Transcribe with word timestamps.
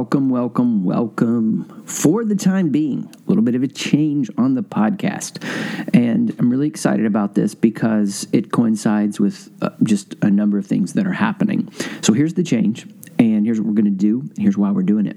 welcome, 0.00 0.30
welcome, 0.30 0.82
welcome. 0.82 1.84
For 1.84 2.24
the 2.24 2.34
time 2.34 2.70
being, 2.70 3.04
a 3.04 3.28
little 3.28 3.42
bit 3.42 3.54
of 3.54 3.62
a 3.62 3.68
change 3.68 4.30
on 4.38 4.54
the 4.54 4.62
podcast. 4.62 5.44
And 5.92 6.34
I'm 6.38 6.50
really 6.50 6.68
excited 6.68 7.04
about 7.04 7.34
this 7.34 7.54
because 7.54 8.26
it 8.32 8.50
coincides 8.50 9.20
with 9.20 9.50
uh, 9.60 9.68
just 9.82 10.14
a 10.22 10.30
number 10.30 10.56
of 10.56 10.64
things 10.64 10.94
that 10.94 11.06
are 11.06 11.12
happening. 11.12 11.70
So 12.00 12.14
here's 12.14 12.32
the 12.32 12.42
change, 12.42 12.86
here's 13.50 13.60
what 13.60 13.66
we're 13.66 13.74
going 13.74 13.84
to 13.84 13.90
do, 13.90 14.20
and 14.20 14.38
here's 14.38 14.56
why 14.56 14.70
we're 14.70 14.84
doing 14.84 15.06
it. 15.06 15.16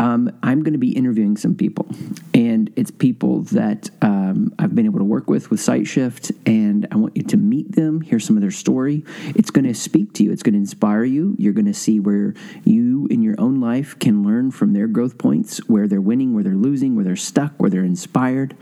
Um, 0.00 0.36
I'm 0.42 0.64
going 0.64 0.72
to 0.72 0.80
be 0.80 0.90
interviewing 0.90 1.36
some 1.36 1.54
people, 1.54 1.86
and 2.34 2.72
it's 2.74 2.90
people 2.90 3.42
that 3.42 3.88
um, 4.02 4.52
I've 4.58 4.74
been 4.74 4.84
able 4.84 4.98
to 4.98 5.04
work 5.04 5.30
with 5.30 5.48
with 5.48 5.60
SiteShift, 5.60 6.36
and 6.44 6.88
I 6.90 6.96
want 6.96 7.16
you 7.16 7.22
to 7.22 7.36
meet 7.36 7.76
them, 7.76 8.00
hear 8.00 8.18
some 8.18 8.36
of 8.36 8.42
their 8.42 8.50
story. 8.50 9.04
It's 9.36 9.52
going 9.52 9.64
to 9.64 9.74
speak 9.74 10.12
to 10.14 10.24
you, 10.24 10.32
it's 10.32 10.42
going 10.42 10.54
to 10.54 10.58
inspire 10.58 11.04
you. 11.04 11.36
You're 11.38 11.52
going 11.52 11.66
to 11.66 11.74
see 11.74 12.00
where 12.00 12.34
you 12.64 13.06
in 13.12 13.22
your 13.22 13.36
own 13.38 13.60
life 13.60 13.96
can 14.00 14.24
learn 14.24 14.50
from 14.50 14.72
their 14.72 14.88
growth 14.88 15.18
points, 15.18 15.58
where 15.68 15.86
they're 15.86 16.00
winning, 16.00 16.34
where 16.34 16.42
they're 16.42 16.54
losing, 16.54 16.96
where 16.96 17.04
they're 17.04 17.14
stuck, 17.14 17.52
where 17.58 17.70
they're 17.70 17.84
inspired. 17.84 18.56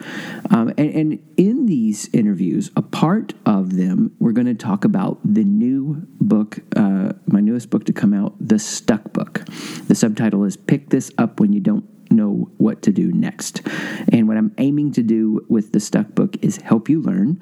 Um, 0.50 0.74
and, 0.76 0.90
and 0.94 1.34
in 1.38 1.64
these 1.64 2.10
interviews, 2.12 2.70
a 2.76 2.82
part 2.82 3.32
of 3.46 3.76
them, 3.76 4.14
we're 4.18 4.32
going 4.32 4.46
to 4.46 4.54
talk 4.54 4.84
about 4.84 5.18
the 5.24 5.44
new 5.44 6.06
book, 6.20 6.58
uh, 6.76 7.14
my 7.26 7.40
newest 7.40 7.70
book 7.70 7.86
to 7.86 7.94
come 7.94 8.12
out, 8.12 8.34
The 8.38 8.58
Stuck 8.74 9.12
Book. 9.12 9.44
The 9.86 9.94
subtitle 9.94 10.44
is 10.44 10.56
Pick 10.56 10.90
This 10.90 11.10
Up 11.16 11.40
When 11.40 11.52
You 11.52 11.60
Don't 11.60 11.84
know 12.10 12.50
what 12.58 12.82
to 12.82 12.92
do 12.92 13.12
next. 13.12 13.62
And 14.12 14.28
what 14.28 14.36
I'm 14.36 14.54
aiming 14.58 14.92
to 14.92 15.02
do 15.02 15.44
with 15.48 15.72
the 15.72 15.80
Stuck 15.80 16.14
Book 16.14 16.36
is 16.42 16.58
help 16.58 16.88
you 16.88 17.00
learn 17.00 17.40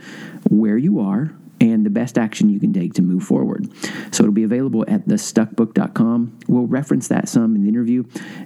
where 0.48 0.76
you 0.76 1.00
are 1.00 1.34
and 1.60 1.86
the 1.86 1.90
best 1.90 2.18
action 2.18 2.48
you 2.48 2.58
can 2.58 2.72
take 2.72 2.94
to 2.94 3.02
move 3.02 3.22
forward. 3.22 3.68
So 4.12 4.24
it'll 4.24 4.32
be 4.32 4.42
available 4.42 4.84
at 4.88 5.06
thestuckbook.com. 5.06 6.38
We'll 6.48 6.66
reference 6.66 7.08
that 7.08 7.28
some 7.28 7.54
in 7.54 7.62
the 7.62 7.68
interview. 7.68 8.04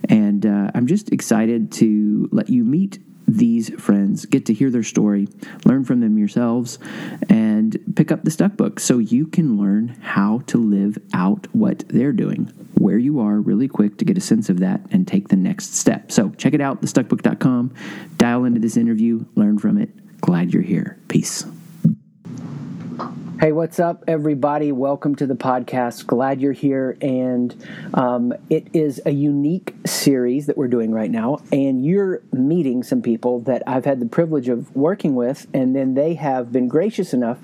And 0.08 0.44
uh, 0.44 0.70
I'm 0.74 0.86
just 0.86 1.10
excited 1.12 1.72
to 1.72 2.28
let 2.30 2.50
you 2.50 2.64
meet 2.64 2.98
these 3.26 3.70
friends, 3.80 4.24
get 4.26 4.46
to 4.46 4.54
hear 4.54 4.70
their 4.70 4.82
story, 4.82 5.28
learn 5.64 5.84
from 5.84 6.00
them 6.00 6.18
yourselves, 6.18 6.78
and 7.28 7.78
pick 7.96 8.12
up 8.12 8.22
the 8.24 8.30
Stuck 8.30 8.56
Book 8.56 8.80
so 8.80 8.98
you 8.98 9.26
can 9.26 9.58
learn 9.58 9.88
how 10.00 10.42
to 10.46 10.58
live 10.58 10.98
out 11.12 11.46
what 11.52 11.84
they're 11.88 12.12
doing, 12.12 12.46
where 12.74 12.98
you 12.98 13.20
are, 13.20 13.40
really 13.40 13.68
quick 13.68 13.98
to 13.98 14.04
get 14.04 14.16
a 14.16 14.20
sense 14.20 14.48
of 14.48 14.60
that 14.60 14.80
and 14.90 15.06
take 15.06 15.28
the 15.28 15.36
next 15.36 15.74
step. 15.74 16.12
So 16.12 16.30
check 16.30 16.54
it 16.54 16.60
out, 16.60 16.82
thestuckbook.com. 16.82 17.74
Dial 18.16 18.44
into 18.44 18.60
this 18.60 18.76
interview, 18.76 19.24
learn 19.34 19.58
from 19.58 19.78
it. 19.78 19.90
Glad 20.20 20.52
you're 20.52 20.62
here. 20.62 20.98
Peace. 21.08 21.44
Hey, 23.38 23.52
what's 23.52 23.78
up, 23.78 24.02
everybody? 24.08 24.72
Welcome 24.72 25.14
to 25.16 25.26
the 25.26 25.34
podcast. 25.34 26.06
Glad 26.06 26.40
you're 26.40 26.54
here. 26.54 26.96
And 27.02 27.54
um, 27.92 28.32
it 28.48 28.68
is 28.72 28.98
a 29.04 29.10
unique 29.10 29.74
series 29.84 30.46
that 30.46 30.56
we're 30.56 30.68
doing 30.68 30.90
right 30.90 31.10
now. 31.10 31.42
And 31.52 31.84
you're 31.84 32.22
meeting 32.32 32.82
some 32.82 33.02
people 33.02 33.40
that 33.40 33.62
I've 33.66 33.84
had 33.84 34.00
the 34.00 34.06
privilege 34.06 34.48
of 34.48 34.74
working 34.74 35.14
with. 35.14 35.46
And 35.52 35.76
then 35.76 35.92
they 35.92 36.14
have 36.14 36.50
been 36.50 36.66
gracious 36.66 37.12
enough 37.12 37.36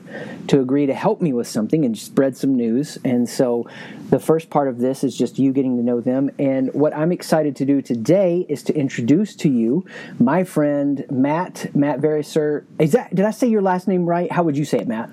to 0.49 0.63
agree 0.63 0.87
to 0.87 0.95
help 0.95 1.21
me 1.21 1.35
with 1.35 1.47
something 1.47 1.85
and 1.85 1.97
spread 1.97 2.39
some 2.39 2.57
news. 2.57 2.97
And 3.05 3.29
so 3.29 3.69
the 4.09 4.19
first 4.19 4.49
part 4.49 4.69
of 4.69 4.79
this 4.79 5.05
is 5.05 5.15
just 5.15 5.39
you 5.39 5.53
getting 5.53 5.77
to 5.77 5.83
know 5.83 6.01
them. 6.01 6.31
And 6.39 6.73
what 6.73 6.97
I'm 6.97 7.13
excited 7.13 7.55
to 7.57 7.67
do 7.67 7.83
today 7.83 8.47
is 8.49 8.63
to 8.63 8.75
introduce 8.75 9.37
to 9.37 9.51
you 9.51 9.85
my 10.19 10.45
friend, 10.45 11.05
Matt, 11.11 11.77
Matt 11.77 12.01
Verisur. 12.01 12.65
Is 12.79 12.93
that, 12.93 13.15
did 13.15 13.27
I 13.27 13.31
say 13.31 13.47
your 13.47 13.61
last 13.61 13.89
name 13.89 14.07
right? 14.07 14.33
How 14.33 14.43
would 14.43 14.57
you 14.57 14.65
say 14.65 14.79
it, 14.79 14.89
Matt? 14.89 15.11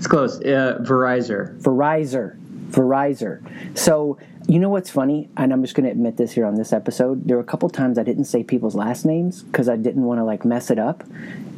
It's 0.00 0.06
close. 0.06 0.40
Uh, 0.40 0.78
Verizon. 0.80 1.60
Verizon. 1.60 2.34
Verizor. 2.70 3.76
So 3.76 4.16
you 4.48 4.58
know 4.58 4.70
what's 4.70 4.88
funny, 4.88 5.28
and 5.36 5.52
I'm 5.52 5.62
just 5.62 5.74
going 5.74 5.84
to 5.84 5.90
admit 5.90 6.16
this 6.16 6.32
here 6.32 6.46
on 6.46 6.54
this 6.54 6.72
episode. 6.72 7.28
There 7.28 7.36
were 7.36 7.42
a 7.42 7.46
couple 7.46 7.68
times 7.68 7.98
I 7.98 8.02
didn't 8.02 8.24
say 8.24 8.42
people's 8.42 8.74
last 8.74 9.04
names 9.04 9.42
because 9.42 9.68
I 9.68 9.76
didn't 9.76 10.04
want 10.04 10.18
to 10.18 10.24
like 10.24 10.46
mess 10.46 10.70
it 10.70 10.78
up, 10.78 11.04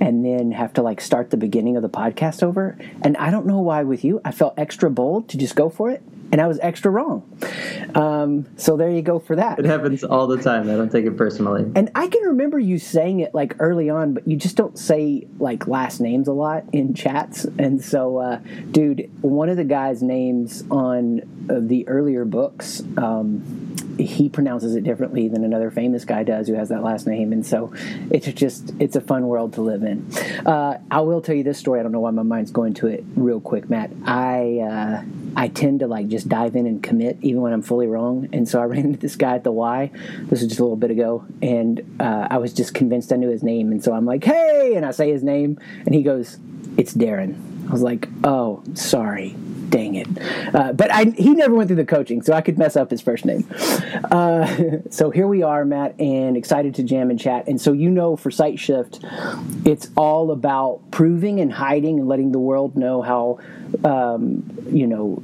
and 0.01 0.25
then 0.25 0.51
have 0.51 0.73
to 0.73 0.83
like 0.83 1.01
start 1.01 1.31
the 1.31 1.37
beginning 1.37 1.77
of 1.77 1.83
the 1.83 1.89
podcast 1.89 2.43
over. 2.43 2.77
And 3.03 3.17
I 3.17 3.31
don't 3.31 3.47
know 3.47 3.61
why 3.61 3.85
with 3.85 4.03
you, 4.03 4.21
I 4.25 4.33
felt 4.33 4.55
extra 4.59 4.91
bold 4.91 5.29
to 5.29 5.39
just 5.39 5.55
go 5.55 5.71
for 5.71 5.89
it, 5.89 6.03
and 6.33 6.41
I 6.41 6.47
was 6.47 6.59
extra 6.61 6.91
wrong. 6.91 7.31
Um, 7.95 8.47
so 8.57 8.79
there 8.79 8.91
you 8.91 9.03
go 9.03 9.19
for 9.19 9.37
that. 9.37 9.59
It 9.59 9.67
happens 9.67 10.03
all 10.03 10.27
the 10.27 10.43
time. 10.43 10.71
I 10.71 10.75
don't 10.75 10.91
take 10.91 11.05
it 11.05 11.17
personally. 11.17 11.71
And 11.77 11.91
I 11.95 12.07
can 12.07 12.23
remember 12.23 12.59
you 12.59 12.79
saying 12.79 13.21
it 13.21 13.35
like 13.35 13.55
early 13.59 13.91
on, 13.91 14.15
but 14.15 14.27
you 14.27 14.37
just 14.37 14.57
don't 14.57 14.79
say 14.79 15.27
like 15.39 15.69
last 15.69 16.01
names 16.01 16.29
a 16.29 16.33
lot 16.33 16.65
in 16.73 16.95
chats. 16.95 17.45
And 17.45 17.85
so, 17.85 18.17
uh, 18.17 18.41
dude, 18.71 19.11
one 19.21 19.51
of 19.51 19.59
the 19.59 19.65
guys' 19.65 20.03
names 20.03 20.65
on 20.71 21.21
uh, 21.51 21.61
the 21.61 21.87
earlier 21.87 22.25
books. 22.25 22.83
Um, 22.97 23.77
he 23.99 24.29
pronounces 24.29 24.75
it 24.75 24.85
differently 24.85 25.29
than 25.29 25.45
another 25.45 25.71
famous 25.71 26.05
guy 26.05 26.23
does 26.23 26.49
who 26.49 26.55
has 26.55 26.69
that 26.71 26.83
last 26.83 27.07
name. 27.07 27.33
And 27.33 27.45
so 27.45 27.73
it's 28.11 28.27
just 28.33 28.73
it's 28.79 28.97
a 28.97 29.01
fun 29.01 29.27
world 29.27 29.55
to 29.55 29.63
live 29.63 29.83
in. 29.83 30.11
Uh, 30.47 30.79
i 30.91 31.01
will 31.01 31.21
tell 31.21 31.35
you 31.35 31.45
this 31.45 31.59
story. 31.59 31.81
I 31.81 31.83
don't 31.83 31.93
know 31.93 32.01
why 32.01 32.11
my 32.11 32.23
mind's 32.23 32.51
going 32.51 32.75
to 32.75 32.89
it 32.89 33.05
real 33.17 33.41
quick 33.41 33.69
matt. 33.69 33.91
I 34.05 34.59
uh, 34.59 35.03
i 35.37 35.49
tend 35.49 35.81
to 35.81 35.87
like 35.87 36.09
just 36.09 36.29
dive 36.29 36.57
in 36.57 36.67
and 36.67 36.83
commit 36.83 37.19
even 37.23 37.41
when 37.41 37.53
i'm 37.53 37.63
fully 37.63 37.87
wrong. 37.87 38.29
And 38.33 38.49
so 38.49 38.61
i 38.61 38.65
ran 38.73 38.85
into 38.85 38.99
this 38.99 39.17
guy 39.17 39.35
at 39.35 39.45
the 39.45 39.53
y. 39.53 39.91
This 40.21 40.41
was 40.41 40.49
just 40.49 40.61
a 40.61 40.65
little 40.65 40.77
bit 40.77 40.91
ago. 40.91 41.25
And 41.41 41.97
uh, 42.01 42.29
i 42.31 42.39
was 42.39 42.53
just 42.53 42.75
convinced 42.75 43.13
i 43.13 43.17
knew 43.17 43.31
his 43.31 43.43
name. 43.43 43.73
And 43.73 43.83
so 43.83 43.93
i'm 43.93 44.07
like 44.07 44.25
hey! 44.25 44.75
And 44.77 44.87
i 44.87 44.91
say 44.91 45.11
his 45.11 45.23
name. 45.23 45.59
And 45.85 45.95
he 45.95 46.03
goes 46.03 46.39
it's 46.77 46.95
darren 46.95 47.52
i 47.73 47.75
was 47.75 47.83
like 47.83 48.09
oh 48.25 48.63
sorry 48.75 49.35
dang 49.73 49.95
it. 49.97 50.07
Uh, 50.55 50.73
but 50.73 50.93
I, 50.93 51.05
he 51.17 51.31
never 51.31 51.55
went 51.55 51.69
through 51.69 51.77
the 51.77 51.85
coaching, 51.85 52.23
so 52.23 52.35
I 52.35 52.43
could 52.43 52.59
mess 52.59 52.77
up 52.77 52.91
his 52.91 53.01
first 53.01 53.25
name. 53.25 53.49
Uh, 54.05 54.79
so 54.91 55.11
here 55.11 55.27
we 55.27 55.43
are, 55.43 55.65
Matt, 55.65 55.99
and 55.99 56.37
excited 56.37 56.77
to 56.77 56.85
jam 56.85 57.11
and 57.11 57.19
chat. 57.19 57.49
And 57.49 57.61
so 57.61 57.73
you 57.73 57.91
know, 57.91 58.15
for 58.15 58.31
SiteShift, 58.31 59.67
it's 59.67 59.91
all 59.97 60.31
about 60.31 60.83
proving 60.93 61.41
and 61.41 61.53
hiding 61.53 61.99
and 61.99 62.07
letting 62.07 62.31
the 62.31 62.39
world 62.39 62.77
know 62.77 63.03
how, 63.03 63.41
um, 63.85 64.45
you 64.71 64.87
know, 64.87 65.23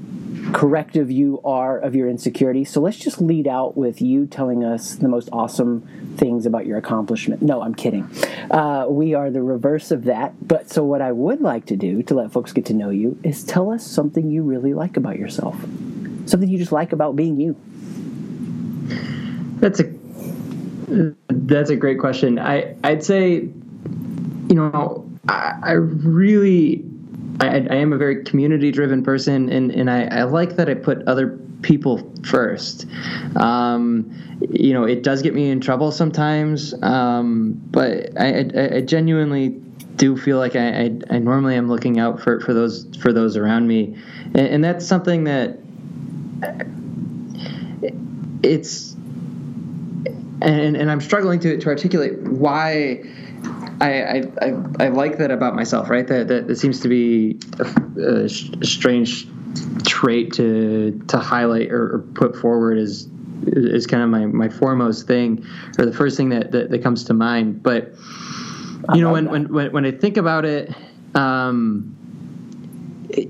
corrective 0.53 1.11
you 1.11 1.41
are 1.45 1.79
of 1.79 1.95
your 1.95 2.09
insecurity. 2.09 2.65
So 2.65 2.81
let's 2.81 2.97
just 2.97 3.21
lead 3.21 3.47
out 3.47 3.77
with 3.77 4.01
you 4.01 4.27
telling 4.27 4.65
us 4.65 4.97
the 4.97 5.09
most 5.09 5.29
awesome 5.33 5.87
things 6.17 6.47
about 6.47 6.67
your 6.67 6.79
accomplishment. 6.79 7.43
No, 7.43 7.63
I'm 7.63 7.75
kidding. 7.75 8.11
Uh, 8.51 8.87
we 8.89 9.15
are 9.15 9.31
the 9.31 9.43
reverse 9.43 9.91
of 9.91 10.05
that. 10.05 10.35
But 10.47 10.71
so, 10.71 10.85
what 10.85 11.01
I 11.01 11.13
would 11.13 11.41
like 11.41 11.67
to 11.67 11.77
do 11.77 12.03
to 12.05 12.15
let 12.15 12.33
folks 12.33 12.53
get 12.53 12.67
to 12.67 12.75
know 12.75 12.91
you 12.91 13.19
is 13.23 13.45
tell 13.45 13.71
us 13.71 13.87
something 13.87 14.31
you 14.31 14.43
really 14.43 14.75
like 14.75 14.97
about 14.97 15.19
yourself, 15.19 15.57
something 16.27 16.49
you 16.49 16.59
just 16.59 16.73
like 16.73 16.93
about 16.93 17.17
being 17.17 17.41
you. 17.41 17.57
That's 19.61 19.81
a 19.81 19.95
that's 21.29 21.71
a 21.71 21.77
great 21.77 21.99
question. 21.99 22.39
I 22.39 22.75
I'd 22.83 23.05
say, 23.05 23.35
you 23.35 24.55
know, 24.55 25.09
I, 25.29 25.55
I 25.63 25.73
really 25.73 26.85
I, 27.41 27.47
I, 27.47 27.77
am 27.77 27.93
a 27.93 27.97
very 27.97 28.25
community 28.25 28.71
driven 28.73 29.03
person 29.03 29.49
and, 29.49 29.71
and 29.71 29.91
I, 29.91 30.05
I, 30.07 30.23
like 30.25 30.57
that 30.57 30.69
I 30.69 30.75
put 30.75 31.07
other 31.07 31.39
people 31.63 32.13
first. 32.25 32.87
Um, 33.37 34.13
you 34.51 34.73
know, 34.73 34.85
it 34.85 35.03
does 35.03 35.23
get 35.23 35.35
me 35.35 35.51
in 35.51 35.61
trouble 35.61 35.93
sometimes, 35.93 36.75
um, 36.83 37.53
but 37.71 38.19
I, 38.19 38.77
I, 38.77 38.81
genuinely 38.81 39.51
do 39.97 40.17
feel 40.17 40.39
like 40.39 40.57
I, 40.57 40.97
I, 41.11 41.19
normally 41.19 41.57
am 41.57 41.69
looking 41.69 41.99
out 41.99 42.21
for, 42.21 42.41
for 42.41 42.55
those 42.55 42.87
for 43.01 43.13
those 43.13 43.37
around 43.37 43.67
me, 43.67 43.97
and, 44.27 44.47
and 44.47 44.65
that's 44.65 44.87
something 44.87 45.25
that 45.25 45.59
it's 48.43 48.95
and, 50.41 50.77
and 50.77 50.91
I'm 50.91 51.01
struggling 51.01 51.41
to, 51.41 51.59
to 51.59 51.69
articulate 51.69 52.21
why 52.21 53.03
I, 53.81 54.23
I, 54.41 54.53
I, 54.81 54.89
like 54.89 55.19
that 55.19 55.31
about 55.31 55.55
myself, 55.55 55.89
right? 55.89 56.07
That, 56.07 56.29
that, 56.29 56.49
that 56.49 56.57
seems 56.57 56.81
to 56.81 56.89
be 56.89 57.39
a, 57.61 58.25
a 58.25 58.29
strange 58.29 59.29
trait 59.87 60.33
to 60.35 61.01
to 61.09 61.19
highlight 61.19 61.71
or, 61.71 61.95
or, 61.95 61.99
put 62.15 62.37
forward 62.37 62.77
as 62.79 63.09
is 63.47 63.87
kind 63.87 64.03
of 64.03 64.09
my, 64.11 64.27
my 64.27 64.49
foremost 64.49 65.07
thing 65.07 65.45
or 65.79 65.87
the 65.87 65.93
first 65.93 66.17
thing 66.17 66.29
that, 66.31 66.51
that, 66.53 66.71
that 66.71 66.83
comes 66.83 67.05
to 67.05 67.15
mind. 67.15 67.63
But 67.63 67.95
you 68.95 69.01
know, 69.01 69.13
when, 69.13 69.31
when, 69.31 69.53
when, 69.53 69.73
when 69.73 69.85
I 69.85 69.93
think 69.93 70.17
about 70.17 70.45
it, 70.45 70.75
um, 71.15 71.97
it, 73.09 73.29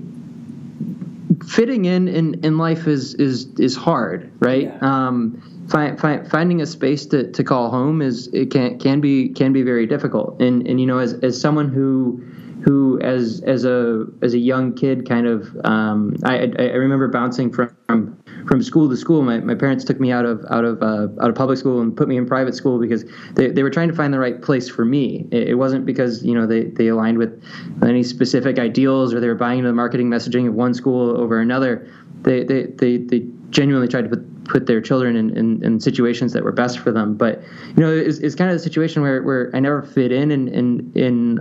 fitting 1.47 1.85
in, 1.85 2.07
in 2.07 2.43
in 2.43 2.57
life 2.57 2.87
is 2.87 3.13
is 3.15 3.47
is 3.59 3.75
hard, 3.75 4.31
right? 4.39 4.63
Yeah. 4.63 4.79
Um, 4.81 5.41
find, 5.69 5.99
find, 5.99 6.29
finding 6.29 6.61
a 6.61 6.65
space 6.65 7.05
to, 7.07 7.31
to 7.31 7.43
call 7.43 7.69
home 7.69 8.01
is 8.01 8.27
it 8.33 8.51
can 8.51 8.79
can 8.79 9.01
be 9.01 9.29
can 9.29 9.53
be 9.53 9.61
very 9.61 9.85
difficult. 9.85 10.41
And 10.41 10.67
and 10.67 10.79
you 10.79 10.85
know, 10.85 10.99
as 10.99 11.13
as 11.23 11.39
someone 11.39 11.69
who 11.69 12.23
who 12.63 12.99
as 13.01 13.41
as 13.45 13.63
a 13.63 14.05
as 14.21 14.33
a 14.33 14.37
young 14.37 14.73
kid 14.73 15.07
kind 15.07 15.27
of 15.27 15.55
um, 15.63 16.15
I, 16.25 16.51
I 16.59 16.75
remember 16.75 17.07
bouncing 17.07 17.51
from 17.51 18.21
from 18.47 18.63
school 18.63 18.89
to 18.89 18.97
school. 18.97 19.21
My, 19.21 19.39
my 19.39 19.55
parents 19.55 19.85
took 19.85 19.99
me 19.99 20.11
out 20.11 20.25
of 20.25 20.43
out 20.49 20.65
of 20.65 20.81
uh, 20.81 21.07
out 21.21 21.29
of 21.29 21.35
public 21.35 21.57
school 21.57 21.81
and 21.81 21.95
put 21.95 22.07
me 22.07 22.17
in 22.17 22.25
private 22.25 22.55
school 22.55 22.79
because 22.79 23.05
they, 23.33 23.49
they 23.49 23.63
were 23.63 23.69
trying 23.69 23.89
to 23.89 23.95
find 23.95 24.13
the 24.13 24.19
right 24.19 24.41
place 24.41 24.69
for 24.69 24.85
me. 24.85 25.27
It, 25.31 25.49
it 25.49 25.55
wasn't 25.55 25.85
because 25.85 26.23
you 26.23 26.33
know 26.33 26.45
they, 26.45 26.65
they 26.65 26.87
aligned 26.87 27.17
with 27.17 27.41
any 27.83 28.03
specific 28.03 28.59
ideals 28.59 29.13
or 29.13 29.19
they 29.19 29.27
were 29.27 29.35
buying 29.35 29.59
into 29.59 29.69
the 29.69 29.75
marketing 29.75 30.09
messaging 30.09 30.47
of 30.47 30.53
one 30.53 30.73
school 30.73 31.17
over 31.17 31.39
another. 31.39 31.87
They 32.21 32.43
they, 32.43 32.63
they, 32.65 32.97
they 32.97 33.25
genuinely 33.49 33.87
tried 33.87 34.03
to 34.03 34.09
put 34.09 34.38
put 34.49 34.65
their 34.65 34.81
children 34.81 35.15
in, 35.15 35.37
in, 35.37 35.63
in, 35.63 35.79
situations 35.79 36.33
that 36.33 36.43
were 36.43 36.51
best 36.51 36.79
for 36.79 36.91
them. 36.91 37.15
But 37.15 37.41
you 37.75 37.83
know, 37.83 37.95
it's, 37.95 38.17
it's 38.17 38.35
kind 38.35 38.49
of 38.49 38.55
a 38.55 38.59
situation 38.59 39.01
where, 39.01 39.21
where 39.21 39.51
I 39.53 39.59
never 39.59 39.83
fit 39.83 40.11
in 40.11 40.31
in 40.31 40.47
in 40.49 40.91
in, 40.95 41.39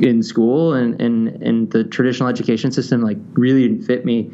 in 0.00 0.22
school 0.22 0.74
and, 0.74 1.00
and 1.00 1.28
and 1.42 1.70
the 1.72 1.82
traditional 1.82 2.28
education 2.28 2.70
system 2.70 3.02
like 3.02 3.18
really 3.32 3.62
didn't 3.66 3.82
fit 3.82 4.04
me, 4.04 4.30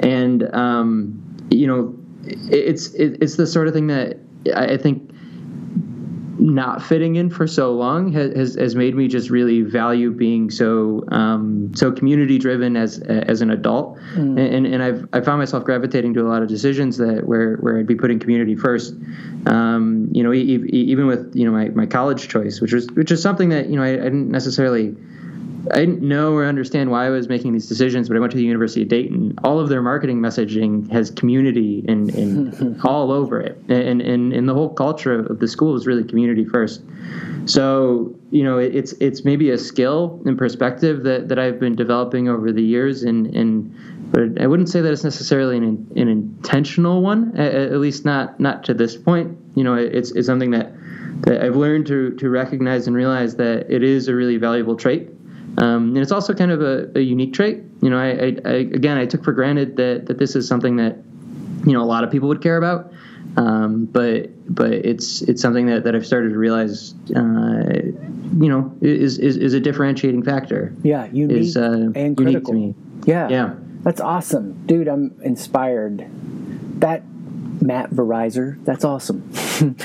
and 0.00 0.54
um, 0.54 1.46
you 1.50 1.66
know, 1.66 1.96
it's 2.24 2.92
it, 2.94 3.18
it's 3.20 3.36
the 3.36 3.46
sort 3.46 3.66
of 3.66 3.74
thing 3.74 3.86
that 3.88 4.18
I 4.54 4.76
think 4.76 5.10
not 6.38 6.82
fitting 6.82 7.16
in 7.16 7.30
for 7.30 7.46
so 7.46 7.72
long 7.72 8.12
has, 8.12 8.54
has 8.54 8.74
made 8.74 8.94
me 8.94 9.08
just 9.08 9.30
really 9.30 9.62
value 9.62 10.10
being 10.10 10.50
so 10.50 11.04
um, 11.08 11.72
so 11.74 11.90
community 11.90 12.38
driven 12.38 12.76
as 12.76 13.00
as 13.00 13.40
an 13.40 13.50
adult 13.50 13.96
mm. 14.14 14.38
and 14.38 14.66
and 14.66 14.82
I've 14.82 15.08
I 15.12 15.20
found 15.20 15.38
myself 15.38 15.64
gravitating 15.64 16.14
to 16.14 16.20
a 16.20 16.28
lot 16.28 16.42
of 16.42 16.48
decisions 16.48 16.96
that 16.98 17.26
where 17.26 17.56
where 17.56 17.78
I'd 17.78 17.86
be 17.86 17.94
putting 17.94 18.18
community 18.18 18.54
first 18.54 18.94
um, 19.46 20.08
you 20.12 20.22
know 20.22 20.32
e- 20.32 20.64
e- 20.64 20.68
even 20.68 21.06
with 21.06 21.34
you 21.34 21.44
know 21.44 21.52
my, 21.52 21.68
my 21.70 21.86
college 21.86 22.28
choice 22.28 22.60
which 22.60 22.72
was 22.72 22.86
which 22.92 23.10
is 23.10 23.22
something 23.22 23.48
that 23.50 23.68
you 23.68 23.76
know 23.76 23.82
I, 23.82 23.92
I 23.92 23.96
didn't 23.96 24.30
necessarily 24.30 24.96
I 25.72 25.78
didn't 25.78 26.02
know 26.02 26.32
or 26.32 26.44
understand 26.44 26.90
why 26.90 27.06
I 27.06 27.10
was 27.10 27.28
making 27.28 27.52
these 27.52 27.68
decisions, 27.68 28.08
but 28.08 28.16
I 28.16 28.20
went 28.20 28.32
to 28.32 28.36
the 28.36 28.44
University 28.44 28.82
of 28.82 28.88
Dayton. 28.88 29.38
All 29.44 29.58
of 29.58 29.68
their 29.68 29.82
marketing 29.82 30.20
messaging 30.20 30.90
has 30.92 31.10
community 31.10 31.84
and, 31.86 32.10
and 32.14 32.80
all 32.82 33.12
over 33.12 33.40
it, 33.40 33.58
and, 33.68 34.00
and 34.00 34.32
and 34.32 34.48
the 34.48 34.54
whole 34.54 34.70
culture 34.70 35.18
of 35.18 35.38
the 35.38 35.48
school 35.48 35.76
is 35.76 35.86
really 35.86 36.04
community 36.04 36.44
first. 36.44 36.82
So 37.46 38.14
you 38.30 38.44
know, 38.44 38.58
it's 38.58 38.92
it's 39.00 39.24
maybe 39.24 39.50
a 39.50 39.58
skill 39.58 40.20
and 40.26 40.36
perspective 40.36 41.04
that, 41.04 41.28
that 41.28 41.38
I've 41.38 41.60
been 41.60 41.76
developing 41.76 42.28
over 42.28 42.52
the 42.52 42.62
years, 42.62 43.02
and 43.02 43.26
and 43.34 43.74
but 44.10 44.40
I 44.40 44.46
wouldn't 44.46 44.68
say 44.68 44.80
that 44.80 44.92
it's 44.92 45.04
necessarily 45.04 45.56
an, 45.56 45.90
an 45.96 46.08
intentional 46.08 47.02
one, 47.02 47.36
at, 47.36 47.54
at 47.54 47.78
least 47.78 48.04
not 48.04 48.38
not 48.40 48.64
to 48.64 48.74
this 48.74 48.96
point. 48.96 49.36
You 49.54 49.64
know, 49.64 49.74
it's 49.74 50.10
it's 50.12 50.26
something 50.26 50.50
that 50.50 50.72
that 51.22 51.42
I've 51.42 51.56
learned 51.56 51.86
to 51.86 52.10
to 52.16 52.28
recognize 52.28 52.86
and 52.86 52.94
realize 52.94 53.36
that 53.36 53.70
it 53.70 53.82
is 53.82 54.08
a 54.08 54.14
really 54.14 54.36
valuable 54.36 54.76
trait 54.76 55.08
um, 55.58 55.88
and 55.88 55.98
it's 55.98 56.12
also 56.12 56.34
kind 56.34 56.50
of 56.50 56.60
a, 56.60 56.90
a 56.96 57.00
unique 57.00 57.32
trait. 57.32 57.62
You 57.80 57.90
know, 57.90 57.98
I, 57.98 58.08
I, 58.08 58.36
I, 58.44 58.52
again, 58.54 58.98
I 58.98 59.06
took 59.06 59.24
for 59.24 59.32
granted 59.32 59.76
that 59.76 60.06
that 60.06 60.18
this 60.18 60.36
is 60.36 60.46
something 60.46 60.76
that 60.76 60.96
you 61.66 61.72
know 61.72 61.82
a 61.82 61.86
lot 61.86 62.04
of 62.04 62.10
people 62.10 62.28
would 62.28 62.42
care 62.42 62.56
about. 62.56 62.92
Um, 63.36 63.84
but 63.84 64.30
but 64.52 64.72
it's 64.72 65.20
it's 65.22 65.42
something 65.42 65.66
that, 65.66 65.84
that 65.84 65.94
I've 65.94 66.06
started 66.06 66.30
to 66.30 66.38
realize, 66.38 66.94
uh, 67.14 67.82
you 68.38 68.48
know, 68.48 68.74
is, 68.80 69.18
is 69.18 69.36
is 69.36 69.52
a 69.52 69.60
differentiating 69.60 70.22
factor. 70.22 70.74
Yeah, 70.82 71.06
unique 71.06 71.38
is, 71.38 71.56
uh, 71.56 71.90
and 71.94 72.16
critical. 72.16 72.52
to 72.52 72.58
me. 72.58 72.74
Yeah, 73.04 73.28
yeah, 73.28 73.54
that's 73.82 74.00
awesome, 74.00 74.66
dude. 74.66 74.88
I'm 74.88 75.20
inspired. 75.22 76.06
That 76.80 77.02
Matt 77.60 77.90
Verizer. 77.90 78.62
That's 78.64 78.84
awesome. 78.84 79.30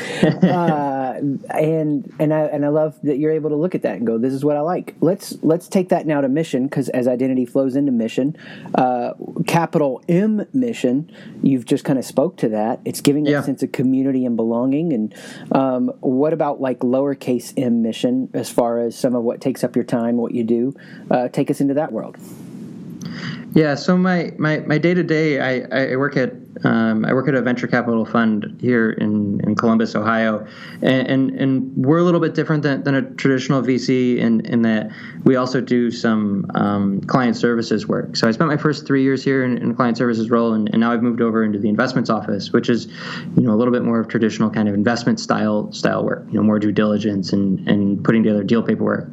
uh, 0.44 1.14
and 1.50 2.14
and 2.20 2.34
I 2.34 2.42
and 2.42 2.66
I 2.66 2.70
love 2.70 3.00
that 3.04 3.18
you're 3.18 3.32
able 3.32 3.50
to 3.50 3.56
look 3.56 3.76
at 3.76 3.84
that 3.84 3.98
and 3.98 4.08
go, 4.08 4.18
"This 4.18 4.34
is 4.34 4.44
what 4.44 4.58
I 4.58 4.62
like." 4.62 4.96
Let's 5.02 5.38
let's 5.42 5.68
take 5.68 5.90
that 5.90 6.06
now 6.06 6.22
to 6.22 6.30
mission 6.30 6.64
because 6.66 6.90
as 6.90 7.08
identity 7.08 7.46
flows 7.46 7.76
into 7.76 7.92
mission, 7.92 8.38
uh, 8.76 9.14
capital 9.48 10.04
M 10.08 10.46
mission. 10.54 11.12
You've 11.42 11.66
just 11.66 11.84
kind 11.84 11.98
of 11.98 12.06
spoke 12.06 12.38
to 12.38 12.50
that. 12.50 12.80
It's 12.86 13.02
giving 13.02 13.26
yeah. 13.26 13.40
a 13.40 13.44
sense 13.44 13.64
of 13.64 13.72
community 13.72 14.26
and 14.26 14.36
belonging. 14.36 14.94
And 14.94 15.16
um, 15.52 15.88
what 16.00 16.34
about 16.34 16.62
like 16.62 16.80
lowercase 16.80 17.54
m 17.58 17.82
mission 17.82 18.30
as 18.34 18.50
far 18.50 18.80
as 18.80 18.96
some 18.96 19.16
of 19.16 19.24
what 19.24 19.42
takes 19.42 19.64
up 19.64 19.76
your 19.76 19.86
time, 19.86 20.18
what 20.18 20.34
you 20.34 20.44
do? 20.44 20.76
Uh, 21.10 21.28
take 21.28 21.50
us 21.50 21.62
into 21.62 21.74
that 21.76 21.92
world. 21.92 22.18
Yeah, 23.54 23.76
so 23.76 23.98
my 23.98 24.32
my 24.38 24.60
my 24.60 24.78
day 24.78 24.94
to 24.94 25.04
day, 25.04 25.40
I 25.40 25.94
I 25.94 25.96
work 25.98 26.16
at 26.16 26.34
um, 26.64 27.06
I 27.06 27.14
work 27.14 27.28
at 27.28 27.36
a 27.36 27.42
venture 27.42 27.68
capital 27.68 28.06
fund 28.06 28.58
here 28.62 28.92
in, 28.92 29.42
in 29.42 29.56
Columbus, 29.56 29.96
Ohio, 29.96 30.46
and, 30.82 31.08
and, 31.08 31.32
and 31.32 31.86
we're 31.86 31.98
a 31.98 32.04
little 32.04 32.20
bit 32.20 32.34
different 32.34 32.64
than, 32.64 32.84
than 32.84 32.96
a 32.96 33.02
traditional 33.02 33.62
VC 33.62 34.18
in 34.18 34.46
in 34.46 34.62
that 34.62 34.92
we 35.24 35.36
also 35.36 35.60
do 35.62 35.92
some 35.92 36.50
um, 36.56 37.02
client 37.02 37.36
services 37.36 37.88
work. 37.88 38.16
So 38.16 38.28
I 38.28 38.32
spent 38.32 38.50
my 38.50 38.58
first 38.58 38.86
three 38.86 39.04
years 39.04 39.24
here 39.24 39.44
in, 39.44 39.58
in 39.58 39.76
client 39.76 39.98
services 39.98 40.30
role, 40.30 40.54
and, 40.54 40.70
and, 40.70 40.80
now 40.80 40.92
I've 40.92 41.04
moved 41.04 41.22
over 41.22 41.44
into 41.44 41.60
the 41.60 41.70
investments 41.70 42.10
office, 42.10 42.52
which 42.52 42.70
is 42.70 42.88
you 43.36 43.44
know 43.44 43.54
a 43.54 43.58
little 43.58 43.74
bit 43.74 43.84
more 43.84 44.00
of 44.00 44.08
traditional 44.08 44.50
kind 44.50 44.68
of 44.68 44.76
investment 44.76 45.20
style 45.20 45.72
style 45.72 46.06
work, 46.06 46.26
you 46.28 46.34
know 46.34 46.44
more 46.44 46.60
due 46.60 46.72
diligence 46.72 47.34
and 47.34 47.68
and 47.68 48.04
putting 48.04 48.24
together 48.24 48.44
deal 48.44 48.64
paperwork, 48.64 49.10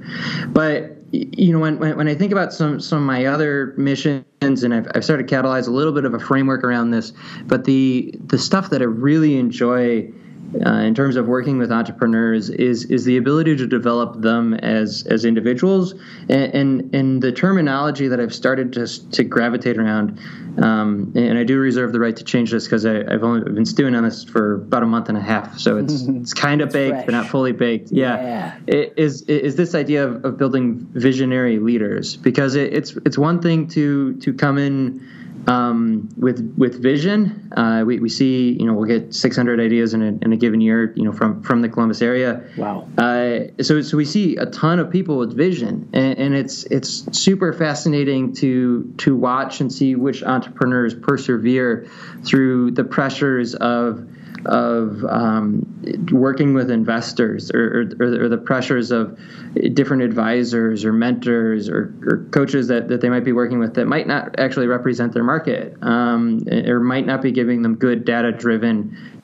but 0.49 0.98
you 1.11 1.53
know, 1.53 1.59
when, 1.59 1.79
when, 1.79 2.09
I 2.09 2.15
think 2.15 2.33
about 2.33 2.53
some 2.53 2.81
some 2.81 2.99
of 2.99 3.05
my 3.05 3.27
other 3.27 3.75
missions, 3.77 4.25
and 4.43 4.75
I've, 4.75 4.89
I've 4.95 5.05
started 5.05 5.27
to 5.27 5.35
catalyze 5.35 5.67
a 5.67 5.71
little 5.71 5.93
bit 5.93 6.05
of 6.05 6.15
a 6.15 6.19
framework 6.19 6.65
around 6.65 6.91
this, 6.91 7.13
but 7.45 7.65
the 7.65 8.15
the 8.27 8.39
stuff 8.39 8.71
that 8.71 8.83
I 8.83 8.87
really 8.87 9.39
enjoy 9.39 10.13
uh, 10.55 10.71
in 10.81 10.95
terms 10.95 11.17
of 11.17 11.27
working 11.27 11.59
with 11.59 11.71
entrepreneurs 11.71 12.49
is 12.49 12.85
is 12.87 13.05
the 13.05 13.19
ability 13.19 13.57
to 13.57 13.67
develop 13.67 14.21
them 14.21 14.55
as 14.55 15.07
as 15.09 15.25
individuals 15.25 15.93
and 16.29 16.55
and, 16.55 16.95
and 16.95 17.23
the 17.23 17.31
terminology 17.31 18.09
that 18.09 18.19
I've 18.19 18.35
started 18.35 18.73
to 18.75 19.11
to 19.11 19.25
gravitate 19.25 19.79
around 19.79 20.19
um, 20.59 21.13
and 21.15 21.39
I 21.39 21.45
do 21.45 21.59
reserve 21.59 21.93
the 21.93 22.01
right 22.01 22.17
to 22.17 22.25
change 22.25 22.51
this 22.51 22.65
because 22.65 22.87
I've 22.87 23.23
only 23.23 23.43
been 23.53 23.67
stewing 23.67 23.95
on 23.95 24.05
this 24.05 24.25
for 24.25 24.55
about 24.55 24.83
a 24.83 24.87
month 24.87 25.11
and 25.11 25.19
a 25.19 25.21
half 25.21 25.59
so 25.59 25.77
it's 25.77 26.03
it's 26.09 26.35
kind 26.35 26.63
of 26.63 26.73
baked 26.73 26.95
fresh. 26.95 27.07
but 27.07 27.13
not 27.13 27.27
fully 27.27 27.53
baked 27.53 27.93
yeah, 27.93 28.17
yeah. 28.17 28.59
It 28.67 28.95
is 28.97 29.23
is 29.23 29.57
this 29.57 29.75
idea 29.75 30.07
of, 30.07 30.25
of 30.25 30.39
building 30.39 30.89
visionary 30.93 31.59
leaders 31.59 32.17
because 32.17 32.55
it, 32.55 32.73
it's 32.73 32.97
it's 33.05 33.19
one 33.19 33.43
thing 33.43 33.69
to 33.69 34.15
to 34.15 34.33
come 34.33 34.57
in 34.57 35.07
um, 35.49 36.11
with 36.17 36.55
with 36.59 36.81
vision, 36.81 37.51
uh, 37.57 37.83
we, 37.87 37.99
we 38.01 38.11
see 38.11 38.53
you 38.53 38.67
know 38.67 38.75
we'll 38.75 38.87
get 38.87 39.15
600 39.15 39.61
ideas 39.61 39.95
in 39.95 40.03
a, 40.03 40.07
in 40.07 40.33
a 40.33 40.37
given 40.37 40.61
year 40.61 40.93
you 40.95 41.05
know 41.05 41.13
from 41.13 41.43
from 41.43 41.63
the 41.63 41.71
Columbus 41.71 42.03
area. 42.03 42.45
Wow. 42.57 42.87
Uh, 42.99 43.63
so 43.63 43.81
so 43.81 43.97
we 43.97 44.05
see 44.05 44.37
a 44.37 44.45
ton 44.45 44.79
of 44.79 44.91
people 44.91 45.17
with 45.17 45.35
vision, 45.35 45.89
and, 45.95 46.19
and, 46.19 46.35
it's 46.35 46.65
it's 46.65 47.19
super 47.19 47.55
fascinating 47.55 48.35
to 48.35 48.93
to 48.99 49.17
watch 49.17 49.63
and 49.63 49.73
see 49.73 49.95
which 49.95 50.23
entrepreneurs 50.23 50.95
persevere 50.95 51.89
through 52.25 52.73
the 52.73 52.85
pressures 52.85 53.55
of 53.55 54.07
of 54.47 55.05
um, 55.05 55.65
working 56.13 56.55
with 56.55 56.71
investors 56.71 57.51
or, 57.53 57.89
or, 58.01 58.25
or, 58.25 58.29
the 58.29 58.39
pressures 58.39 58.91
of 58.91 59.19
different 59.75 60.03
advisors 60.03 60.85
or 60.85 60.93
mentors 60.93 61.69
or, 61.69 61.95
or, 62.07 62.27
coaches 62.31 62.69
that, 62.69 62.89
that 62.89 63.01
they 63.01 63.09
might 63.09 63.25
be 63.25 63.33
working 63.33 63.59
with 63.59 63.75
that 63.75 63.87
might 63.87 64.07
not 64.07 64.39
actually 64.39 64.67
represent 64.67 65.13
their 65.13 65.25
market 65.25 65.75
um, 65.83 66.41
or 66.49 66.81
might 66.81 67.07
not 67.07 67.23
be 67.23 67.33
giving 67.33 67.63
them 67.63 67.75
good 67.75 68.05
data 68.05 68.33
driven 68.33 69.18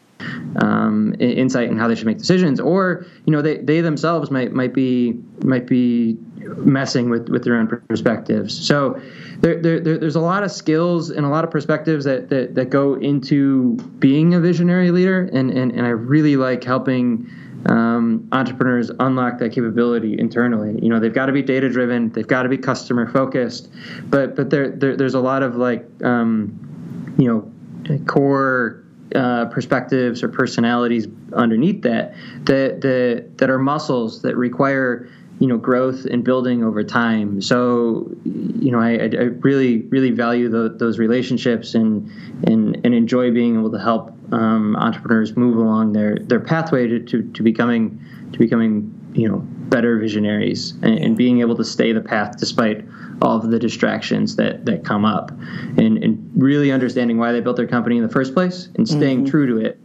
um, 0.62 1.15
insight 1.19 1.69
in 1.69 1.76
how 1.76 1.88
they 1.88 1.94
should 1.94 2.06
make 2.06 2.19
decisions, 2.19 2.61
or 2.61 3.07
you 3.26 3.33
know 3.33 3.43
they, 3.43 3.59
they 3.59 3.81
themselves 3.81 4.31
might 4.31 4.52
might 4.52 4.75
be 4.75 5.14
might 5.43 5.66
be 5.66 6.19
messing 6.57 7.11
with, 7.11 7.28
with 7.28 7.45
their 7.45 7.57
own 7.57 7.66
perspectives. 7.66 8.66
So 8.66 9.00
there, 9.40 9.61
there, 9.61 9.81
there's 9.81 10.16
a 10.16 10.21
lot 10.21 10.43
of 10.43 10.52
skills 10.52 11.11
and 11.11 11.25
a 11.25 11.28
lot 11.28 11.45
of 11.45 11.50
perspectives 11.50 12.04
that, 12.04 12.28
that, 12.31 12.54
that 12.54 12.71
go 12.71 12.95
into 12.95 13.76
being 13.99 14.35
a 14.35 14.40
visionary 14.40 14.90
leader, 14.90 15.28
and, 15.33 15.50
and, 15.50 15.73
and 15.73 15.87
I 15.87 15.90
really 15.90 16.37
like 16.37 16.64
helping 16.64 17.28
um, 17.66 18.28
entrepreneurs 18.33 18.90
unlock 19.00 19.38
that 19.38 19.52
capability 19.52 20.19
internally. 20.19 20.78
You 20.83 20.90
know, 20.90 21.00
they've 21.00 21.14
got 21.14 21.26
to 21.26 21.33
be 21.33 21.43
data 21.43 21.69
driven, 21.71 22.11
they've 22.11 22.26
got 22.26 22.43
to 22.43 22.49
be 22.49 22.59
customer 22.59 23.11
focused, 23.11 23.71
but 24.04 24.37
but 24.37 24.50
there, 24.50 24.71
there 24.71 24.97
there's 24.97 25.14
a 25.14 25.21
lot 25.21 25.43
of 25.43 25.57
like 25.57 25.87
um, 26.04 27.14
you 27.19 27.26
know 27.26 27.99
core 28.07 28.84
uh, 29.14 29.47
perspectives 29.47 30.23
or 30.23 30.28
personalities 30.28 31.06
underneath 31.33 31.83
that 31.83 32.14
that 32.44 32.80
that 32.80 33.38
that 33.38 33.50
are 33.50 33.59
muscles 33.59 34.23
that 34.23 34.37
require 34.37 35.09
you 35.40 35.47
know 35.47 35.56
growth 35.56 36.04
and 36.04 36.25
building 36.25 36.62
over 36.62 36.85
time. 36.85 37.40
So 37.40 38.11
you 38.25 38.71
know 38.71 38.80
I, 38.80 38.92
I 38.92 39.25
really 39.40 39.83
really 39.83 40.11
value 40.11 40.49
the, 40.49 40.75
those 40.78 40.99
relationships 40.99 41.75
and 41.75 42.11
and 42.47 42.80
and 42.85 42.94
enjoy 42.94 43.33
being 43.33 43.59
able 43.59 43.71
to 43.73 43.78
help 43.78 44.12
um, 44.33 44.76
entrepreneurs 44.76 45.37
move 45.37 45.56
along 45.56 45.92
their 45.92 46.16
their 46.16 46.40
pathway 46.40 46.87
to, 46.87 47.00
to, 47.00 47.23
to 47.33 47.42
becoming 47.42 48.00
to 48.33 48.38
becoming 48.38 48.92
you 49.14 49.28
know 49.28 49.38
better 49.38 49.99
visionaries 49.99 50.73
and, 50.83 50.99
and, 50.99 51.16
being 51.16 51.40
able 51.40 51.56
to 51.56 51.64
stay 51.64 51.92
the 51.92 52.00
path 52.00 52.37
despite 52.37 52.85
all 53.23 53.37
of 53.37 53.50
the 53.50 53.59
distractions 53.59 54.37
that 54.37 54.64
that 54.66 54.85
come 54.85 55.04
up 55.04 55.30
and, 55.30 56.02
and 56.02 56.30
really 56.37 56.71
understanding 56.71 57.16
why 57.16 57.33
they 57.33 57.40
built 57.40 57.56
their 57.56 57.66
company 57.66 57.97
in 57.97 58.02
the 58.02 58.09
first 58.09 58.35
place 58.35 58.68
and 58.75 58.88
staying 58.88 59.21
mm-hmm. 59.21 59.30
true 59.30 59.47
to 59.47 59.64
it 59.64 59.78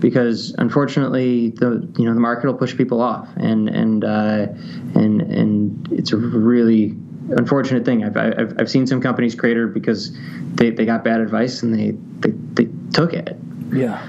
because 0.00 0.54
unfortunately 0.58 1.50
the 1.50 1.88
you 1.98 2.04
know 2.04 2.14
the 2.14 2.20
market 2.20 2.46
will 2.46 2.54
push 2.54 2.76
people 2.76 3.00
off 3.00 3.28
and 3.36 3.68
and 3.68 4.04
uh, 4.04 4.46
and 4.94 5.20
and 5.22 5.92
it's 5.92 6.12
a 6.12 6.16
really 6.16 6.96
unfortunate 7.30 7.84
thing. 7.84 8.04
I've, 8.04 8.16
I've, 8.16 8.54
I've 8.58 8.70
seen 8.70 8.86
some 8.86 9.00
companies 9.00 9.34
crater 9.34 9.66
because 9.66 10.16
they, 10.54 10.70
they 10.70 10.84
got 10.84 11.04
bad 11.04 11.20
advice 11.20 11.62
and 11.62 11.74
they, 11.74 11.90
they, 12.20 12.30
they 12.64 12.70
took 12.92 13.12
it. 13.12 13.36
Yeah. 13.72 14.04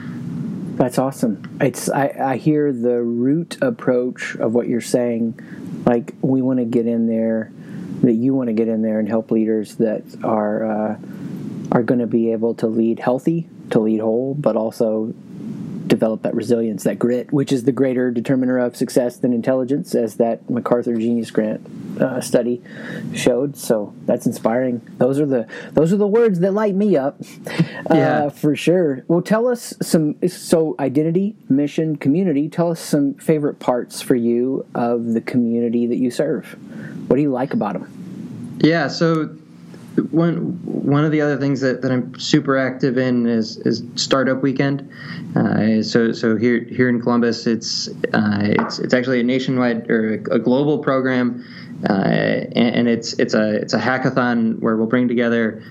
That's 0.78 1.00
awesome. 1.00 1.58
It's 1.60 1.90
I, 1.90 2.16
I 2.20 2.38
hear 2.38 2.72
the 2.72 3.02
root 3.02 3.58
approach 3.64 4.36
of 4.36 4.54
what 4.54 4.68
you're 4.68 4.80
saying. 4.80 5.84
Like 5.88 6.14
we 6.22 6.44
want 6.44 6.60
to 6.60 6.66
get 6.66 6.86
in 6.86 7.08
there, 7.08 7.52
that 8.02 8.14
you 8.14 8.36
want 8.36 8.50
to 8.50 8.54
get 8.54 8.68
in 8.68 8.84
there 8.84 9.00
and 9.00 9.08
help 9.08 9.32
leaders 9.32 9.76
that 9.78 10.04
are 10.24 10.66
uh, 10.66 10.98
are 11.72 11.82
going 11.82 12.00
to 12.00 12.06
be 12.06 12.32
able 12.32 12.54
to 12.56 12.68
lead 12.68 13.00
healthy 13.00 13.50
to 13.72 13.80
lead 13.80 14.02
whole, 14.02 14.36
but 14.36 14.56
also 14.56 15.16
develop 15.88 16.22
that 16.24 16.36
resilience, 16.36 16.84
that 16.84 17.00
grit, 17.00 17.32
which 17.32 17.52
is 17.52 17.64
the 17.64 17.72
greater 17.72 18.12
determiner 18.12 18.58
of 18.58 18.76
success 18.76 19.18
than 19.18 19.34
intelligence, 19.34 19.96
as 19.96 20.16
that 20.18 20.50
MacArthur 20.50 20.96
Genius 20.96 21.32
Grant 21.32 21.66
uh, 22.02 22.22
study 22.22 22.62
showed. 23.14 23.58
So 23.58 23.94
that's 24.06 24.26
inspiring. 24.26 24.82
Those 24.98 25.20
are 25.20 25.26
the 25.26 25.48
those 25.74 25.94
are 25.94 25.98
the 25.98 26.08
words 26.08 26.40
that 26.40 26.54
light 26.54 26.76
me 26.76 26.96
up, 26.96 27.20
uh, 27.48 27.62
yeah. 27.92 28.30
for 28.30 28.56
sure. 28.56 29.04
Well, 29.08 29.22
tell 29.22 29.48
us 29.48 29.74
some. 29.82 30.16
So 30.28 30.76
identity, 30.80 31.36
mission, 31.50 31.96
community. 31.96 32.50
Tell 32.50 32.72
us 32.72 32.80
some 32.80 33.14
favorite 33.16 33.60
parts 33.60 34.02
for 34.02 34.16
you 34.16 34.66
of 34.76 35.14
the 35.14 35.22
community 35.22 35.88
that 35.88 35.98
you 35.98 36.12
serve. 36.12 36.58
What 37.08 37.16
do 37.16 37.22
you 37.22 37.32
like 37.32 37.54
about 37.54 37.74
them? 37.74 38.58
Yeah. 38.60 38.88
So 38.88 39.30
one 40.12 40.60
one 40.64 41.04
of 41.04 41.12
the 41.12 41.22
other 41.22 41.38
things 41.38 41.62
that, 41.62 41.82
that 41.82 41.92
I'm 41.92 42.18
super 42.20 42.58
active 42.58 42.98
in 42.98 43.26
is, 43.26 43.58
is 43.58 43.84
startup 43.96 44.42
weekend. 44.42 44.90
Uh, 45.36 45.82
so 45.82 46.12
so 46.12 46.38
here 46.38 46.64
here 46.64 46.90
in 46.90 47.02
Columbus, 47.02 47.48
it's 47.48 47.88
uh, 48.14 48.40
it's 48.42 48.80
it's 48.80 48.94
actually 48.94 49.20
a 49.20 49.24
nationwide 49.24 49.90
or 49.90 50.14
a 50.32 50.40
global 50.40 50.80
program, 50.80 51.46
uh, 51.90 51.94
and, 51.94 52.76
and, 52.76 52.88
it's 52.88 53.14
it's 53.14 53.34
a 53.34 53.56
it's 53.56 53.74
a 53.74 53.80
hackathon 53.80 54.60
where 54.60 54.78
we'll 54.78 54.88
bring 54.88 55.08
together 55.08 55.64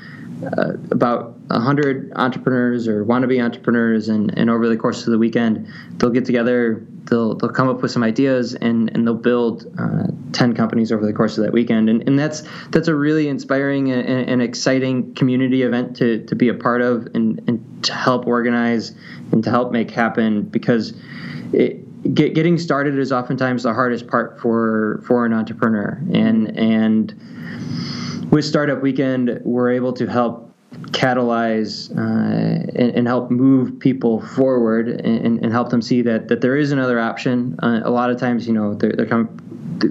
uh, 0.44 0.72
about 0.90 1.38
100 1.48 2.12
entrepreneurs 2.16 2.88
or 2.88 3.04
wannabe 3.04 3.42
entrepreneurs 3.42 4.08
and, 4.08 4.36
and 4.36 4.50
over 4.50 4.68
the 4.68 4.76
course 4.76 5.06
of 5.06 5.12
the 5.12 5.18
weekend 5.18 5.68
they'll 5.98 6.10
get 6.10 6.24
together 6.24 6.86
they'll 7.08 7.34
they'll 7.34 7.50
come 7.50 7.68
up 7.68 7.82
with 7.82 7.90
some 7.90 8.02
ideas 8.02 8.54
and, 8.54 8.90
and 8.94 9.06
they'll 9.06 9.14
build 9.14 9.66
uh, 9.78 10.08
10 10.32 10.54
companies 10.54 10.92
over 10.92 11.06
the 11.06 11.12
course 11.12 11.38
of 11.38 11.44
that 11.44 11.52
weekend. 11.52 11.88
And, 11.88 12.06
and 12.06 12.18
that's 12.18 12.42
that's 12.70 12.88
a 12.88 12.94
really 12.94 13.28
inspiring 13.28 13.90
and, 13.90 14.28
and 14.28 14.42
exciting 14.42 15.14
community 15.14 15.62
event 15.62 15.96
to, 15.96 16.24
to 16.26 16.34
be 16.34 16.48
a 16.48 16.54
part 16.54 16.82
of 16.82 17.08
and, 17.14 17.42
and 17.48 17.84
to 17.84 17.94
help 17.94 18.26
organize 18.26 18.94
and 19.32 19.42
to 19.44 19.50
help 19.50 19.72
make 19.72 19.90
happen 19.90 20.42
because 20.42 20.94
it, 21.52 22.14
get, 22.14 22.34
getting 22.34 22.58
started 22.58 22.98
is 22.98 23.12
oftentimes 23.12 23.62
the 23.62 23.74
hardest 23.74 24.06
part 24.06 24.40
for 24.40 25.02
for 25.06 25.26
an 25.26 25.32
entrepreneur. 25.32 26.00
And 26.12 26.56
and 26.58 27.14
with 28.30 28.44
Startup 28.44 28.80
Weekend, 28.82 29.40
we're 29.44 29.70
able 29.70 29.92
to 29.94 30.06
help 30.06 30.46
catalyze 30.90 31.90
uh, 31.96 32.72
and, 32.74 32.96
and, 32.96 33.06
help 33.06 33.30
move 33.30 33.78
people 33.78 34.20
forward 34.20 34.88
and, 34.88 35.42
and, 35.42 35.52
help 35.52 35.70
them 35.70 35.80
see 35.80 36.02
that 36.02 36.28
that 36.28 36.40
there 36.40 36.56
is 36.56 36.72
another 36.72 36.98
option. 36.98 37.58
Uh, 37.62 37.80
a 37.84 37.90
lot 37.90 38.10
of 38.10 38.18
times, 38.18 38.46
you 38.46 38.52
know, 38.52 38.74
they're, 38.74 38.92
they're 38.92 39.06
come, 39.06 39.28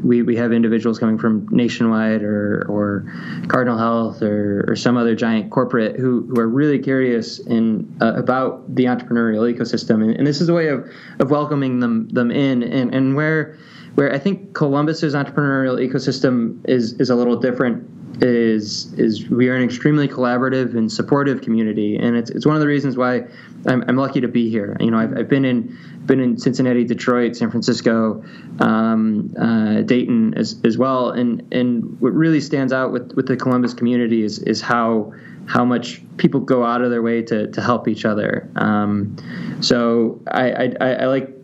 we, 0.03 0.21
we 0.21 0.35
have 0.35 0.51
individuals 0.51 0.99
coming 0.99 1.17
from 1.17 1.47
Nationwide 1.49 2.21
or, 2.23 2.65
or 2.69 3.11
Cardinal 3.47 3.77
Health 3.77 4.21
or, 4.21 4.65
or 4.67 4.75
some 4.75 4.97
other 4.97 5.15
giant 5.15 5.49
corporate 5.49 5.95
who, 5.95 6.27
who 6.27 6.39
are 6.39 6.47
really 6.47 6.79
curious 6.79 7.39
in 7.39 7.97
uh, 8.01 8.13
about 8.13 8.75
the 8.75 8.85
entrepreneurial 8.85 9.51
ecosystem, 9.51 10.03
and, 10.03 10.11
and, 10.17 10.27
this 10.27 10.41
is 10.41 10.49
a 10.49 10.53
way 10.53 10.67
of, 10.67 10.89
of 11.19 11.31
welcoming 11.31 11.79
them 11.79 12.09
them 12.09 12.31
in, 12.31 12.63
and, 12.63 12.93
and 12.93 13.15
where 13.15 13.57
where 13.95 14.13
I 14.13 14.19
think 14.19 14.53
Columbus's 14.53 15.15
entrepreneurial 15.15 15.79
ecosystem 15.79 16.59
is 16.67 16.93
is 16.93 17.09
a 17.09 17.15
little 17.15 17.37
different 17.37 17.89
is 18.21 18.93
is 18.93 19.29
we 19.29 19.49
are 19.49 19.55
an 19.55 19.63
extremely 19.63 20.07
collaborative 20.07 20.75
and 20.75 20.91
supportive 20.91 21.41
community, 21.41 21.97
and 21.97 22.15
it's 22.15 22.29
it's 22.29 22.45
one 22.45 22.55
of 22.55 22.61
the 22.61 22.67
reasons 22.67 22.97
why 22.97 23.23
I'm, 23.65 23.83
I'm 23.87 23.97
lucky 23.97 24.21
to 24.21 24.27
be 24.27 24.49
here. 24.49 24.77
You 24.79 24.91
know, 24.91 24.97
I've, 24.97 25.17
I've 25.17 25.29
been 25.29 25.45
in 25.45 25.77
been 26.05 26.19
in 26.19 26.37
Cincinnati, 26.37 26.83
Detroit, 26.83 27.35
San 27.35 27.49
Francisco, 27.49 28.23
um, 28.59 29.33
uh, 29.39 29.81
Dayton 29.81 30.33
as 30.35 30.59
as 30.63 30.77
well, 30.77 31.11
and 31.11 31.45
and 31.53 31.99
what 31.99 32.13
really 32.13 32.41
stands 32.41 32.71
out 32.73 32.91
with 32.91 33.13
with 33.13 33.27
the 33.27 33.35
Columbus 33.35 33.73
community 33.73 34.23
is 34.23 34.39
is 34.39 34.61
how 34.61 35.13
how 35.47 35.63
much 35.63 36.01
people 36.17 36.39
go 36.39 36.63
out 36.63 36.81
of 36.81 36.91
their 36.91 37.01
way 37.01 37.21
to 37.21 37.47
to 37.51 37.61
help 37.61 37.87
each 37.87 38.05
other. 38.05 38.49
Um, 38.55 39.15
so 39.61 40.21
I, 40.27 40.73
I 40.79 40.93
I 40.93 41.05
like 41.05 41.34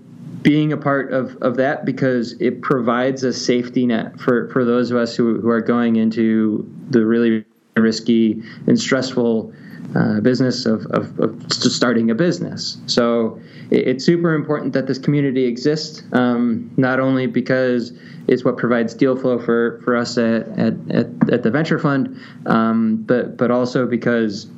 being 0.42 0.74
a 0.74 0.78
part 0.78 1.14
of, 1.14 1.36
of 1.42 1.58
that 1.58 1.86
because 1.86 2.34
it 2.40 2.62
provides 2.62 3.24
a 3.24 3.34
safety 3.34 3.86
net 3.86 4.20
for, 4.20 4.50
for 4.50 4.66
those 4.66 4.92
of 4.92 4.98
us 4.98 5.16
who, 5.16 5.40
who 5.40 5.50
are 5.50 5.62
going 5.62 5.98
into 5.98 6.68
the 6.90 7.06
really 7.06 7.46
risky 7.78 8.42
and 8.68 8.80
stressful 8.80 9.54
uh, 9.96 10.20
business 10.22 10.66
of, 10.66 10.86
of, 10.88 11.20
of, 11.20 11.52
starting 11.52 12.10
a 12.10 12.16
business. 12.16 12.78
So 12.86 13.40
it, 13.70 13.88
it's 13.88 14.06
super 14.06 14.34
important 14.34 14.74
that 14.74 14.88
this 14.88 14.98
community 14.98 15.46
exists, 15.46 16.04
um, 16.14 16.72
not 16.78 17.00
only 17.00 17.28
because 17.28 17.92
it's 18.28 18.46
what 18.46 18.58
provides 18.58 18.94
deal 18.94 19.18
flow 19.18 19.38
for, 19.38 19.82
for 19.84 19.96
us 19.96 20.18
at, 20.18 20.48
at, 20.58 20.74
at, 20.92 21.32
at 21.32 21.44
the 21.44 21.52
venture 21.52 21.78
fund, 21.78 22.20
um, 22.46 23.04
but, 23.04 23.38
but 23.38 23.52
also 23.52 23.86
because 23.86 24.50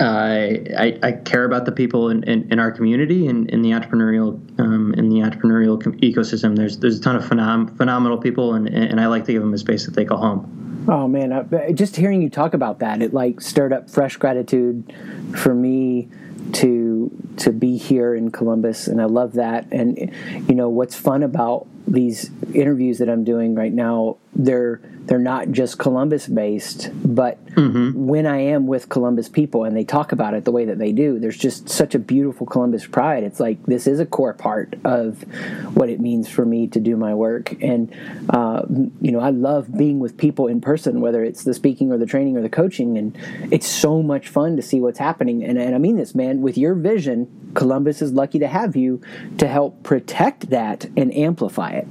I, 0.00 0.98
I, 1.02 1.12
care 1.12 1.44
about 1.44 1.64
the 1.64 1.72
people 1.72 2.10
in, 2.10 2.22
in, 2.24 2.50
in 2.52 2.58
our 2.58 2.70
community 2.70 3.26
and 3.26 3.48
in 3.50 3.62
the 3.62 3.70
entrepreneurial 3.70 4.38
um, 4.58 4.94
in 4.94 5.08
the 5.08 5.16
entrepreneurial 5.16 5.78
ecosystem. 6.00 6.56
There's 6.56 6.78
there's 6.78 6.98
a 6.98 7.02
ton 7.02 7.16
of 7.16 7.24
phenom- 7.24 7.76
phenomenal 7.76 8.18
people, 8.18 8.54
and, 8.54 8.68
and 8.68 9.00
I 9.00 9.06
like 9.06 9.24
to 9.26 9.32
give 9.32 9.42
them 9.42 9.54
a 9.54 9.58
space 9.58 9.86
that 9.86 9.94
they 9.94 10.04
call 10.04 10.18
home. 10.18 10.86
Oh 10.88 11.06
man, 11.06 11.32
I, 11.32 11.72
just 11.72 11.96
hearing 11.96 12.22
you 12.22 12.30
talk 12.30 12.54
about 12.54 12.78
that, 12.80 13.02
it 13.02 13.12
like 13.12 13.40
stirred 13.40 13.72
up 13.72 13.90
fresh 13.90 14.16
gratitude 14.16 14.92
for 15.36 15.54
me 15.54 16.08
to 16.54 17.10
to 17.38 17.52
be 17.52 17.76
here 17.76 18.14
in 18.14 18.30
Columbus, 18.30 18.86
and 18.86 19.00
I 19.00 19.04
love 19.04 19.34
that. 19.34 19.66
And 19.72 20.12
you 20.48 20.54
know 20.54 20.68
what's 20.68 20.94
fun 20.94 21.22
about 21.22 21.66
these 21.90 22.30
interviews 22.54 22.98
that 22.98 23.08
I'm 23.08 23.24
doing 23.24 23.54
right 23.54 23.72
now, 23.72 24.16
they're 24.34 24.80
they're 25.10 25.18
not 25.18 25.50
just 25.50 25.76
Columbus 25.76 26.28
based, 26.28 26.90
but 27.04 27.44
mm-hmm. 27.46 28.06
when 28.06 28.26
I 28.26 28.38
am 28.38 28.68
with 28.68 28.88
Columbus 28.88 29.28
people 29.28 29.64
and 29.64 29.76
they 29.76 29.82
talk 29.82 30.12
about 30.12 30.34
it 30.34 30.44
the 30.44 30.52
way 30.52 30.66
that 30.66 30.78
they 30.78 30.92
do, 30.92 31.18
there's 31.18 31.36
just 31.36 31.68
such 31.68 31.96
a 31.96 31.98
beautiful 31.98 32.46
Columbus 32.46 32.86
pride. 32.86 33.24
It's 33.24 33.40
like 33.40 33.64
this 33.66 33.88
is 33.88 33.98
a 33.98 34.06
core 34.06 34.34
part 34.34 34.76
of 34.84 35.22
what 35.74 35.88
it 35.88 35.98
means 35.98 36.28
for 36.28 36.44
me 36.44 36.68
to 36.68 36.78
do 36.78 36.96
my 36.96 37.12
work. 37.12 37.60
And, 37.60 37.92
uh, 38.28 38.62
you 39.00 39.10
know, 39.10 39.18
I 39.18 39.30
love 39.30 39.76
being 39.76 39.98
with 39.98 40.16
people 40.16 40.46
in 40.46 40.60
person, 40.60 41.00
whether 41.00 41.24
it's 41.24 41.42
the 41.42 41.54
speaking 41.54 41.90
or 41.90 41.98
the 41.98 42.06
training 42.06 42.36
or 42.36 42.42
the 42.42 42.48
coaching. 42.48 42.96
And 42.96 43.18
it's 43.50 43.66
so 43.66 44.04
much 44.04 44.28
fun 44.28 44.54
to 44.56 44.62
see 44.62 44.80
what's 44.80 45.00
happening. 45.00 45.42
And, 45.42 45.58
and 45.58 45.74
I 45.74 45.78
mean 45.78 45.96
this, 45.96 46.14
man, 46.14 46.40
with 46.40 46.56
your 46.56 46.74
vision, 46.74 47.39
Columbus 47.54 48.02
is 48.02 48.12
lucky 48.12 48.38
to 48.38 48.48
have 48.48 48.76
you 48.76 49.00
to 49.38 49.46
help 49.46 49.82
protect 49.82 50.50
that 50.50 50.86
and 50.96 51.14
amplify 51.14 51.72
it. 51.72 51.86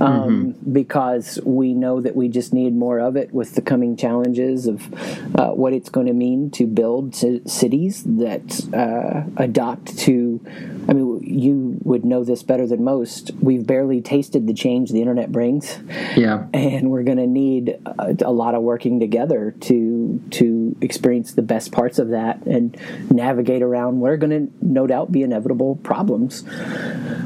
Um, 0.00 0.54
mm-hmm. 0.54 0.72
Because 0.72 1.38
we 1.44 1.74
know 1.74 2.00
that 2.00 2.16
we 2.16 2.28
just 2.28 2.52
need 2.52 2.74
more 2.74 2.98
of 2.98 3.16
it 3.16 3.32
with 3.32 3.54
the 3.54 3.62
coming 3.62 3.96
challenges 3.96 4.66
of 4.66 4.92
uh, 5.38 5.50
what 5.50 5.72
it's 5.72 5.88
going 5.88 6.06
to 6.06 6.12
mean 6.12 6.50
to 6.52 6.66
build 6.66 7.14
c- 7.14 7.42
cities 7.46 8.02
that 8.04 8.74
uh, 8.74 9.28
adopt 9.36 9.98
to. 10.00 10.40
I 10.88 10.92
mean, 10.92 11.20
you 11.22 11.78
would 11.82 12.04
know 12.04 12.24
this 12.24 12.42
better 12.42 12.66
than 12.66 12.84
most. 12.84 13.32
We've 13.40 13.66
barely 13.66 14.00
tasted 14.00 14.46
the 14.46 14.54
change 14.54 14.90
the 14.90 15.00
internet 15.00 15.32
brings. 15.32 15.78
Yeah. 16.16 16.46
And 16.54 16.90
we're 16.90 17.02
going 17.02 17.18
to 17.18 17.26
need 17.26 17.78
a, 17.84 18.16
a 18.24 18.32
lot 18.32 18.54
of 18.54 18.62
working 18.62 19.00
together 19.00 19.54
to 19.62 20.22
to 20.30 20.76
experience 20.80 21.34
the 21.34 21.42
best 21.42 21.72
parts 21.72 21.98
of 21.98 22.08
that 22.08 22.44
and 22.46 22.76
navigate 23.10 23.62
around. 23.62 24.00
We're 24.00 24.16
going 24.16 24.30
to 24.30 24.52
no 24.62 24.86
doubt 24.86 24.95
be 25.04 25.22
inevitable 25.22 25.76
problems. 25.76 26.44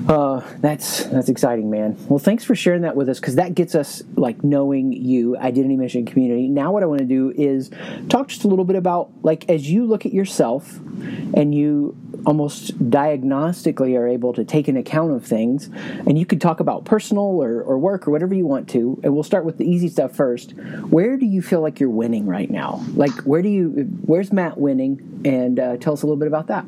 Uh, 0.08 0.42
that's 0.58 1.04
that's 1.04 1.28
exciting, 1.28 1.70
man. 1.70 1.96
Well, 2.08 2.18
thanks 2.18 2.42
for 2.42 2.56
sharing 2.56 2.82
that 2.82 2.96
with 2.96 3.08
us 3.08 3.20
because 3.20 3.36
that 3.36 3.54
gets 3.54 3.74
us 3.76 4.02
like 4.16 4.42
knowing 4.42 4.92
you, 4.92 5.36
identity, 5.36 5.76
mission, 5.76 6.04
community. 6.04 6.48
Now, 6.48 6.72
what 6.72 6.82
I 6.82 6.86
want 6.86 7.00
to 7.00 7.06
do 7.06 7.32
is 7.36 7.70
talk 8.08 8.28
just 8.28 8.44
a 8.44 8.48
little 8.48 8.64
bit 8.64 8.76
about 8.76 9.10
like 9.22 9.48
as 9.48 9.70
you 9.70 9.86
look 9.86 10.06
at 10.06 10.12
yourself 10.12 10.78
and 11.34 11.54
you 11.54 11.96
almost 12.26 12.76
diagnostically 12.90 13.96
are 13.96 14.06
able 14.06 14.32
to 14.32 14.44
take 14.44 14.68
an 14.68 14.76
account 14.76 15.12
of 15.12 15.24
things 15.24 15.70
and 16.06 16.18
you 16.18 16.26
could 16.26 16.40
talk 16.40 16.60
about 16.60 16.84
personal 16.84 17.24
or, 17.24 17.62
or 17.62 17.78
work 17.78 18.06
or 18.06 18.10
whatever 18.10 18.34
you 18.34 18.46
want 18.46 18.68
to 18.68 19.00
and 19.02 19.14
we'll 19.14 19.22
start 19.22 19.44
with 19.44 19.58
the 19.58 19.64
easy 19.64 19.88
stuff 19.88 20.14
first 20.14 20.52
where 20.90 21.16
do 21.16 21.26
you 21.26 21.40
feel 21.40 21.60
like 21.60 21.80
you're 21.80 21.88
winning 21.88 22.26
right 22.26 22.50
now 22.50 22.84
like 22.94 23.14
where 23.22 23.42
do 23.42 23.48
you 23.48 23.68
where's 24.04 24.32
matt 24.32 24.58
winning 24.58 25.22
and 25.24 25.58
uh, 25.58 25.76
tell 25.78 25.92
us 25.92 26.02
a 26.02 26.06
little 26.06 26.18
bit 26.18 26.28
about 26.28 26.48
that 26.48 26.64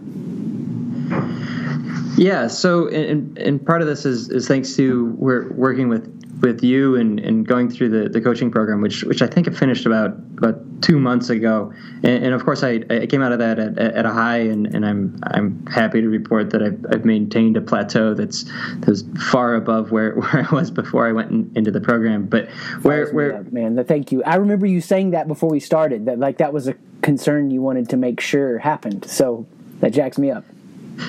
yeah 2.16 2.46
so 2.46 2.88
and, 2.88 3.36
and 3.38 3.64
part 3.64 3.80
of 3.80 3.88
this 3.88 4.04
is, 4.04 4.28
is 4.28 4.46
thanks 4.46 4.76
to 4.76 5.06
we're 5.18 5.52
working 5.52 5.88
with 5.88 6.22
with 6.42 6.62
you 6.64 6.96
and, 6.96 7.20
and 7.20 7.46
going 7.46 7.70
through 7.70 7.88
the, 7.88 8.08
the 8.08 8.20
coaching 8.20 8.50
program, 8.50 8.82
which 8.82 9.04
which 9.04 9.22
I 9.22 9.28
think 9.28 9.48
I 9.48 9.52
finished 9.52 9.86
about 9.86 10.10
about 10.36 10.82
two 10.82 10.98
months 10.98 11.30
ago, 11.30 11.72
and, 12.02 12.24
and 12.24 12.34
of 12.34 12.44
course 12.44 12.64
I, 12.64 12.82
I 12.90 13.06
came 13.06 13.22
out 13.22 13.30
of 13.30 13.38
that 13.38 13.60
at, 13.60 13.78
at 13.78 14.04
a 14.04 14.10
high, 14.10 14.38
and, 14.38 14.66
and 14.74 14.84
I'm 14.84 15.18
I'm 15.22 15.64
happy 15.66 16.00
to 16.00 16.08
report 16.08 16.50
that 16.50 16.62
I've, 16.62 16.84
I've 16.90 17.04
maintained 17.04 17.56
a 17.56 17.60
plateau 17.60 18.12
that's 18.12 18.44
that's 18.78 19.04
far 19.30 19.54
above 19.54 19.92
where, 19.92 20.14
where 20.16 20.46
I 20.46 20.54
was 20.54 20.70
before 20.70 21.06
I 21.06 21.12
went 21.12 21.30
in, 21.30 21.52
into 21.54 21.70
the 21.70 21.80
program. 21.80 22.26
But 22.26 22.50
where 22.82 23.10
where 23.12 23.44
man, 23.50 23.82
thank 23.84 24.10
you. 24.10 24.22
I 24.24 24.34
remember 24.34 24.66
you 24.66 24.80
saying 24.80 25.12
that 25.12 25.28
before 25.28 25.48
we 25.48 25.60
started 25.60 26.06
that 26.06 26.18
like 26.18 26.38
that 26.38 26.52
was 26.52 26.66
a 26.66 26.74
concern 27.02 27.50
you 27.50 27.62
wanted 27.62 27.88
to 27.90 27.96
make 27.96 28.20
sure 28.20 28.58
happened. 28.58 29.04
So 29.04 29.46
that 29.80 29.92
jacks 29.92 30.18
me 30.18 30.32
up. 30.32 30.44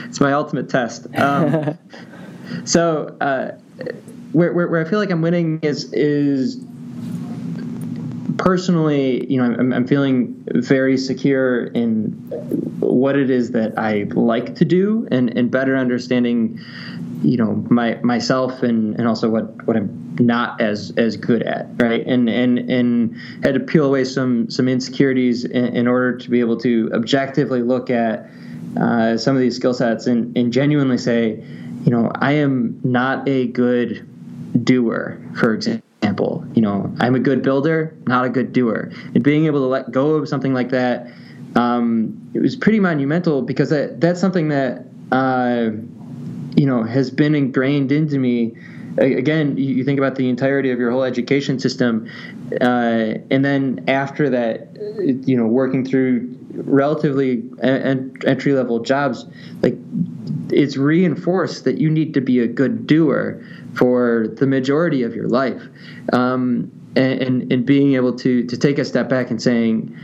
It's 0.06 0.20
my 0.20 0.34
ultimate 0.34 0.70
test. 0.70 1.08
Um, 1.16 1.78
so. 2.66 3.16
Uh, 3.20 3.58
where, 4.34 4.52
where, 4.52 4.68
where 4.68 4.86
I 4.86 4.90
feel 4.90 5.00
like 5.00 5.12
I'm 5.12 5.22
winning 5.22 5.60
is 5.62 5.92
is 5.94 6.64
personally, 8.38 9.26
you 9.32 9.38
know, 9.38 9.56
I'm, 9.58 9.72
I'm 9.72 9.88
feeling 9.88 10.44
very 10.54 10.98
secure 10.98 11.68
in 11.68 12.10
what 12.80 13.16
it 13.16 13.30
is 13.30 13.52
that 13.52 13.78
I 13.78 14.06
like 14.14 14.56
to 14.56 14.66
do, 14.66 15.08
and 15.12 15.36
and 15.38 15.50
better 15.50 15.78
understanding, 15.78 16.60
you 17.22 17.38
know, 17.38 17.64
my 17.70 17.96
myself 18.04 18.64
and 18.64 18.98
and 18.98 19.08
also 19.08 19.30
what 19.30 19.66
what 19.68 19.78
I'm 19.78 20.16
not 20.20 20.60
as 20.60 20.92
as 20.98 21.16
good 21.16 21.44
at, 21.44 21.68
right? 21.82 22.06
And 22.06 22.28
and 22.30 22.58
and 22.70 23.16
had 23.44 23.54
to 23.54 23.60
peel 23.60 23.86
away 23.86 24.04
some 24.04 24.50
some 24.50 24.68
insecurities 24.68 25.46
in, 25.46 25.76
in 25.76 25.88
order 25.88 26.18
to 26.18 26.30
be 26.30 26.40
able 26.40 26.58
to 26.58 26.90
objectively 26.94 27.62
look 27.62 27.90
at 27.90 28.30
uh, 28.80 29.18
some 29.18 29.36
of 29.36 29.42
these 29.42 29.56
skill 29.56 29.74
sets 29.74 30.08
and 30.08 30.36
and 30.38 30.52
genuinely 30.52 30.98
say, 30.98 31.44
you 31.84 31.92
know, 31.92 32.12
I 32.16 32.34
am 32.34 32.80
not 32.84 33.28
a 33.28 33.48
good 33.48 34.08
doer, 34.64 35.20
for 35.36 35.54
example. 35.54 36.46
You 36.54 36.62
know, 36.62 36.94
I'm 37.00 37.16
a 37.16 37.20
good 37.20 37.42
builder, 37.42 37.96
not 38.08 38.26
a 38.26 38.30
good 38.30 38.54
doer. 38.54 38.92
And 39.14 39.24
being 39.24 39.46
able 39.46 39.62
to 39.62 39.68
let 39.68 39.92
go 39.92 40.12
of 40.12 40.30
something 40.30 40.54
like 40.54 40.70
that, 40.70 41.08
um, 41.56 42.32
it 42.34 42.40
was 42.40 42.56
pretty 42.56 42.80
monumental 42.80 43.42
because 43.42 43.70
that, 43.70 44.00
that's 44.02 44.20
something 44.20 44.50
that, 44.50 44.86
uh, 45.12 45.72
you 46.56 46.66
know, 46.66 46.84
has 46.84 47.10
been 47.10 47.36
ingrained 47.36 47.92
into 47.92 48.20
me. 48.20 48.56
Again, 48.98 49.58
you 49.58 49.84
think 49.84 49.98
about 49.98 50.16
the 50.16 50.30
entirety 50.30 50.72
of 50.72 50.80
your 50.80 50.92
whole 50.92 51.04
education 51.04 51.60
system, 51.60 52.10
uh, 52.62 53.16
and 53.32 53.44
then 53.44 53.84
after 53.88 54.30
that, 54.30 54.76
you 55.28 55.36
know, 55.36 55.48
working 55.48 55.84
through 55.86 56.38
relatively 56.54 57.44
entry 57.62 58.54
level 58.54 58.80
jobs, 58.80 59.26
like 59.62 59.76
it's 60.50 60.78
reinforced 60.78 61.64
that 61.64 61.80
you 61.80 61.90
need 61.90 62.14
to 62.14 62.22
be 62.22 62.40
a 62.40 62.48
good 62.48 62.86
doer 62.86 63.44
for 63.74 64.28
the 64.38 64.46
majority 64.46 65.02
of 65.02 65.16
your 65.16 65.28
life. 65.28 65.64
Um, 66.12 66.72
and, 66.96 67.52
and 67.52 67.66
being 67.66 67.96
able 67.96 68.16
to 68.18 68.46
to 68.46 68.56
take 68.56 68.78
a 68.78 68.86
step 68.86 69.10
back 69.10 69.32
and 69.32 69.42
saying 69.42 69.98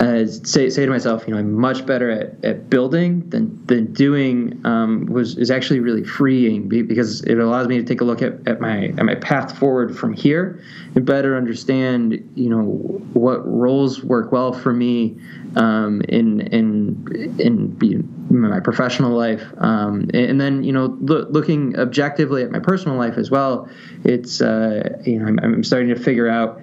uh, 0.00 0.26
say 0.26 0.70
say 0.70 0.84
to 0.84 0.90
myself, 0.90 1.24
you 1.26 1.34
know, 1.34 1.38
I'm 1.38 1.52
much 1.52 1.86
better 1.86 2.10
at, 2.10 2.44
at 2.44 2.68
building 2.68 3.28
than 3.30 3.64
than 3.66 3.92
doing 3.92 4.60
um, 4.64 5.06
was 5.06 5.38
is 5.38 5.50
actually 5.50 5.80
really 5.80 6.02
freeing 6.02 6.68
because 6.68 7.22
it 7.22 7.38
allows 7.38 7.68
me 7.68 7.78
to 7.78 7.84
take 7.84 8.00
a 8.00 8.04
look 8.04 8.20
at, 8.20 8.46
at 8.48 8.60
my 8.60 8.86
at 8.86 9.04
my 9.04 9.14
path 9.14 9.56
forward 9.56 9.96
from 9.96 10.12
here 10.12 10.60
and 10.96 11.04
better 11.04 11.36
understand, 11.36 12.32
you 12.34 12.48
know, 12.48 12.62
what 12.62 13.46
roles 13.46 14.02
work 14.02 14.32
well 14.32 14.52
for 14.52 14.72
me 14.72 15.16
um, 15.54 16.00
in 16.08 16.40
in 16.40 17.36
in 17.38 18.10
my 18.30 18.58
professional 18.58 19.16
life, 19.16 19.44
um, 19.58 20.10
and 20.12 20.40
then 20.40 20.64
you 20.64 20.72
know 20.72 20.96
lo- 21.02 21.26
looking 21.30 21.78
objectively 21.78 22.42
at 22.42 22.50
my 22.50 22.58
personal 22.58 22.98
life 22.98 23.16
as 23.16 23.30
well. 23.30 23.68
It's 24.02 24.40
uh, 24.40 25.00
you 25.04 25.20
know 25.20 25.26
I'm, 25.26 25.38
I'm 25.38 25.62
starting 25.62 25.90
to 25.90 26.00
figure 26.00 26.28
out 26.28 26.60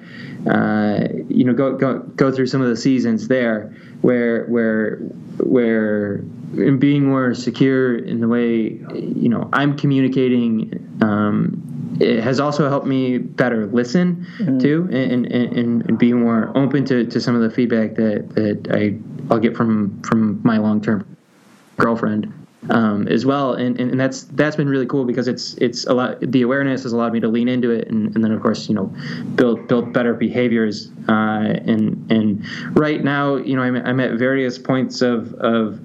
uh, 0.49 1.07
you 1.29 1.43
know, 1.43 1.53
go, 1.53 1.75
go 1.77 1.99
go 1.99 2.31
through 2.31 2.47
some 2.47 2.61
of 2.61 2.67
the 2.67 2.75
seasons 2.75 3.20
there 3.27 3.75
where 4.01 4.45
where 4.45 4.97
where 5.37 6.15
in 6.57 6.79
being 6.79 7.05
more 7.05 7.33
secure 7.33 7.97
in 7.97 8.19
the 8.19 8.27
way 8.27 8.79
you 8.93 9.29
know 9.29 9.49
I'm 9.53 9.77
communicating. 9.77 10.97
Um, 11.01 11.67
it 11.99 12.23
has 12.23 12.39
also 12.39 12.67
helped 12.67 12.87
me 12.87 13.19
better 13.19 13.67
listen 13.67 14.25
mm-hmm. 14.39 14.57
too, 14.57 14.89
and, 14.91 15.25
and, 15.27 15.83
and, 15.83 15.99
be 15.99 16.13
more 16.13 16.51
open 16.57 16.83
to, 16.85 17.05
to 17.05 17.21
some 17.21 17.35
of 17.35 17.41
the 17.41 17.49
feedback 17.51 17.93
that, 17.95 18.27
that 18.33 18.67
I 18.71 18.97
I'll 19.31 19.39
get 19.39 19.55
from 19.55 20.01
from 20.01 20.41
my 20.43 20.57
long 20.57 20.81
term 20.81 21.05
girlfriend 21.77 22.40
um, 22.69 23.07
as 23.07 23.25
well, 23.25 23.53
and, 23.53 23.79
and, 23.79 23.91
and 23.91 23.99
that's 23.99 24.23
that's 24.23 24.55
been 24.55 24.69
really 24.69 24.85
cool 24.85 25.05
because 25.05 25.27
it's 25.27 25.55
it's 25.55 25.85
a 25.85 25.93
lot. 25.93 26.19
The 26.21 26.43
awareness 26.43 26.83
has 26.83 26.93
allowed 26.93 27.13
me 27.13 27.19
to 27.21 27.27
lean 27.27 27.47
into 27.47 27.71
it, 27.71 27.87
and, 27.87 28.13
and 28.15 28.23
then 28.23 28.31
of 28.31 28.41
course 28.41 28.69
you 28.69 28.75
know 28.75 28.93
build 29.35 29.67
build 29.67 29.93
better 29.93 30.13
behaviors. 30.13 30.91
Uh, 31.09 31.57
and 31.65 32.11
and 32.11 32.45
right 32.77 33.03
now 33.03 33.35
you 33.37 33.55
know 33.55 33.63
I'm, 33.63 33.75
I'm 33.75 33.99
at 33.99 34.17
various 34.17 34.59
points 34.59 35.01
of 35.01 35.33
of 35.33 35.79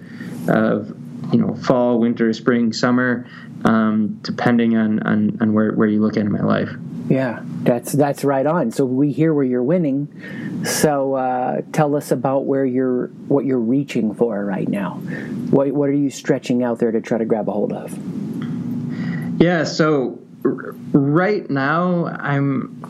of 0.48 0.90
you 1.32 1.40
know 1.40 1.54
fall, 1.54 1.98
winter, 1.98 2.32
spring, 2.32 2.72
summer, 2.72 3.26
um, 3.66 4.18
depending 4.22 4.76
on, 4.76 5.00
on 5.00 5.36
on 5.40 5.52
where 5.52 5.72
where 5.72 5.88
you 5.88 6.00
look 6.00 6.16
at 6.16 6.24
in 6.24 6.32
my 6.32 6.40
life. 6.40 6.70
Yeah, 7.08 7.40
that's 7.62 7.92
that's 7.92 8.24
right 8.24 8.46
on. 8.46 8.70
So 8.70 8.84
we 8.84 9.12
hear 9.12 9.34
where 9.34 9.44
you're 9.44 9.62
winning. 9.62 10.64
So 10.64 11.14
uh, 11.14 11.60
tell 11.72 11.94
us 11.94 12.10
about 12.10 12.46
where 12.46 12.64
you're 12.64 13.08
what 13.28 13.44
you're 13.44 13.58
reaching 13.58 14.14
for 14.14 14.44
right 14.44 14.68
now. 14.68 14.94
What 15.50 15.72
what 15.72 15.88
are 15.88 15.94
you 15.94 16.10
stretching 16.10 16.62
out 16.62 16.78
there 16.78 16.92
to 16.92 17.00
try 17.00 17.18
to 17.18 17.24
grab 17.24 17.48
a 17.48 17.52
hold 17.52 17.72
of? 17.72 17.96
Yeah. 19.40 19.64
So 19.64 20.18
r- 20.44 20.74
right 20.92 21.48
now 21.50 22.06
I'm, 22.06 22.82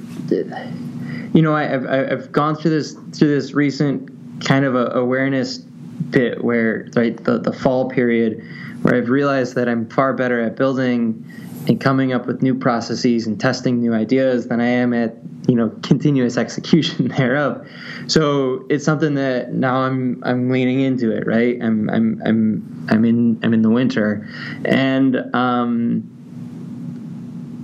you 1.35 1.42
know, 1.42 1.55
I, 1.55 1.64
have 1.64 1.87
I've 1.87 2.33
gone 2.33 2.55
through 2.57 2.70
this 2.70 2.92
through 3.12 3.35
this 3.35 3.53
recent 3.55 4.44
kind 4.44 4.64
of 4.64 4.74
a 4.74 4.87
awareness 4.90 5.59
bit 5.59 6.44
where 6.44 6.88
right 6.94 7.22
the 7.24 7.38
the 7.38 7.53
fall 7.53 7.88
period 7.88 8.42
where 8.87 8.94
I've 8.94 9.09
realized 9.09 9.57
that 9.57 9.68
I'm 9.68 9.88
far 9.88 10.12
better 10.12 10.40
at 10.40 10.55
building 10.55 11.29
and 11.66 11.81
coming 11.81 12.12
up 12.12 12.27
with 12.27 12.40
new 12.40 12.55
processes 12.55 13.27
and 13.27 13.40
testing 13.40 13.81
new 13.81 13.92
ideas 13.92 14.46
than 14.46 14.61
I 14.61 14.68
am 14.68 14.94
at 14.94 15.16
you 15.49 15.57
know 15.57 15.70
continuous 15.83 16.37
execution 16.44 17.09
thereof. 17.09 17.66
So 18.07 18.64
it's 18.70 18.85
something 18.85 19.14
that 19.14 19.53
now 19.53 19.79
I'm 19.79 20.22
I'm 20.25 20.51
leaning 20.51 20.83
into 20.83 21.11
it. 21.11 21.27
Right, 21.27 21.61
I'm 21.61 21.90
I'm 21.90 22.22
I'm 22.25 22.87
I'm 22.88 23.05
in 23.05 23.40
I'm 23.42 23.53
in 23.53 23.62
the 23.62 23.70
winter, 23.70 24.29
and 24.64 25.35
um, 25.35 26.09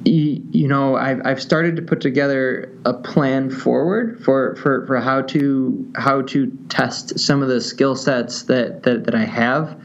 you, 0.04 0.66
know 0.66 0.96
I've 0.96 1.24
I've 1.24 1.40
started 1.40 1.76
to 1.76 1.82
put 1.82 2.00
together 2.00 2.76
a 2.84 2.94
plan 2.94 3.48
forward 3.48 4.24
for 4.24 4.56
for 4.56 4.88
for 4.88 4.98
how 4.98 5.22
to 5.22 5.92
how 5.94 6.22
to 6.22 6.50
test 6.68 7.20
some 7.20 7.42
of 7.44 7.48
the 7.48 7.60
skill 7.60 7.94
sets 7.94 8.42
that 8.44 8.82
that 8.82 9.04
that 9.04 9.14
I 9.14 9.24
have 9.24 9.80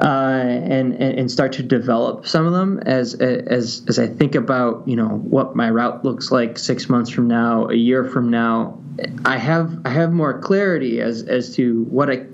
uh, 0.00 0.04
and, 0.04 0.94
and 0.94 1.30
start 1.30 1.52
to 1.52 1.62
develop 1.62 2.26
some 2.26 2.46
of 2.46 2.52
them 2.52 2.78
as 2.80 3.14
as 3.14 3.82
as 3.88 3.98
I 3.98 4.06
think 4.06 4.34
about 4.34 4.86
you 4.86 4.96
know 4.96 5.08
what 5.08 5.56
my 5.56 5.70
route 5.70 6.04
looks 6.04 6.30
like 6.30 6.58
six 6.58 6.88
months 6.88 7.10
from 7.10 7.28
now, 7.28 7.68
a 7.68 7.74
year 7.74 8.04
from 8.04 8.30
now. 8.30 8.78
I 9.24 9.38
have 9.38 9.80
I 9.84 9.90
have 9.90 10.12
more 10.12 10.40
clarity 10.40 11.00
as 11.00 11.22
as 11.22 11.54
to 11.56 11.84
what 11.84 12.10
I 12.10 12.26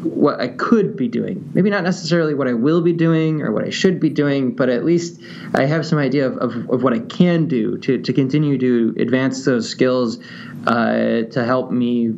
what 0.00 0.40
I 0.40 0.48
could 0.48 0.96
be 0.96 1.08
doing. 1.08 1.50
Maybe 1.54 1.68
not 1.68 1.84
necessarily 1.84 2.34
what 2.34 2.48
I 2.48 2.54
will 2.54 2.80
be 2.80 2.92
doing 2.92 3.42
or 3.42 3.52
what 3.52 3.64
I 3.64 3.70
should 3.70 4.00
be 4.00 4.08
doing, 4.08 4.54
but 4.54 4.68
at 4.70 4.84
least 4.84 5.20
I 5.54 5.66
have 5.66 5.84
some 5.84 5.98
idea 5.98 6.26
of, 6.26 6.38
of, 6.38 6.70
of 6.70 6.82
what 6.82 6.94
I 6.94 7.00
can 7.00 7.46
do 7.46 7.76
to, 7.78 7.98
to 7.98 8.12
continue 8.12 8.56
to 8.58 8.94
advance 9.00 9.44
those 9.44 9.68
skills 9.68 10.18
uh, 10.66 11.22
to 11.30 11.44
help 11.44 11.70
me, 11.70 12.14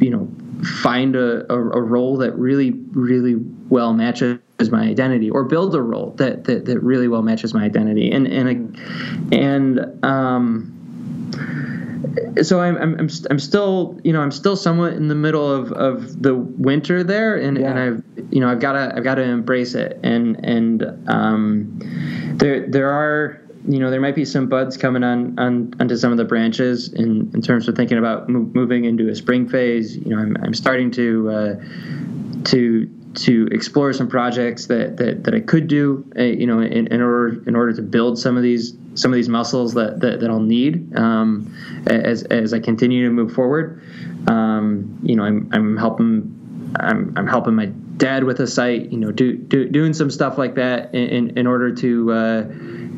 you 0.00 0.10
know, 0.10 0.28
find 0.62 1.16
a, 1.16 1.50
a, 1.52 1.58
a, 1.58 1.80
role 1.80 2.16
that 2.18 2.32
really, 2.36 2.70
really 2.92 3.34
well 3.68 3.92
matches 3.92 4.38
my 4.70 4.82
identity, 4.82 5.28
or 5.30 5.44
build 5.44 5.74
a 5.74 5.82
role 5.82 6.12
that 6.18 6.44
that, 6.44 6.66
that 6.66 6.80
really 6.80 7.08
well 7.08 7.22
matches 7.22 7.52
my 7.52 7.64
identity. 7.64 8.10
And 8.10 8.26
and 8.26 8.78
and 9.32 10.04
um, 10.04 10.72
so 12.42 12.60
I'm, 12.60 12.76
I'm 12.76 12.98
I'm 12.98 13.08
I'm 13.30 13.38
still 13.38 13.98
you 14.04 14.12
know 14.12 14.20
I'm 14.20 14.30
still 14.30 14.56
somewhat 14.56 14.94
in 14.94 15.08
the 15.08 15.14
middle 15.14 15.50
of, 15.50 15.72
of 15.72 16.22
the 16.22 16.34
winter 16.34 17.02
there, 17.02 17.36
and, 17.36 17.58
yeah. 17.58 17.70
and 17.70 17.78
I've 17.78 18.32
you 18.32 18.40
know 18.40 18.50
I've 18.50 18.60
got 18.60 18.72
to 18.72 18.92
I've 18.96 19.04
got 19.04 19.16
to 19.16 19.22
embrace 19.22 19.74
it, 19.74 19.98
and 20.02 20.42
and 20.44 21.08
um, 21.08 21.78
there 22.36 22.66
there 22.68 22.90
are 22.90 23.40
you 23.66 23.78
know 23.78 23.90
there 23.90 24.00
might 24.00 24.14
be 24.14 24.24
some 24.24 24.48
buds 24.48 24.76
coming 24.76 25.04
on, 25.04 25.38
on 25.38 25.74
onto 25.78 25.96
some 25.96 26.10
of 26.10 26.18
the 26.18 26.24
branches 26.24 26.92
in, 26.92 27.30
in 27.34 27.42
terms 27.42 27.68
of 27.68 27.76
thinking 27.76 27.98
about 27.98 28.28
moving 28.28 28.84
into 28.84 29.08
a 29.08 29.14
spring 29.14 29.48
phase. 29.48 29.96
You 29.96 30.10
know, 30.10 30.18
I'm, 30.18 30.36
I'm 30.42 30.54
starting 30.54 30.90
to 30.92 31.30
uh, 31.30 32.44
to 32.44 32.90
to 33.14 33.46
explore 33.52 33.92
some 33.92 34.08
projects 34.08 34.66
that, 34.66 34.96
that, 34.96 35.24
that 35.24 35.34
I 35.34 35.40
could 35.40 35.68
do, 35.68 36.10
uh, 36.18 36.22
you 36.22 36.46
know, 36.46 36.60
in, 36.60 36.86
in, 36.86 37.02
order 37.02 37.42
in 37.46 37.54
order 37.54 37.74
to 37.74 37.82
build 37.82 38.18
some 38.18 38.38
of 38.38 38.42
these 38.42 38.74
some 38.94 39.10
of 39.10 39.16
these 39.16 39.28
muscles 39.28 39.74
that 39.74 40.00
that, 40.00 40.20
that 40.20 40.30
I'll 40.30 40.40
need 40.40 40.96
um, 40.96 41.54
as 41.86 42.24
as 42.24 42.52
I 42.52 42.60
continue 42.60 43.04
to 43.06 43.10
move 43.10 43.32
forward. 43.32 43.82
Um, 44.26 44.98
you 45.02 45.16
know, 45.16 45.24
I'm 45.24 45.48
I'm 45.52 45.76
helping 45.76 46.74
I'm 46.80 47.12
I'm 47.16 47.26
helping 47.26 47.54
my 47.54 47.66
dad 47.96 48.24
with 48.24 48.40
a 48.40 48.46
site, 48.46 48.90
you 48.90 48.98
know, 48.98 49.12
do, 49.12 49.36
do 49.36 49.68
doing 49.68 49.94
some 49.94 50.10
stuff 50.10 50.38
like 50.38 50.54
that 50.56 50.94
in 50.94 51.08
in, 51.08 51.38
in 51.38 51.46
order 51.46 51.74
to. 51.76 52.12
Uh, 52.12 52.44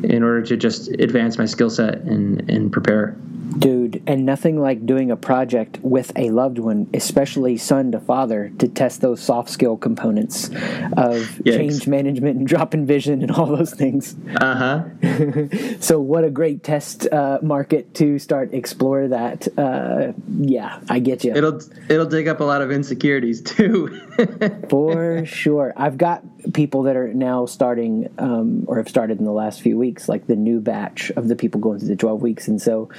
in 0.03 0.23
order 0.23 0.41
to 0.41 0.57
just 0.57 0.89
advance 0.99 1.37
my 1.37 1.45
skill 1.45 1.69
set 1.69 1.95
and, 2.01 2.49
and 2.49 2.71
prepare. 2.71 3.15
Dude, 3.59 4.01
and 4.07 4.25
nothing 4.25 4.59
like 4.59 4.85
doing 4.85 5.11
a 5.11 5.15
project 5.15 5.79
with 5.81 6.11
a 6.15 6.31
loved 6.31 6.57
one, 6.57 6.89
especially 6.93 7.57
son 7.57 7.91
to 7.91 7.99
father, 7.99 8.51
to 8.57 8.67
test 8.67 9.01
those 9.01 9.21
soft 9.21 9.49
skill 9.49 9.77
components 9.77 10.49
of 10.97 11.41
change 11.45 11.87
management 11.87 12.37
and 12.37 12.47
drop 12.55 12.73
in 12.73 12.85
vision 12.85 13.21
and 13.21 13.31
all 13.31 13.45
those 13.45 13.71
things. 13.71 14.15
Uh 14.35 14.55
huh. 14.55 15.79
so, 15.79 16.01
what 16.01 16.23
a 16.23 16.29
great 16.29 16.63
test 16.63 17.07
uh, 17.11 17.37
market 17.43 17.93
to 17.95 18.17
start 18.17 18.53
explore 18.53 19.07
that. 19.09 19.47
Uh, 19.57 20.13
yeah, 20.39 20.81
I 20.89 20.99
get 20.99 21.23
you. 21.23 21.33
It'll 21.33 21.61
it'll 21.87 22.07
dig 22.07 22.27
up 22.27 22.39
a 22.39 22.45
lot 22.45 22.61
of 22.61 22.71
insecurities 22.71 23.41
too. 23.41 24.01
For 24.93 25.25
sure. 25.25 25.73
I've 25.75 25.97
got 25.97 26.23
people 26.53 26.83
that 26.83 26.95
are 26.95 27.13
now 27.13 27.45
starting 27.45 28.09
um, 28.17 28.65
or 28.67 28.77
have 28.77 28.89
started 28.89 29.19
in 29.19 29.25
the 29.25 29.31
last 29.31 29.61
few 29.61 29.77
weeks, 29.77 30.07
like 30.07 30.27
the 30.27 30.35
new 30.35 30.59
batch 30.59 31.11
of 31.11 31.27
the 31.27 31.35
people 31.35 31.59
going 31.61 31.79
through 31.79 31.89
the 31.89 31.95
12 31.95 32.21
weeks. 32.21 32.47
And 32.47 32.61
so, 32.61 32.89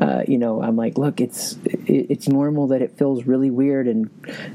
uh, 0.00 0.22
you 0.26 0.38
know, 0.38 0.62
I'm 0.62 0.76
like, 0.76 0.98
look, 0.98 1.20
it's 1.20 1.56
it's 1.64 2.28
normal 2.28 2.68
that 2.68 2.82
it 2.82 2.96
feels 2.96 3.24
really 3.24 3.50
weird 3.50 3.88
and 3.88 4.10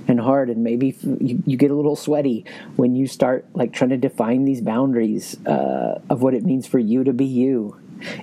and 0.08 0.20
hard, 0.20 0.50
and 0.50 0.64
maybe 0.64 0.96
you, 1.20 1.42
you 1.46 1.58
get 1.58 1.72
a 1.72 1.76
little 1.76 1.96
sweaty 1.96 2.46
when 2.76 2.96
you 2.96 3.08
start 3.08 3.46
like 3.54 3.74
trying 3.74 3.90
to 3.92 3.98
define 3.98 4.46
these 4.46 4.62
boundaries 4.62 5.36
uh, 5.46 6.02
of 6.10 6.22
what 6.22 6.34
it 6.34 6.44
means 6.44 6.68
for 6.68 6.80
you 6.80 7.04
to 7.04 7.14
be 7.14 7.26
you 7.26 7.80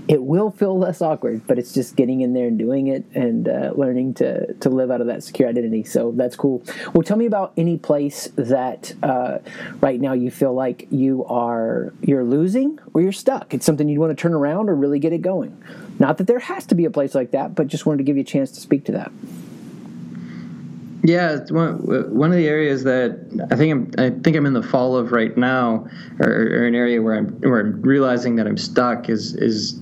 it 0.08 0.22
will 0.22 0.50
feel 0.50 0.78
less 0.78 1.02
awkward, 1.02 1.46
but 1.46 1.58
it's 1.58 1.72
just 1.72 1.96
getting 1.96 2.20
in 2.20 2.32
there 2.32 2.46
and 2.46 2.58
doing 2.58 2.86
it 2.88 3.04
and 3.14 3.48
uh, 3.48 3.72
learning 3.74 4.14
to 4.14 4.52
to 4.54 4.68
live 4.68 4.90
out 4.90 5.00
of 5.00 5.06
that 5.06 5.22
secure 5.22 5.48
identity. 5.48 5.84
So 5.84 6.12
that's 6.12 6.36
cool. 6.36 6.62
Well, 6.92 7.02
tell 7.02 7.16
me 7.16 7.26
about 7.26 7.52
any 7.56 7.78
place 7.78 8.28
that 8.36 8.94
uh, 9.02 9.38
right 9.80 10.00
now 10.00 10.12
you 10.12 10.30
feel 10.30 10.54
like 10.54 10.86
you 10.90 11.24
are 11.26 11.92
you're 12.02 12.24
losing 12.24 12.78
or 12.92 13.00
you're 13.00 13.12
stuck. 13.12 13.54
It's 13.54 13.66
something 13.66 13.88
you 13.88 14.00
want 14.00 14.16
to 14.16 14.20
turn 14.20 14.34
around 14.34 14.68
or 14.68 14.74
really 14.74 14.98
get 14.98 15.12
it 15.12 15.22
going. 15.22 15.62
Not 15.98 16.18
that 16.18 16.26
there 16.26 16.40
has 16.40 16.66
to 16.66 16.74
be 16.74 16.84
a 16.84 16.90
place 16.90 17.14
like 17.14 17.30
that, 17.32 17.54
but 17.54 17.68
just 17.68 17.86
wanted 17.86 17.98
to 17.98 18.04
give 18.04 18.16
you 18.16 18.22
a 18.22 18.26
chance 18.26 18.50
to 18.52 18.60
speak 18.60 18.84
to 18.86 18.92
that. 18.92 19.12
Yeah, 21.06 21.40
one, 21.50 22.16
one 22.16 22.30
of 22.30 22.36
the 22.38 22.48
areas 22.48 22.82
that 22.84 23.46
I 23.50 23.56
think 23.56 23.72
I'm 23.72 23.90
I 23.98 24.08
think 24.22 24.36
I'm 24.36 24.46
in 24.46 24.54
the 24.54 24.62
fall 24.62 24.96
of 24.96 25.12
right 25.12 25.36
now, 25.36 25.86
or, 26.18 26.30
or, 26.30 26.66
an 26.66 26.74
area 26.74 27.02
where 27.02 27.14
I'm 27.14 27.28
where 27.42 27.60
I'm 27.60 27.82
realizing 27.82 28.36
that 28.36 28.46
I'm 28.46 28.56
stuck 28.56 29.10
is 29.10 29.34
is 29.34 29.78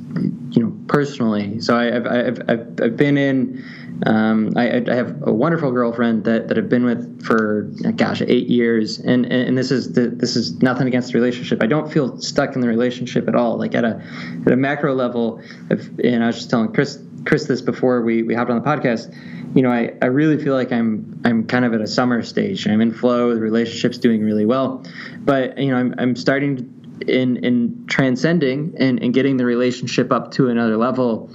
you 0.50 0.64
know 0.64 0.76
personally. 0.88 1.60
So 1.60 1.76
I, 1.76 1.84
have 1.84 2.06
I've 2.08 2.40
I've 2.48 2.66
I've 2.82 2.96
been 2.96 3.16
in. 3.16 3.64
Um, 4.04 4.52
I, 4.56 4.78
I, 4.78 4.94
have 4.94 5.16
a 5.22 5.32
wonderful 5.32 5.70
girlfriend 5.70 6.24
that, 6.24 6.48
that 6.48 6.58
I've 6.58 6.68
been 6.68 6.84
with 6.84 7.24
for 7.24 7.70
gosh 7.94 8.20
eight 8.22 8.48
years, 8.48 8.98
and 8.98 9.24
and 9.26 9.56
this 9.56 9.70
is 9.70 9.92
the, 9.92 10.08
this 10.08 10.34
is 10.34 10.60
nothing 10.60 10.88
against 10.88 11.12
the 11.12 11.20
relationship. 11.20 11.62
I 11.62 11.66
don't 11.66 11.92
feel 11.92 12.20
stuck 12.20 12.56
in 12.56 12.62
the 12.62 12.68
relationship 12.68 13.28
at 13.28 13.36
all. 13.36 13.58
Like 13.58 13.76
at 13.76 13.84
a 13.84 14.02
at 14.44 14.52
a 14.52 14.56
macro 14.56 14.92
level, 14.92 15.40
if, 15.70 15.86
and 16.02 16.24
I 16.24 16.26
was 16.26 16.36
just 16.36 16.50
telling 16.50 16.72
Chris 16.72 16.98
Chris 17.24 17.46
this 17.46 17.60
before 17.60 18.02
we 18.02 18.22
we 18.22 18.34
hopped 18.34 18.50
on 18.50 18.60
the 18.60 18.66
podcast 18.68 19.14
you 19.54 19.62
know, 19.62 19.70
I, 19.70 19.92
I 20.00 20.06
really 20.06 20.42
feel 20.42 20.54
like 20.54 20.72
I'm 20.72 21.20
I'm 21.24 21.46
kind 21.46 21.64
of 21.64 21.74
at 21.74 21.80
a 21.80 21.86
summer 21.86 22.22
stage. 22.22 22.66
I'm 22.66 22.80
in 22.80 22.92
flow. 22.92 23.34
The 23.34 23.40
relationship's 23.40 23.98
doing 23.98 24.22
really 24.22 24.46
well, 24.46 24.84
but 25.20 25.58
you 25.58 25.70
know, 25.70 25.76
I'm 25.76 25.94
I'm 25.98 26.16
starting 26.16 27.02
in 27.06 27.44
in 27.44 27.84
transcending 27.88 28.74
and, 28.78 29.02
and 29.02 29.12
getting 29.12 29.36
the 29.36 29.44
relationship 29.44 30.12
up 30.12 30.32
to 30.32 30.48
another 30.48 30.76
level 30.76 31.30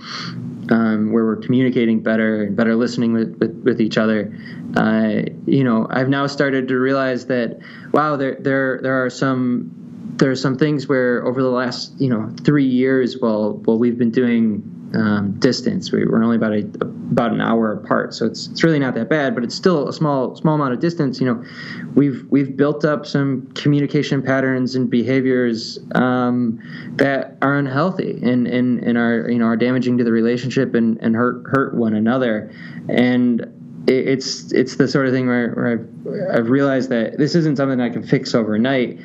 um, 0.69 1.11
where 1.11 1.25
we're 1.25 1.37
communicating 1.37 2.01
better 2.01 2.43
and 2.43 2.55
better 2.55 2.75
listening 2.75 3.13
with, 3.13 3.37
with, 3.39 3.63
with 3.63 3.81
each 3.81 3.97
other. 3.97 4.35
Uh, 4.75 5.21
you 5.45 5.63
know, 5.63 5.87
I've 5.89 6.09
now 6.09 6.27
started 6.27 6.67
to 6.69 6.77
realize 6.77 7.27
that 7.27 7.59
wow, 7.93 8.15
there 8.15 8.37
there 8.39 8.79
there 8.81 9.05
are 9.05 9.09
some 9.11 10.15
there 10.17 10.31
are 10.31 10.35
some 10.35 10.57
things 10.57 10.87
where 10.87 11.23
over 11.23 11.43
the 11.43 11.51
last 11.51 11.93
you 11.99 12.09
know 12.09 12.33
three 12.43 12.65
years, 12.65 13.19
while 13.19 13.53
while 13.53 13.77
we've 13.77 13.97
been 13.97 14.11
doing 14.11 14.73
um, 14.93 15.33
distance. 15.39 15.91
We, 15.91 16.03
are 16.03 16.23
only 16.23 16.37
about 16.37 16.53
a, 16.53 16.59
about 16.59 17.31
an 17.31 17.41
hour 17.41 17.73
apart, 17.73 18.13
so 18.13 18.25
it's 18.25 18.47
it's 18.47 18.63
really 18.63 18.79
not 18.79 18.95
that 18.95 19.09
bad. 19.09 19.35
But 19.35 19.43
it's 19.43 19.55
still 19.55 19.87
a 19.87 19.93
small 19.93 20.35
small 20.35 20.55
amount 20.55 20.73
of 20.73 20.79
distance. 20.79 21.19
You 21.19 21.27
know, 21.27 21.45
we've 21.95 22.25
we've 22.29 22.55
built 22.55 22.85
up 22.85 23.05
some 23.05 23.51
communication 23.53 24.21
patterns 24.21 24.75
and 24.75 24.89
behaviors 24.89 25.79
um, 25.95 26.59
that 26.95 27.37
are 27.41 27.57
unhealthy 27.57 28.19
and, 28.23 28.47
and 28.47 28.83
and 28.83 28.97
are 28.97 29.29
you 29.29 29.39
know 29.39 29.45
are 29.45 29.57
damaging 29.57 29.97
to 29.97 30.03
the 30.03 30.11
relationship 30.11 30.73
and, 30.75 30.97
and 31.01 31.15
hurt 31.15 31.43
hurt 31.47 31.75
one 31.75 31.93
another. 31.93 32.51
And 32.89 33.56
it's 33.87 34.51
it's 34.51 34.75
the 34.75 34.87
sort 34.87 35.07
of 35.07 35.13
thing 35.13 35.27
where, 35.27 35.51
where 35.51 35.71
I've, 35.71 36.39
I've, 36.39 36.49
realized 36.49 36.89
that 36.89 37.17
this 37.17 37.35
isn't 37.35 37.55
something 37.55 37.79
I 37.79 37.89
can 37.89 38.03
fix 38.03 38.35
overnight, 38.35 38.99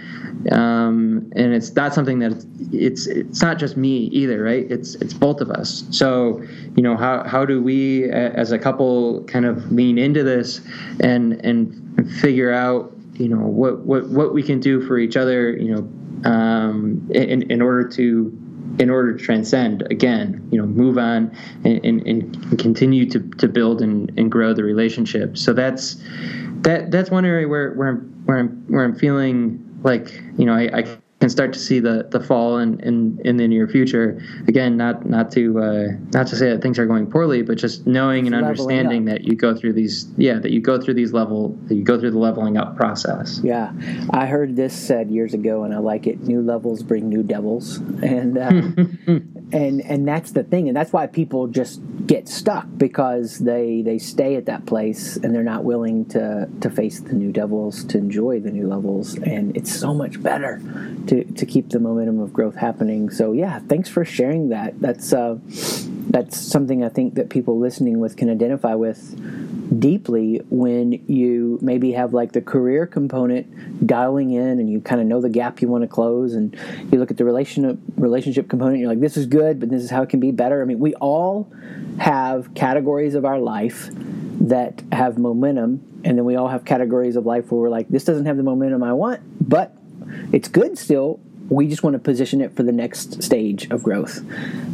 um, 0.50 1.30
and 1.36 1.54
it's 1.54 1.72
not 1.74 1.94
something 1.94 2.18
that 2.18 2.44
it's 2.72 3.06
it's 3.06 3.40
not 3.40 3.58
just 3.58 3.76
me 3.76 4.06
either, 4.06 4.42
right? 4.42 4.68
It's 4.70 4.96
it's 4.96 5.14
both 5.14 5.40
of 5.40 5.50
us. 5.50 5.84
So 5.90 6.42
you 6.76 6.82
know 6.82 6.96
how 6.96 7.22
how 7.22 7.44
do 7.44 7.62
we 7.62 8.10
as 8.10 8.50
a 8.50 8.58
couple 8.58 9.22
kind 9.24 9.46
of 9.46 9.70
lean 9.70 9.98
into 9.98 10.24
this 10.24 10.60
and 10.98 11.34
and 11.44 12.10
figure 12.20 12.52
out 12.52 12.92
you 13.14 13.28
know 13.28 13.46
what 13.46 13.80
what 13.80 14.08
what 14.08 14.34
we 14.34 14.42
can 14.42 14.58
do 14.58 14.84
for 14.84 14.98
each 14.98 15.16
other, 15.16 15.56
you 15.56 15.76
know, 15.76 16.28
um, 16.28 17.08
in 17.14 17.50
in 17.52 17.62
order 17.62 17.88
to 17.90 18.36
in 18.78 18.90
order 18.90 19.16
to 19.16 19.22
transcend 19.22 19.82
again 19.90 20.46
you 20.50 20.58
know 20.58 20.66
move 20.66 20.98
on 20.98 21.36
and, 21.64 21.84
and, 21.84 22.06
and 22.06 22.58
continue 22.58 23.08
to, 23.08 23.20
to 23.20 23.48
build 23.48 23.82
and, 23.82 24.12
and 24.18 24.30
grow 24.30 24.52
the 24.52 24.64
relationship. 24.64 25.36
So 25.36 25.52
that's 25.52 25.96
that 26.62 26.90
that's 26.90 27.10
one 27.10 27.24
area 27.24 27.48
where, 27.48 27.72
where 27.74 27.88
I'm 27.88 28.22
where 28.24 28.38
I'm 28.38 28.64
where 28.68 28.84
I'm 28.84 28.94
feeling 28.94 29.80
like 29.82 30.22
you 30.38 30.44
know 30.44 30.54
I, 30.54 30.80
I 30.80 30.98
can 31.22 31.30
start 31.30 31.52
to 31.52 31.58
see 31.60 31.78
the 31.78 32.08
the 32.10 32.18
fall 32.18 32.58
in, 32.58 32.80
in, 32.80 33.20
in 33.24 33.36
the 33.36 33.46
near 33.46 33.68
future. 33.68 34.20
Again, 34.48 34.76
not 34.76 35.06
not 35.08 35.30
to 35.30 35.56
uh, 35.60 35.86
not 36.12 36.26
to 36.26 36.36
say 36.36 36.50
that 36.50 36.60
things 36.60 36.80
are 36.80 36.86
going 36.86 37.08
poorly, 37.08 37.42
but 37.42 37.58
just 37.58 37.86
knowing 37.86 38.26
and 38.26 38.34
understanding 38.34 39.04
that 39.04 39.22
you 39.22 39.36
go 39.36 39.54
through 39.54 39.74
these 39.74 40.08
yeah 40.16 40.40
that 40.40 40.50
you 40.50 40.60
go 40.60 40.80
through 40.80 40.94
these 40.94 41.12
level 41.12 41.56
that 41.68 41.76
you 41.76 41.84
go 41.84 42.00
through 42.00 42.10
the 42.10 42.18
leveling 42.18 42.56
up 42.56 42.74
process. 42.76 43.40
Yeah, 43.44 43.72
I 44.10 44.26
heard 44.26 44.56
this 44.56 44.74
said 44.74 45.12
years 45.12 45.32
ago, 45.32 45.62
and 45.62 45.72
I 45.72 45.78
like 45.78 46.08
it. 46.08 46.22
New 46.22 46.42
levels 46.42 46.82
bring 46.82 47.08
new 47.08 47.22
devils, 47.22 47.76
and 48.02 48.36
uh, 48.36 48.48
and 49.52 49.80
and 49.80 50.08
that's 50.08 50.32
the 50.32 50.42
thing, 50.42 50.66
and 50.66 50.76
that's 50.76 50.92
why 50.92 51.06
people 51.06 51.46
just 51.46 51.80
get 52.04 52.26
stuck 52.26 52.66
because 52.76 53.38
they 53.38 53.82
they 53.82 53.98
stay 53.98 54.34
at 54.34 54.46
that 54.46 54.66
place 54.66 55.16
and 55.18 55.32
they're 55.32 55.44
not 55.44 55.62
willing 55.62 56.04
to 56.06 56.48
to 56.60 56.68
face 56.68 56.98
the 56.98 57.12
new 57.12 57.30
devils 57.30 57.84
to 57.84 57.98
enjoy 57.98 58.40
the 58.40 58.50
new 58.50 58.66
levels, 58.66 59.14
and 59.18 59.56
it's 59.56 59.72
so 59.72 59.94
much 59.94 60.20
better 60.20 60.60
to, 61.06 61.11
to 61.20 61.46
keep 61.46 61.68
the 61.68 61.78
momentum 61.78 62.20
of 62.20 62.32
growth 62.32 62.56
happening. 62.56 63.10
So 63.10 63.32
yeah, 63.32 63.58
thanks 63.60 63.88
for 63.88 64.04
sharing 64.04 64.48
that. 64.48 64.80
That's 64.80 65.12
uh, 65.12 65.38
that's 65.46 66.38
something 66.38 66.82
I 66.82 66.88
think 66.88 67.14
that 67.14 67.30
people 67.30 67.58
listening 67.58 68.00
with 68.00 68.16
can 68.16 68.30
identify 68.30 68.74
with 68.74 69.80
deeply 69.80 70.40
when 70.50 70.92
you 71.08 71.58
maybe 71.62 71.92
have 71.92 72.12
like 72.12 72.32
the 72.32 72.40
career 72.40 72.86
component 72.86 73.86
dialing 73.86 74.32
in 74.32 74.60
and 74.60 74.70
you 74.70 74.80
kind 74.80 75.00
of 75.00 75.06
know 75.06 75.20
the 75.20 75.30
gap 75.30 75.62
you 75.62 75.68
want 75.68 75.82
to 75.82 75.88
close 75.88 76.34
and 76.34 76.56
you 76.90 76.98
look 76.98 77.10
at 77.10 77.16
the 77.16 77.24
relationship 77.24 77.78
relationship 77.96 78.48
component 78.50 78.78
you're 78.78 78.88
like 78.88 79.00
this 79.00 79.16
is 79.16 79.26
good 79.26 79.58
but 79.58 79.70
this 79.70 79.82
is 79.82 79.90
how 79.90 80.02
it 80.02 80.08
can 80.10 80.20
be 80.20 80.30
better 80.30 80.60
i 80.60 80.64
mean 80.66 80.78
we 80.78 80.92
all 80.96 81.50
have 81.98 82.52
categories 82.54 83.14
of 83.14 83.24
our 83.24 83.38
life 83.38 83.88
that 83.94 84.82
have 84.92 85.16
momentum 85.16 85.80
and 86.04 86.18
then 86.18 86.24
we 86.24 86.36
all 86.36 86.48
have 86.48 86.64
categories 86.64 87.16
of 87.16 87.24
life 87.24 87.50
where 87.50 87.62
we're 87.62 87.70
like 87.70 87.88
this 87.88 88.04
doesn't 88.04 88.26
have 88.26 88.36
the 88.36 88.42
momentum 88.42 88.82
i 88.82 88.92
want 88.92 89.22
but 89.48 89.74
it's 90.32 90.48
good 90.48 90.78
still. 90.78 91.20
We 91.52 91.68
just 91.68 91.82
want 91.82 91.94
to 91.94 91.98
position 91.98 92.40
it 92.40 92.56
for 92.56 92.62
the 92.62 92.72
next 92.72 93.22
stage 93.22 93.70
of 93.70 93.82
growth. 93.82 94.24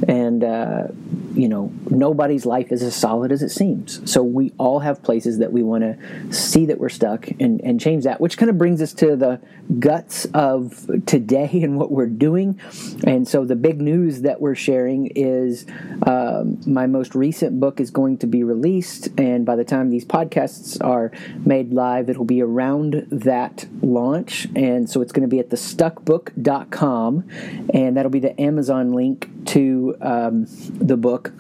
And, 0.08 0.44
uh, 0.44 0.88
you 1.34 1.48
know, 1.48 1.72
nobody's 1.90 2.46
life 2.46 2.70
is 2.70 2.82
as 2.84 2.94
solid 2.94 3.32
as 3.32 3.42
it 3.42 3.50
seems. 3.50 4.00
So 4.10 4.22
we 4.22 4.52
all 4.58 4.78
have 4.78 5.02
places 5.02 5.38
that 5.38 5.52
we 5.52 5.64
want 5.64 5.82
to 5.82 6.32
see 6.32 6.66
that 6.66 6.78
we're 6.78 6.88
stuck 6.88 7.28
and, 7.40 7.60
and 7.62 7.80
change 7.80 8.04
that, 8.04 8.20
which 8.20 8.38
kind 8.38 8.48
of 8.48 8.58
brings 8.58 8.80
us 8.80 8.92
to 8.94 9.16
the 9.16 9.40
guts 9.80 10.24
of 10.34 10.88
today 11.06 11.50
and 11.52 11.78
what 11.78 11.90
we're 11.90 12.06
doing. 12.06 12.60
And 13.04 13.26
so 13.26 13.44
the 13.44 13.56
big 13.56 13.80
news 13.80 14.22
that 14.22 14.40
we're 14.40 14.54
sharing 14.54 15.08
is 15.08 15.66
um, 16.06 16.60
my 16.66 16.86
most 16.86 17.14
recent 17.14 17.58
book 17.58 17.80
is 17.80 17.90
going 17.90 18.18
to 18.18 18.26
be 18.26 18.44
released. 18.44 19.08
And 19.18 19.44
by 19.44 19.56
the 19.56 19.64
time 19.64 19.90
these 19.90 20.04
podcasts 20.04 20.82
are 20.84 21.10
made 21.44 21.72
live, 21.72 22.08
it'll 22.08 22.24
be 22.24 22.40
around 22.40 23.06
that 23.10 23.66
launch. 23.82 24.46
And 24.54 24.88
so 24.88 25.02
it's 25.02 25.12
going 25.12 25.28
to 25.28 25.28
be 25.28 25.40
at 25.40 25.50
And 27.72 27.96
that'll 27.96 28.10
be 28.10 28.20
the 28.20 28.38
Amazon 28.40 28.92
link 28.92 29.28
to 29.46 29.96
um, 30.00 30.46
the 30.48 30.96
book 30.96 31.32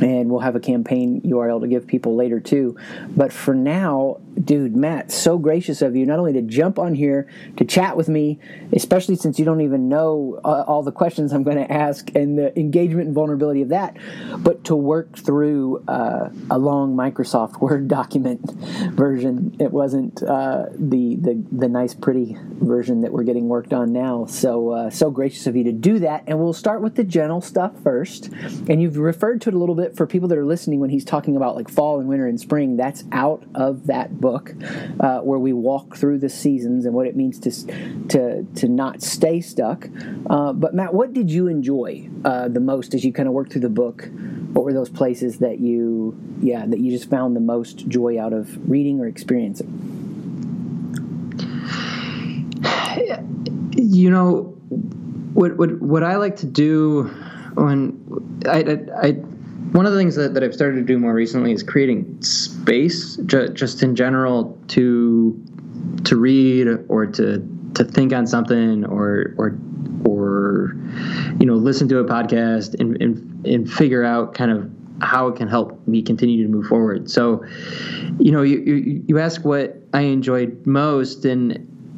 and 0.00 0.30
we'll 0.30 0.40
have 0.40 0.56
a 0.56 0.60
campaign 0.60 1.20
URL 1.22 1.60
to 1.60 1.68
give 1.68 1.86
people 1.86 2.16
later 2.16 2.40
too. 2.40 2.76
But 3.08 3.32
for 3.32 3.54
now, 3.54 4.20
dude, 4.42 4.74
Matt, 4.74 5.10
so 5.10 5.38
gracious 5.38 5.82
of 5.82 5.94
you 5.96 6.06
not 6.06 6.18
only 6.18 6.32
to 6.32 6.42
jump 6.42 6.78
on 6.78 6.94
here 6.94 7.28
to 7.56 7.64
chat 7.64 7.96
with 7.96 8.08
me, 8.08 8.38
especially 8.72 9.16
since 9.16 9.38
you 9.38 9.44
don't 9.44 9.60
even 9.60 9.88
know 9.88 10.40
uh, 10.44 10.64
all 10.66 10.82
the 10.82 10.92
questions 10.92 11.32
I'm 11.32 11.42
going 11.42 11.58
to 11.58 11.70
ask 11.70 12.10
and 12.14 12.38
the 12.38 12.58
engagement 12.58 13.06
and 13.06 13.14
vulnerability 13.14 13.62
of 13.62 13.68
that, 13.70 13.96
but 14.38 14.64
to 14.64 14.76
work 14.76 15.16
through 15.18 15.84
uh, 15.88 16.30
a 16.50 16.58
long 16.58 16.96
Microsoft 16.96 17.60
Word 17.60 17.88
document 17.88 18.40
version. 18.92 19.56
It 19.60 19.72
wasn't 19.72 20.22
uh, 20.22 20.66
the, 20.72 21.16
the 21.16 21.42
the 21.52 21.68
nice, 21.68 21.94
pretty 21.94 22.36
version 22.60 23.02
that 23.02 23.12
we're 23.12 23.22
getting 23.22 23.48
worked 23.48 23.72
on 23.72 23.92
now. 23.92 24.26
So 24.26 24.70
uh, 24.70 24.90
so 24.90 25.10
gracious 25.10 25.46
of 25.46 25.56
you 25.56 25.64
to 25.64 25.72
do 25.72 25.98
that, 26.00 26.24
and 26.26 26.38
we'll 26.38 26.52
start 26.52 26.82
with 26.82 26.94
the 26.94 27.04
general 27.04 27.40
stuff 27.40 27.72
first. 27.82 28.30
And 28.68 28.80
you've 28.80 28.96
referred 28.96 29.40
to 29.42 29.50
it 29.50 29.54
a 29.54 29.58
little 29.58 29.74
bit 29.74 29.91
for 29.94 30.06
people 30.06 30.28
that 30.28 30.38
are 30.38 30.44
listening 30.44 30.80
when 30.80 30.90
he's 30.90 31.04
talking 31.04 31.36
about 31.36 31.56
like 31.56 31.68
fall 31.68 32.00
and 32.00 32.08
winter 32.08 32.26
and 32.26 32.40
spring. 32.40 32.76
That's 32.76 33.04
out 33.12 33.44
of 33.54 33.86
that 33.86 34.20
book 34.20 34.54
uh, 35.00 35.20
where 35.20 35.38
we 35.38 35.52
walk 35.52 35.96
through 35.96 36.18
the 36.18 36.28
seasons 36.28 36.84
and 36.86 36.94
what 36.94 37.06
it 37.06 37.16
means 37.16 37.38
to 37.40 37.50
to 38.08 38.44
to 38.56 38.68
not 38.68 39.02
stay 39.02 39.40
stuck. 39.40 39.88
Uh, 40.28 40.52
but 40.52 40.74
Matt, 40.74 40.94
what 40.94 41.12
did 41.12 41.30
you 41.30 41.48
enjoy 41.48 42.08
uh, 42.24 42.48
the 42.48 42.60
most 42.60 42.94
as 42.94 43.04
you 43.04 43.12
kind 43.12 43.28
of 43.28 43.34
worked 43.34 43.52
through 43.52 43.62
the 43.62 43.68
book? 43.68 44.08
What 44.52 44.64
were 44.64 44.72
those 44.72 44.90
places 44.90 45.38
that 45.38 45.60
you 45.60 46.18
yeah 46.40 46.66
that 46.66 46.78
you 46.80 46.90
just 46.90 47.08
found 47.08 47.36
the 47.36 47.40
most 47.40 47.88
joy 47.88 48.20
out 48.20 48.32
of 48.32 48.70
reading 48.70 49.00
or 49.00 49.06
experiencing? 49.06 49.68
you 53.72 54.10
know, 54.10 54.56
what 55.34 55.56
what 55.56 55.80
what 55.80 56.02
I 56.02 56.16
like 56.16 56.36
to 56.36 56.46
do 56.46 57.04
when 57.54 58.40
I, 58.46 58.62
I, 58.62 59.08
I 59.08 59.12
one 59.72 59.86
of 59.86 59.92
the 59.92 59.98
things 59.98 60.14
that, 60.16 60.34
that 60.34 60.44
I've 60.44 60.54
started 60.54 60.76
to 60.76 60.82
do 60.82 60.98
more 60.98 61.14
recently 61.14 61.52
is 61.52 61.62
creating 61.62 62.20
space, 62.22 63.16
ju- 63.16 63.48
just 63.48 63.82
in 63.82 63.96
general, 63.96 64.58
to 64.68 65.42
to 66.04 66.16
read 66.16 66.68
or 66.88 67.06
to 67.06 67.48
to 67.74 67.84
think 67.84 68.12
on 68.12 68.26
something 68.26 68.84
or 68.84 69.34
or 69.38 69.58
or 70.04 70.76
you 71.40 71.46
know 71.46 71.54
listen 71.54 71.88
to 71.88 71.98
a 71.98 72.04
podcast 72.04 72.78
and 72.80 73.00
and, 73.00 73.46
and 73.46 73.72
figure 73.72 74.04
out 74.04 74.34
kind 74.34 74.50
of 74.50 74.70
how 75.00 75.26
it 75.28 75.36
can 75.36 75.48
help 75.48 75.86
me 75.88 76.02
continue 76.02 76.42
to 76.42 76.48
move 76.48 76.66
forward. 76.66 77.10
So, 77.10 77.44
you 78.18 78.30
know, 78.30 78.42
you 78.42 78.60
you, 78.60 79.04
you 79.06 79.18
ask 79.18 79.44
what 79.44 79.76
I 79.92 80.02
enjoyed 80.02 80.66
most, 80.66 81.24
and 81.24 81.52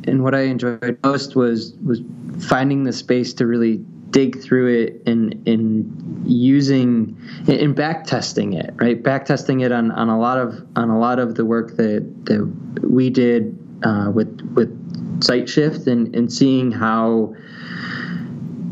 and 0.06 0.22
what 0.22 0.34
I 0.34 0.42
enjoyed 0.42 0.98
most 1.02 1.36
was 1.36 1.74
was 1.84 2.00
finding 2.38 2.84
the 2.84 2.92
space 2.92 3.32
to 3.34 3.46
really 3.46 3.84
dig 4.14 4.40
through 4.40 4.68
it 4.68 5.02
and 5.06 5.42
in 5.46 6.22
using 6.24 7.20
and 7.48 7.74
back 7.74 8.06
testing 8.06 8.52
it 8.52 8.72
right? 8.76 9.02
Back 9.02 9.26
testing 9.26 9.60
it 9.60 9.72
on, 9.72 9.90
on 9.90 10.08
a 10.08 10.18
lot 10.18 10.38
of 10.38 10.64
on 10.76 10.88
a 10.88 10.98
lot 10.98 11.18
of 11.18 11.34
the 11.34 11.44
work 11.44 11.76
that 11.76 12.08
that 12.26 12.88
we 12.88 13.10
did 13.10 13.58
uh, 13.84 14.12
with 14.14 14.40
with 14.54 14.70
site 15.22 15.48
shift 15.48 15.88
and 15.88 16.14
and 16.14 16.32
seeing 16.32 16.70
how 16.70 17.34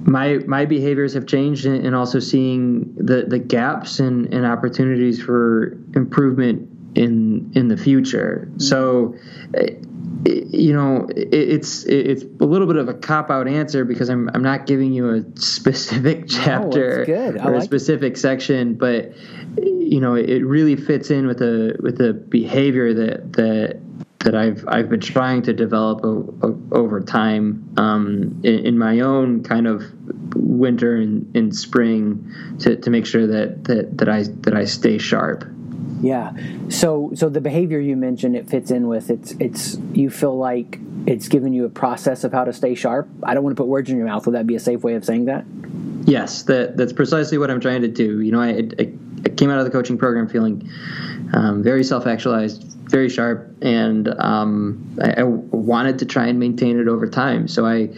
my 0.04 0.38
my 0.46 0.64
behaviors 0.64 1.12
have 1.14 1.26
changed 1.26 1.66
and, 1.66 1.84
and 1.84 1.96
also 1.96 2.20
seeing 2.20 2.94
the 2.94 3.24
the 3.26 3.40
gaps 3.40 3.98
and, 3.98 4.32
and 4.32 4.46
opportunities 4.46 5.20
for 5.20 5.76
improvement 5.96 6.71
in 6.94 7.50
in 7.54 7.68
the 7.68 7.76
future 7.76 8.48
mm-hmm. 8.48 8.60
so 8.60 9.14
you 10.24 10.72
know, 10.72 11.08
it's 11.16 11.84
it's 11.84 12.22
a 12.22 12.44
little 12.44 12.66
bit 12.66 12.76
of 12.76 12.88
a 12.88 12.94
cop 12.94 13.30
out 13.30 13.48
answer 13.48 13.84
because 13.84 14.08
I'm 14.08 14.30
I'm 14.34 14.42
not 14.42 14.66
giving 14.66 14.92
you 14.92 15.10
a 15.10 15.24
specific 15.40 16.28
chapter 16.28 17.04
no, 17.06 17.44
or 17.44 17.52
like 17.52 17.62
a 17.62 17.64
specific 17.64 18.14
it. 18.14 18.18
section, 18.18 18.74
but 18.74 19.12
you 19.56 20.00
know, 20.00 20.14
it 20.14 20.44
really 20.44 20.76
fits 20.76 21.10
in 21.10 21.26
with 21.26 21.38
the 21.38 21.76
with 21.80 21.98
the 21.98 22.12
behavior 22.12 22.94
that 22.94 23.32
that 23.32 23.80
that 24.20 24.36
I've 24.36 24.64
I've 24.68 24.88
been 24.88 25.00
trying 25.00 25.42
to 25.42 25.52
develop 25.52 26.04
o- 26.04 26.32
o- 26.42 26.62
over 26.70 27.00
time 27.00 27.74
um, 27.76 28.40
in, 28.44 28.66
in, 28.66 28.78
my 28.78 29.00
own 29.00 29.42
kind 29.42 29.66
of 29.66 29.82
winter 30.36 30.94
and, 30.94 31.34
and 31.34 31.54
spring 31.54 32.32
to, 32.60 32.76
to 32.76 32.90
make 32.90 33.04
sure 33.04 33.26
that, 33.26 33.64
that 33.64 33.98
that 33.98 34.08
I 34.08 34.22
that 34.42 34.54
I 34.54 34.66
stay 34.66 34.98
sharp. 34.98 35.44
Yeah. 36.00 36.32
So 36.68 37.12
so 37.14 37.28
the 37.28 37.40
behavior 37.40 37.78
you 37.78 37.96
mentioned 37.96 38.36
it 38.36 38.48
fits 38.48 38.70
in 38.70 38.88
with 38.88 39.10
it's 39.10 39.32
it's 39.32 39.76
you 39.92 40.10
feel 40.10 40.36
like 40.36 40.78
it's 41.06 41.28
given 41.28 41.52
you 41.52 41.64
a 41.64 41.68
process 41.68 42.24
of 42.24 42.32
how 42.32 42.44
to 42.44 42.52
stay 42.52 42.74
sharp. 42.74 43.08
I 43.22 43.34
don't 43.34 43.42
want 43.42 43.56
to 43.56 43.60
put 43.60 43.68
words 43.68 43.90
in 43.90 43.96
your 43.96 44.06
mouth. 44.06 44.26
Would 44.26 44.34
that 44.34 44.46
be 44.46 44.56
a 44.56 44.60
safe 44.60 44.82
way 44.82 44.94
of 44.94 45.04
saying 45.04 45.26
that? 45.26 45.44
Yes, 46.04 46.42
that 46.44 46.76
that's 46.76 46.92
precisely 46.92 47.38
what 47.38 47.50
I'm 47.50 47.60
trying 47.60 47.82
to 47.82 47.88
do. 47.88 48.20
You 48.20 48.32
know, 48.32 48.40
I, 48.40 48.68
I, 48.78 48.92
I 49.24 49.28
came 49.30 49.50
out 49.50 49.58
of 49.58 49.64
the 49.64 49.70
coaching 49.70 49.98
program 49.98 50.28
feeling 50.28 50.68
um, 51.32 51.62
very 51.62 51.84
self 51.84 52.06
actualized, 52.06 52.71
very 52.92 53.08
sharp, 53.08 53.56
and 53.62 54.08
um, 54.20 54.96
I, 55.02 55.22
I, 55.22 55.22
wanted 55.24 55.98
to 56.00 56.06
try 56.06 56.26
and 56.26 56.38
maintain 56.38 56.78
it 56.78 56.88
over 56.88 57.08
time. 57.08 57.48
So 57.48 57.64
I, 57.64 57.88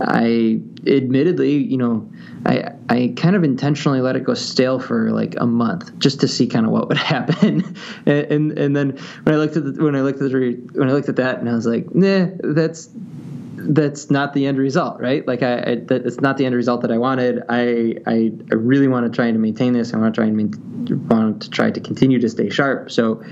I 0.00 0.60
admittedly, 0.86 1.52
you 1.52 1.76
know, 1.76 2.10
I 2.44 2.72
I 2.88 3.14
kind 3.16 3.36
of 3.36 3.44
intentionally 3.44 4.00
let 4.00 4.16
it 4.16 4.24
go 4.24 4.34
stale 4.34 4.80
for 4.80 5.12
like 5.12 5.36
a 5.38 5.46
month 5.46 5.96
just 6.00 6.20
to 6.20 6.28
see 6.28 6.48
kind 6.48 6.66
of 6.66 6.72
what 6.72 6.88
would 6.88 6.98
happen, 7.14 7.76
and, 8.04 8.26
and, 8.26 8.58
and 8.58 8.76
then 8.76 8.98
when 9.22 9.34
I 9.34 9.38
looked 9.38 9.56
at 9.56 9.64
the, 9.64 9.82
when 9.82 9.94
I 9.94 10.02
looked 10.02 10.20
at 10.20 10.30
the, 10.30 10.68
when 10.74 10.90
I 10.90 10.92
looked 10.92 11.08
at 11.08 11.16
that 11.16 11.38
and 11.38 11.48
I 11.48 11.54
was 11.54 11.66
like, 11.66 11.94
nah, 11.94 12.26
that's 12.42 12.90
that's 13.62 14.10
not 14.10 14.32
the 14.32 14.46
end 14.46 14.58
result, 14.58 15.00
right? 15.00 15.26
Like 15.26 15.42
I, 15.42 15.58
I 15.58 15.74
that, 15.86 16.02
it's 16.06 16.20
not 16.20 16.38
the 16.38 16.46
end 16.46 16.54
result 16.54 16.82
that 16.82 16.90
I 16.90 16.98
wanted. 16.98 17.42
I, 17.48 17.96
I, 18.06 18.32
I 18.50 18.54
really 18.54 18.88
want 18.88 19.06
to 19.06 19.14
try 19.14 19.30
to 19.30 19.38
maintain 19.38 19.72
this. 19.72 19.92
I 19.92 19.98
want 19.98 20.14
to 20.14 20.20
try 20.20 20.28
and 20.28 21.10
want 21.10 21.42
to 21.42 21.50
try 21.50 21.70
to 21.70 21.80
continue 21.80 22.18
to 22.20 22.28
stay 22.28 22.48
sharp. 22.48 22.90
So, 22.90 23.22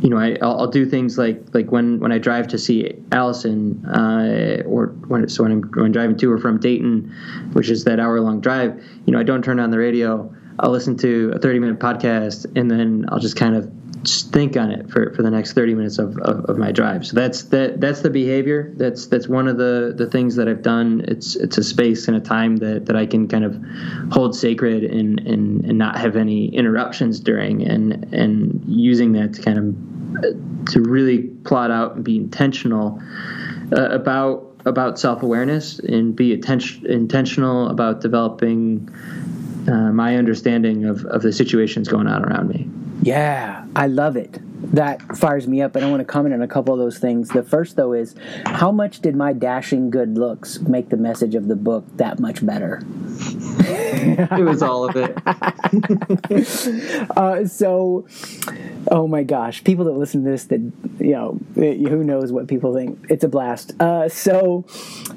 you 0.00 0.10
know, 0.10 0.18
I, 0.18 0.36
I'll, 0.42 0.60
I'll 0.60 0.70
do 0.70 0.84
things 0.84 1.16
like 1.16 1.54
like 1.54 1.70
when 1.70 2.00
when 2.00 2.12
I 2.12 2.18
drive 2.18 2.48
to 2.48 2.58
see 2.58 2.92
Allison, 3.12 3.84
uh, 3.86 4.62
or 4.66 4.86
when 5.06 5.28
so 5.28 5.44
when 5.44 5.52
I'm, 5.52 5.62
when 5.74 5.92
driving 5.92 6.16
to 6.18 6.32
or 6.32 6.38
from 6.38 6.58
Dayton, 6.58 7.14
which 7.52 7.70
is 7.70 7.84
that 7.84 8.00
hour 8.00 8.20
long 8.20 8.40
drive. 8.40 8.82
You 9.06 9.12
know, 9.12 9.20
I 9.20 9.22
don't 9.22 9.42
turn 9.42 9.60
on 9.60 9.70
the 9.70 9.78
radio. 9.78 10.34
I'll 10.60 10.70
listen 10.70 10.96
to 10.98 11.32
a 11.36 11.38
30 11.38 11.60
minute 11.60 11.78
podcast 11.78 12.46
and 12.56 12.68
then 12.68 13.06
I'll 13.10 13.20
just 13.20 13.36
kind 13.36 13.54
of 13.54 13.70
think 14.04 14.56
on 14.56 14.70
it 14.70 14.90
for, 14.90 15.12
for 15.14 15.22
the 15.22 15.30
next 15.30 15.52
30 15.52 15.74
minutes 15.74 15.98
of, 15.98 16.16
of, 16.18 16.44
of, 16.46 16.58
my 16.58 16.72
drive. 16.72 17.06
So 17.06 17.14
that's 17.14 17.44
that 17.44 17.80
that's 17.80 18.00
the 18.00 18.10
behavior. 18.10 18.72
That's 18.76 19.06
that's 19.06 19.28
one 19.28 19.48
of 19.48 19.58
the, 19.58 19.94
the 19.96 20.06
things 20.06 20.36
that 20.36 20.48
I've 20.48 20.62
done. 20.62 21.04
It's 21.08 21.36
it's 21.36 21.58
a 21.58 21.64
space 21.64 22.08
and 22.08 22.16
a 22.16 22.20
time 22.20 22.56
that, 22.58 22.86
that 22.86 22.96
I 22.96 23.06
can 23.06 23.28
kind 23.28 23.44
of 23.44 23.60
hold 24.12 24.36
sacred 24.36 24.84
and, 24.84 25.20
and, 25.20 25.64
and 25.64 25.78
not 25.78 25.98
have 25.98 26.16
any 26.16 26.54
interruptions 26.54 27.20
during 27.20 27.66
and 27.66 28.12
and 28.12 28.62
using 28.66 29.12
that 29.12 29.34
to 29.34 29.42
kind 29.42 29.58
of 29.58 30.68
to 30.72 30.80
really 30.80 31.22
plot 31.44 31.70
out 31.70 31.96
and 31.96 32.04
be 32.04 32.16
intentional 32.16 33.00
uh, 33.76 33.90
about 33.90 34.44
about 34.64 34.98
self 34.98 35.22
awareness 35.22 35.78
and 35.78 36.14
be 36.14 36.32
attention, 36.32 36.86
intentional 36.86 37.68
about 37.68 38.00
developing 38.00 38.88
uh, 39.68 39.92
my 39.92 40.16
understanding 40.16 40.84
of, 40.84 41.04
of 41.06 41.22
the 41.22 41.32
situations 41.32 41.88
going 41.88 42.06
on 42.06 42.24
around 42.24 42.48
me. 42.48 42.68
Yeah, 43.02 43.66
I 43.76 43.86
love 43.86 44.16
it. 44.16 44.38
That 44.74 45.16
fires 45.16 45.46
me 45.46 45.62
up, 45.62 45.76
and 45.76 45.84
I 45.84 45.90
want 45.90 46.00
to 46.00 46.04
comment 46.04 46.34
on 46.34 46.42
a 46.42 46.48
couple 46.48 46.74
of 46.74 46.80
those 46.80 46.98
things. 46.98 47.28
The 47.28 47.42
first, 47.42 47.76
though, 47.76 47.92
is 47.92 48.14
how 48.44 48.72
much 48.72 49.00
did 49.00 49.14
my 49.16 49.32
dashing 49.32 49.90
good 49.90 50.18
looks 50.18 50.58
make 50.60 50.88
the 50.88 50.96
message 50.96 51.34
of 51.34 51.48
the 51.48 51.56
book 51.56 51.84
that 51.96 52.18
much 52.18 52.44
better? 52.44 52.82
it 53.92 54.44
was 54.44 54.62
all 54.62 54.88
of 54.88 54.96
it. 54.96 55.16
uh, 57.16 57.46
so, 57.46 58.06
oh 58.90 59.06
my 59.06 59.22
gosh, 59.22 59.64
people 59.64 59.84
that 59.86 59.92
listen 59.92 60.24
to 60.24 60.30
this, 60.30 60.44
that 60.46 60.60
you 60.98 61.12
know, 61.12 61.38
who 61.54 62.04
knows 62.04 62.32
what 62.32 62.48
people 62.48 62.74
think? 62.74 63.06
It's 63.08 63.24
a 63.24 63.28
blast. 63.28 63.80
Uh, 63.80 64.08
so, 64.08 64.66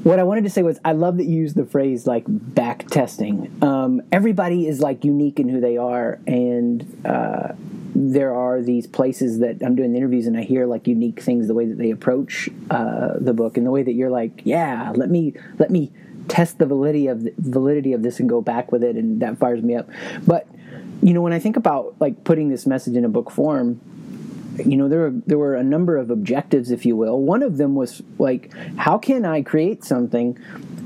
what 0.04 0.20
I 0.20 0.24
wanted 0.24 0.44
to 0.46 0.50
say 0.50 0.62
was, 0.62 0.80
I 0.84 0.94
love 0.94 1.18
that 1.18 1.26
you 1.26 1.38
use 1.38 1.54
the 1.54 1.66
phrase 1.66 2.08
like 2.08 2.24
back 2.28 2.88
testing. 2.88 3.58
Um, 3.62 4.02
everybody 4.12 4.68
is 4.68 4.80
like 4.80 5.04
unique 5.04 5.40
in 5.40 5.50
who 5.50 5.60
they 5.60 5.78
are, 5.78 6.20
and 6.28 7.06
uh, 7.06 7.54
there 7.94 8.34
are 8.34 8.62
these 8.62 8.88
places 8.88 9.40
that 9.40 9.62
I'm 9.64 9.76
doing 9.76 9.92
the 9.92 9.98
interviews 9.98 10.26
and 10.28 10.38
I 10.38 10.44
hear 10.44 10.66
like 10.66 10.88
unique 10.88 11.22
things 11.22 11.48
the 11.48 11.54
way 11.54 11.66
that 11.66 11.78
they 11.78 11.92
approach 11.92 12.50
uh, 12.70 13.14
the 13.20 13.34
book 13.34 13.58
and 13.58 13.66
the 13.66 13.72
way 13.72 13.84
that 13.84 13.94
you're 13.94 14.10
like, 14.10 14.42
yeah, 14.44 14.92
let 14.96 15.10
me 15.10 15.34
let 15.60 15.70
me 15.70 15.92
test 16.32 16.60
the 16.60 16.66
validity 16.66 17.08
of 17.08 17.24
the 17.24 17.34
validity 17.38 17.92
of 17.92 18.04
this 18.04 18.22
and 18.22 18.30
go 18.30 18.40
back 18.40 18.72
with 18.72 18.86
it, 18.86 18.96
and 18.96 19.22
that 19.22 19.38
fires 19.38 19.62
me 19.62 19.76
up. 19.76 19.90
But 20.26 20.48
you 21.04 21.14
know, 21.14 21.22
when 21.22 21.34
I 21.34 21.40
think 21.40 21.58
about 21.58 21.96
like 22.00 22.24
putting 22.24 22.48
this 22.48 22.66
message 22.66 22.96
in 22.96 23.04
a 23.04 23.10
book 23.10 23.30
form, 23.30 23.82
you 24.64 24.78
know, 24.78 24.88
there 24.88 25.00
were 25.00 25.14
there 25.28 25.38
were 25.38 25.56
a 25.56 25.64
number 25.64 25.98
of 25.98 26.10
objectives, 26.10 26.72
if 26.72 26.86
you 26.86 26.96
will. 26.96 27.20
One 27.20 27.44
of 27.44 27.58
them 27.58 27.76
was 27.76 28.02
like, 28.18 28.54
how 28.78 28.98
can 28.98 29.26
I 29.26 29.42
create 29.42 29.84
something 29.84 30.40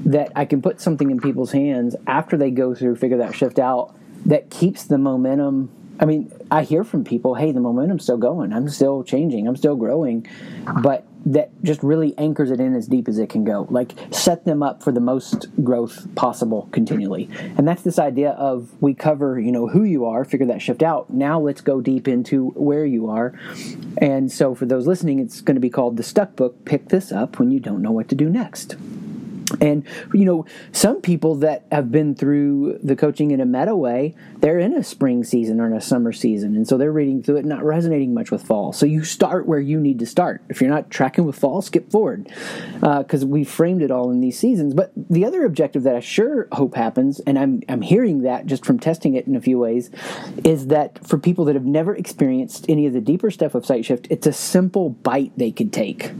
that 0.03 0.31
I 0.35 0.45
can 0.45 0.63
put 0.63 0.81
something 0.81 1.11
in 1.11 1.19
people's 1.19 1.51
hands 1.51 1.95
after 2.07 2.37
they 2.37 2.49
go 2.49 2.73
through 2.73 2.95
figure 2.95 3.17
that 3.17 3.35
shift 3.35 3.59
out 3.59 3.95
that 4.25 4.49
keeps 4.49 4.85
the 4.85 4.97
momentum 4.97 5.69
I 5.97 6.03
mean, 6.03 6.29
I 6.51 6.63
hear 6.63 6.83
from 6.83 7.05
people, 7.05 7.35
hey, 7.35 7.53
the 7.53 7.61
momentum's 7.61 8.03
still 8.03 8.17
going. 8.17 8.51
I'm 8.51 8.67
still 8.67 9.01
changing. 9.03 9.47
I'm 9.47 9.55
still 9.55 9.77
growing. 9.77 10.27
But 10.81 11.07
that 11.25 11.49
just 11.63 11.81
really 11.81 12.15
anchors 12.17 12.51
it 12.51 12.59
in 12.59 12.75
as 12.75 12.87
deep 12.87 13.07
as 13.07 13.17
it 13.17 13.29
can 13.29 13.43
go. 13.43 13.67
Like 13.69 13.93
set 14.11 14.45
them 14.45 14.61
up 14.61 14.83
for 14.83 14.91
the 14.91 14.99
most 14.99 15.47
growth 15.63 16.07
possible 16.15 16.69
continually. 16.71 17.29
And 17.57 17.67
that's 17.67 17.81
this 17.81 17.97
idea 17.97 18.31
of 18.31 18.69
we 18.81 18.93
cover, 18.93 19.39
you 19.39 19.51
know, 19.51 19.67
who 19.67 19.83
you 19.83 20.05
are, 20.05 20.23
figure 20.23 20.45
that 20.47 20.61
shift 20.61 20.83
out. 20.83 21.09
Now 21.09 21.39
let's 21.39 21.61
go 21.61 21.81
deep 21.81 22.07
into 22.07 22.49
where 22.49 22.85
you 22.85 23.09
are. 23.09 23.33
And 23.97 24.31
so 24.31 24.53
for 24.53 24.65
those 24.65 24.85
listening, 24.85 25.19
it's 25.19 25.41
going 25.41 25.55
to 25.55 25.61
be 25.61 25.69
called 25.69 25.97
the 25.97 26.03
stuck 26.03 26.35
book. 26.35 26.63
Pick 26.65 26.89
this 26.89 27.11
up 27.11 27.39
when 27.39 27.51
you 27.51 27.59
don't 27.59 27.81
know 27.81 27.91
what 27.91 28.07
to 28.09 28.15
do 28.15 28.29
next. 28.29 28.75
And 29.61 29.85
you 30.13 30.25
know, 30.25 30.45
some 30.71 31.01
people 31.01 31.35
that 31.35 31.65
have 31.71 31.91
been 31.91 32.15
through 32.15 32.79
the 32.83 32.95
coaching 32.95 33.31
in 33.31 33.41
a 33.41 33.45
meta 33.45 33.75
way, 33.75 34.15
they're 34.37 34.59
in 34.59 34.73
a 34.73 34.83
spring 34.83 35.23
season 35.23 35.59
or 35.59 35.67
in 35.67 35.73
a 35.73 35.81
summer 35.81 36.11
season, 36.11 36.55
and 36.55 36.67
so 36.67 36.77
they're 36.77 36.91
reading 36.91 37.23
through 37.23 37.37
it, 37.37 37.45
not 37.45 37.63
resonating 37.63 38.13
much 38.13 38.31
with 38.31 38.43
fall. 38.43 38.73
So 38.73 38.85
you 38.85 39.03
start 39.03 39.45
where 39.45 39.59
you 39.59 39.79
need 39.79 39.99
to 39.99 40.05
start. 40.05 40.41
If 40.49 40.61
you're 40.61 40.69
not 40.69 40.89
tracking 40.89 41.25
with 41.25 41.37
fall, 41.37 41.61
skip 41.61 41.91
forward 41.91 42.31
because 42.79 43.23
uh, 43.23 43.27
we 43.27 43.43
framed 43.43 43.81
it 43.81 43.91
all 43.91 44.11
in 44.11 44.21
these 44.21 44.37
seasons. 44.37 44.73
But 44.73 44.91
the 44.95 45.25
other 45.25 45.45
objective 45.45 45.83
that 45.83 45.95
I 45.95 45.99
sure 45.99 46.47
hope 46.51 46.75
happens, 46.75 47.19
and 47.21 47.37
I'm 47.37 47.61
I'm 47.69 47.81
hearing 47.81 48.23
that 48.23 48.45
just 48.45 48.65
from 48.65 48.79
testing 48.79 49.15
it 49.15 49.27
in 49.27 49.35
a 49.35 49.41
few 49.41 49.59
ways, 49.59 49.89
is 50.43 50.67
that 50.67 51.05
for 51.07 51.17
people 51.17 51.45
that 51.45 51.55
have 51.55 51.65
never 51.65 51.95
experienced 51.95 52.65
any 52.69 52.85
of 52.85 52.93
the 52.93 53.01
deeper 53.01 53.31
stuff 53.31 53.55
of 53.55 53.65
site 53.65 53.85
shift, 53.85 54.07
it's 54.09 54.27
a 54.27 54.33
simple 54.33 54.89
bite 54.89 55.31
they 55.37 55.51
could 55.51 55.73
take. 55.73 56.11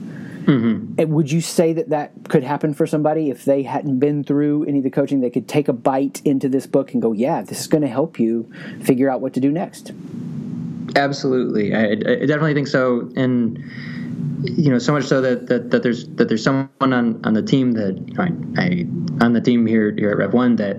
Mm-hmm. 0.46 1.12
Would 1.12 1.32
you 1.32 1.42
say 1.42 1.74
that 1.74 1.90
that 1.90 2.12
could 2.30 2.44
happen 2.44 2.74
for 2.74 2.86
somebody 2.88 3.30
if 3.30 3.46
they 3.46 3.64
hadn't 3.64 4.00
been 4.00 4.24
through 4.24 4.66
any 4.66 4.80
of 4.80 4.84
the 4.84 4.90
coaching? 4.90 5.22
They 5.22 5.30
could 5.30 5.48
take 5.48 5.68
a 5.68 5.74
bite 5.74 6.22
into 6.24 6.50
this 6.50 6.68
book 6.68 6.94
and 6.94 7.02
go, 7.02 7.12
"Yeah, 7.12 7.42
this 7.42 7.62
is 7.62 7.68
going 7.68 7.82
to 7.82 7.88
help 7.88 8.20
you 8.20 8.52
figure 8.82 9.10
out 9.10 9.22
what 9.22 9.34
to 9.34 9.40
do 9.40 9.52
next." 9.52 9.92
Absolutely, 10.96 11.74
I, 11.74 11.92
I 11.92 11.96
definitely 11.96 12.54
think 12.54 12.68
so. 12.68 13.12
And 13.16 13.64
you 14.44 14.70
know, 14.70 14.78
so 14.78 14.94
much 14.94 15.06
so 15.06 15.22
that, 15.22 15.48
that, 15.48 15.72
that 15.72 15.84
there's 15.84 16.08
that 16.16 16.28
there's 16.28 16.44
someone 16.44 16.70
on, 16.82 17.20
on 17.26 17.34
the 17.34 17.42
team 17.42 17.72
that 17.74 17.98
you 18.08 18.14
know, 18.14 18.24
I, 18.24 18.62
I 18.62 19.26
on 19.26 19.34
the 19.34 19.42
team 19.42 19.66
here 19.66 19.94
here 19.98 20.12
at 20.12 20.18
Rev 20.18 20.34
One 20.34 20.56
that 20.58 20.78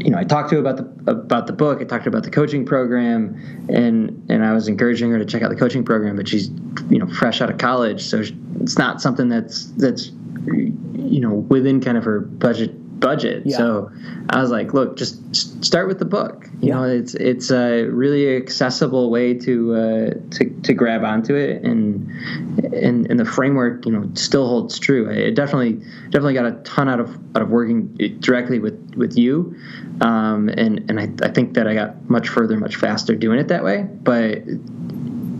you 0.00 0.10
know 0.10 0.18
I 0.18 0.24
talked 0.24 0.50
to 0.50 0.58
about 0.58 0.76
the 0.76 1.10
about 1.10 1.46
the 1.46 1.52
book. 1.52 1.80
I 1.80 1.84
talked 1.84 2.06
about 2.06 2.24
the 2.24 2.30
coaching 2.30 2.64
program, 2.64 3.66
and 3.68 4.30
and 4.30 4.44
I 4.44 4.52
was 4.52 4.68
encouraging 4.68 5.10
her 5.10 5.18
to 5.18 5.24
check 5.24 5.42
out 5.42 5.50
the 5.50 5.56
coaching 5.56 5.84
program. 5.84 6.16
But 6.16 6.28
she's 6.28 6.48
you 6.90 6.98
know 6.98 7.06
fresh 7.06 7.40
out 7.40 7.50
of 7.50 7.58
college, 7.58 8.02
so 8.02 8.22
it's 8.60 8.78
not 8.78 9.00
something 9.00 9.28
that's 9.28 9.66
that's 9.72 10.10
you 10.46 11.20
know 11.20 11.34
within 11.34 11.80
kind 11.80 11.96
of 11.96 12.04
her 12.04 12.20
budget 12.20 12.74
budget. 12.98 13.42
Yeah. 13.46 13.56
So 13.56 13.90
I 14.28 14.40
was 14.40 14.50
like, 14.50 14.74
look, 14.74 14.96
just 14.96 15.64
start 15.64 15.88
with 15.88 15.98
the 15.98 16.04
book. 16.04 16.46
You 16.60 16.68
yeah. 16.68 16.74
know, 16.74 16.84
it's 16.84 17.14
it's 17.14 17.50
a 17.50 17.84
really 17.84 18.36
accessible 18.36 19.10
way 19.10 19.34
to 19.34 19.74
uh, 19.74 20.10
to 20.32 20.60
to 20.62 20.74
grab 20.74 21.04
onto 21.04 21.34
it, 21.34 21.62
and 21.62 22.10
and 22.74 23.10
and 23.10 23.18
the 23.18 23.24
framework, 23.24 23.86
you 23.86 23.92
know, 23.92 24.08
still 24.14 24.46
holds 24.46 24.78
true. 24.78 25.08
It 25.08 25.34
definitely 25.34 25.84
definitely 26.10 26.34
got 26.34 26.46
a 26.46 26.52
ton 26.62 26.88
out 26.88 27.00
of 27.00 27.16
out 27.36 27.42
of 27.42 27.50
working 27.50 27.94
directly 28.20 28.58
with 28.58 28.94
with 28.96 29.16
you, 29.16 29.56
um, 30.00 30.48
and 30.48 30.90
and 30.90 31.00
I, 31.00 31.08
I 31.26 31.30
think 31.30 31.54
that 31.54 31.66
I 31.66 31.74
got 31.74 32.08
much 32.08 32.28
further, 32.28 32.56
much 32.56 32.76
faster 32.76 33.14
doing 33.14 33.38
it 33.38 33.48
that 33.48 33.64
way. 33.64 33.82
But 33.82 34.42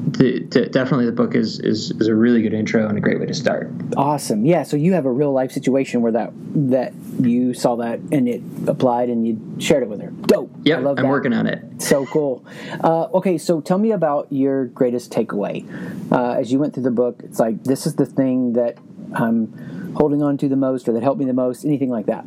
the, 0.07 0.41
the, 0.45 0.67
definitely 0.67 1.07
the 1.07 1.13
book 1.13 1.35
is, 1.35 1.59
is 1.61 1.91
is 1.93 2.07
a 2.07 2.15
really 2.15 2.43
good 2.43 2.55
intro 2.55 2.87
and 2.89 2.97
a 2.97 3.01
great 3.01 3.19
way 3.19 3.27
to 3.27 3.35
start. 3.35 3.71
Awesome, 3.97 4.45
yeah. 4.45 4.63
So 4.63 4.77
you 4.77 4.93
have 4.93 5.07
a 5.07 5.11
real 5.11 5.33
life 5.33 5.53
situation 5.53 6.03
where 6.03 6.13
that 6.13 6.33
that 6.71 6.93
you 7.21 7.53
saw 7.53 7.77
that 7.77 7.99
and 8.13 8.29
it 8.29 8.43
applied 8.67 9.09
and 9.09 9.27
you 9.27 9.41
shared 9.61 9.83
it 9.83 9.89
with 9.89 10.01
her. 10.01 10.11
Dope. 10.11 10.51
Yeah, 10.63 10.77
I'm 10.77 10.85
that. 10.85 10.99
I'm 10.99 11.09
working 11.09 11.33
on 11.33 11.47
it. 11.47 11.83
So 11.83 12.07
cool. 12.07 12.45
Uh, 12.83 13.09
okay, 13.15 13.39
so 13.39 13.61
tell 13.61 13.79
me 13.79 13.91
about 13.91 14.29
your 14.31 14.67
greatest 14.67 15.11
takeaway 15.11 15.67
uh, 16.13 16.39
as 16.39 16.53
you 16.53 16.59
went 16.59 16.75
through 16.75 16.85
the 16.85 16.91
book. 16.91 17.21
It's 17.25 17.39
like 17.41 17.65
this 17.65 17.87
is 17.87 17.97
the 17.97 18.07
thing 18.07 18.53
that 18.55 18.79
I'm 19.15 19.95
holding 19.97 20.23
on 20.23 20.39
to 20.39 20.49
the 20.49 20.57
most, 20.57 20.89
or 20.89 20.93
that 20.93 21.03
helped 21.03 21.19
me 21.19 21.27
the 21.27 21.33
most. 21.33 21.65
Anything 21.65 21.91
like 21.91 22.07
that? 22.07 22.25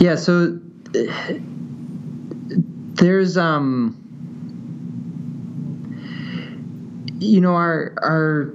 Yeah. 0.00 0.16
So 0.16 0.58
there's 2.94 3.36
um 3.36 4.01
you 7.22 7.40
know 7.40 7.54
our 7.54 7.94
our 8.02 8.54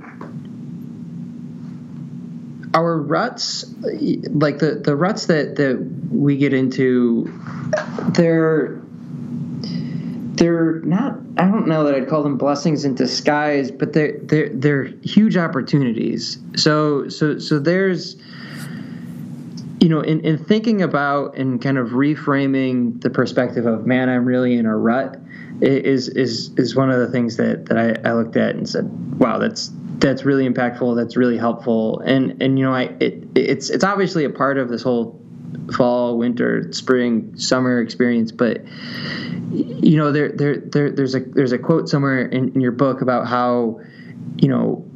our 2.73 2.97
ruts 2.97 3.65
like 4.29 4.59
the 4.59 4.81
the 4.83 4.95
ruts 4.95 5.27
that 5.27 5.55
that 5.55 5.77
we 6.11 6.37
get 6.37 6.53
into 6.53 7.31
they're 8.09 8.79
they're 10.37 10.81
not 10.81 11.17
I 11.37 11.45
don't 11.45 11.67
know 11.67 11.83
that 11.83 11.95
I'd 11.95 12.07
call 12.07 12.23
them 12.23 12.37
blessings 12.37 12.85
in 12.85 12.95
disguise 12.95 13.71
but 13.71 13.93
they're 13.93 14.17
they're 14.21 14.49
they're 14.49 14.83
huge 15.03 15.37
opportunities. 15.37 16.37
So 16.55 17.09
so 17.09 17.39
so 17.39 17.59
there's 17.59 18.15
you 19.79 19.89
know 19.89 20.01
in, 20.01 20.21
in 20.21 20.37
thinking 20.37 20.81
about 20.81 21.37
and 21.37 21.61
kind 21.61 21.77
of 21.77 21.89
reframing 21.89 23.01
the 23.01 23.09
perspective 23.09 23.65
of 23.65 23.85
man 23.85 24.09
I'm 24.09 24.25
really 24.25 24.55
in 24.55 24.65
a 24.65 24.77
rut 24.77 25.19
is 25.61 26.07
is 26.09 26.51
is 26.57 26.75
one 26.75 26.89
of 26.91 26.99
the 26.99 27.07
things 27.11 27.37
that 27.37 27.65
that 27.67 27.77
I, 27.77 28.09
I 28.09 28.13
looked 28.13 28.35
at 28.35 28.55
and 28.55 28.67
said, 28.67 29.19
wow, 29.19 29.37
that's 29.37 29.71
that's 29.99 30.23
really 30.23 30.47
impactful. 30.47 30.95
That's 30.95 31.17
really 31.17 31.37
helpful. 31.37 31.99
And 32.01 32.41
and 32.41 32.57
you 32.59 32.65
know, 32.65 32.73
I 32.73 32.83
it 32.99 33.23
it's 33.35 33.69
it's 33.69 33.83
obviously 33.83 34.25
a 34.25 34.29
part 34.29 34.57
of 34.57 34.69
this 34.69 34.83
whole 34.83 35.19
fall, 35.75 36.17
winter, 36.17 36.71
spring, 36.73 37.37
summer 37.37 37.81
experience. 37.81 38.31
But 38.31 38.63
you 39.51 39.97
know, 39.97 40.11
there 40.11 40.31
there, 40.31 40.57
there 40.57 40.91
there's 40.91 41.15
a 41.15 41.19
there's 41.19 41.51
a 41.51 41.57
quote 41.57 41.89
somewhere 41.89 42.25
in, 42.25 42.53
in 42.53 42.61
your 42.61 42.71
book 42.71 43.01
about 43.01 43.27
how 43.27 43.81
you 44.37 44.49
know 44.49 44.86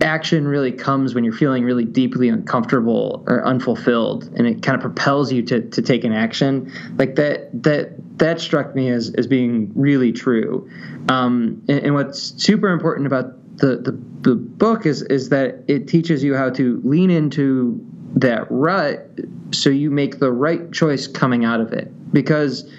action 0.00 0.46
really 0.46 0.72
comes 0.72 1.14
when 1.14 1.24
you're 1.24 1.32
feeling 1.32 1.64
really 1.64 1.84
deeply 1.84 2.28
uncomfortable 2.28 3.24
or 3.26 3.44
unfulfilled 3.46 4.24
and 4.36 4.46
it 4.46 4.62
kind 4.62 4.74
of 4.74 4.80
propels 4.80 5.32
you 5.32 5.42
to, 5.42 5.60
to 5.70 5.80
take 5.80 6.04
an 6.04 6.12
action 6.12 6.72
like 6.98 7.14
that 7.14 7.50
that 7.52 7.92
that 8.22 8.40
struck 8.40 8.74
me 8.74 8.88
as, 8.88 9.12
as 9.14 9.26
being 9.26 9.72
really 9.74 10.12
true. 10.12 10.70
Um, 11.08 11.60
and, 11.68 11.80
and, 11.86 11.94
what's 11.94 12.20
super 12.42 12.68
important 12.68 13.06
about 13.06 13.58
the, 13.58 13.78
the, 13.78 13.98
the 14.20 14.36
book 14.36 14.86
is, 14.86 15.02
is 15.02 15.30
that 15.30 15.64
it 15.66 15.88
teaches 15.88 16.22
you 16.22 16.36
how 16.36 16.50
to 16.50 16.80
lean 16.84 17.10
into 17.10 17.84
that 18.14 18.46
rut 18.50 19.08
so 19.50 19.70
you 19.70 19.90
make 19.90 20.20
the 20.20 20.30
right 20.30 20.72
choice 20.72 21.08
coming 21.08 21.44
out 21.44 21.60
of 21.60 21.72
it. 21.72 21.90
Because, 22.12 22.70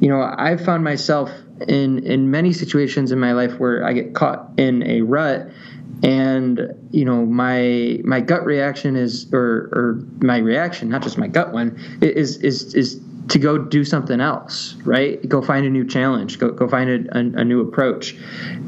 you 0.00 0.08
know, 0.08 0.22
I've 0.38 0.64
found 0.64 0.82
myself 0.82 1.30
in, 1.68 1.98
in 2.04 2.30
many 2.30 2.54
situations 2.54 3.12
in 3.12 3.18
my 3.18 3.32
life 3.32 3.58
where 3.58 3.84
I 3.84 3.92
get 3.92 4.14
caught 4.14 4.50
in 4.56 4.82
a 4.84 5.02
rut 5.02 5.50
and 6.02 6.60
you 6.90 7.04
know 7.04 7.24
my 7.24 7.98
my 8.04 8.20
gut 8.20 8.44
reaction 8.44 8.96
is 8.96 9.32
or 9.32 9.70
or 9.72 10.04
my 10.20 10.38
reaction 10.38 10.88
not 10.88 11.02
just 11.02 11.16
my 11.16 11.26
gut 11.26 11.52
one 11.52 11.78
is 12.00 12.36
is 12.38 12.74
is 12.74 13.00
to 13.28 13.38
go 13.38 13.58
do 13.58 13.84
something 13.84 14.20
else, 14.20 14.74
right? 14.84 15.26
Go 15.28 15.42
find 15.42 15.66
a 15.66 15.70
new 15.70 15.84
challenge. 15.84 16.38
Go 16.38 16.50
go 16.50 16.68
find 16.68 16.88
a, 16.88 17.18
a, 17.18 17.40
a 17.40 17.44
new 17.44 17.60
approach. 17.60 18.16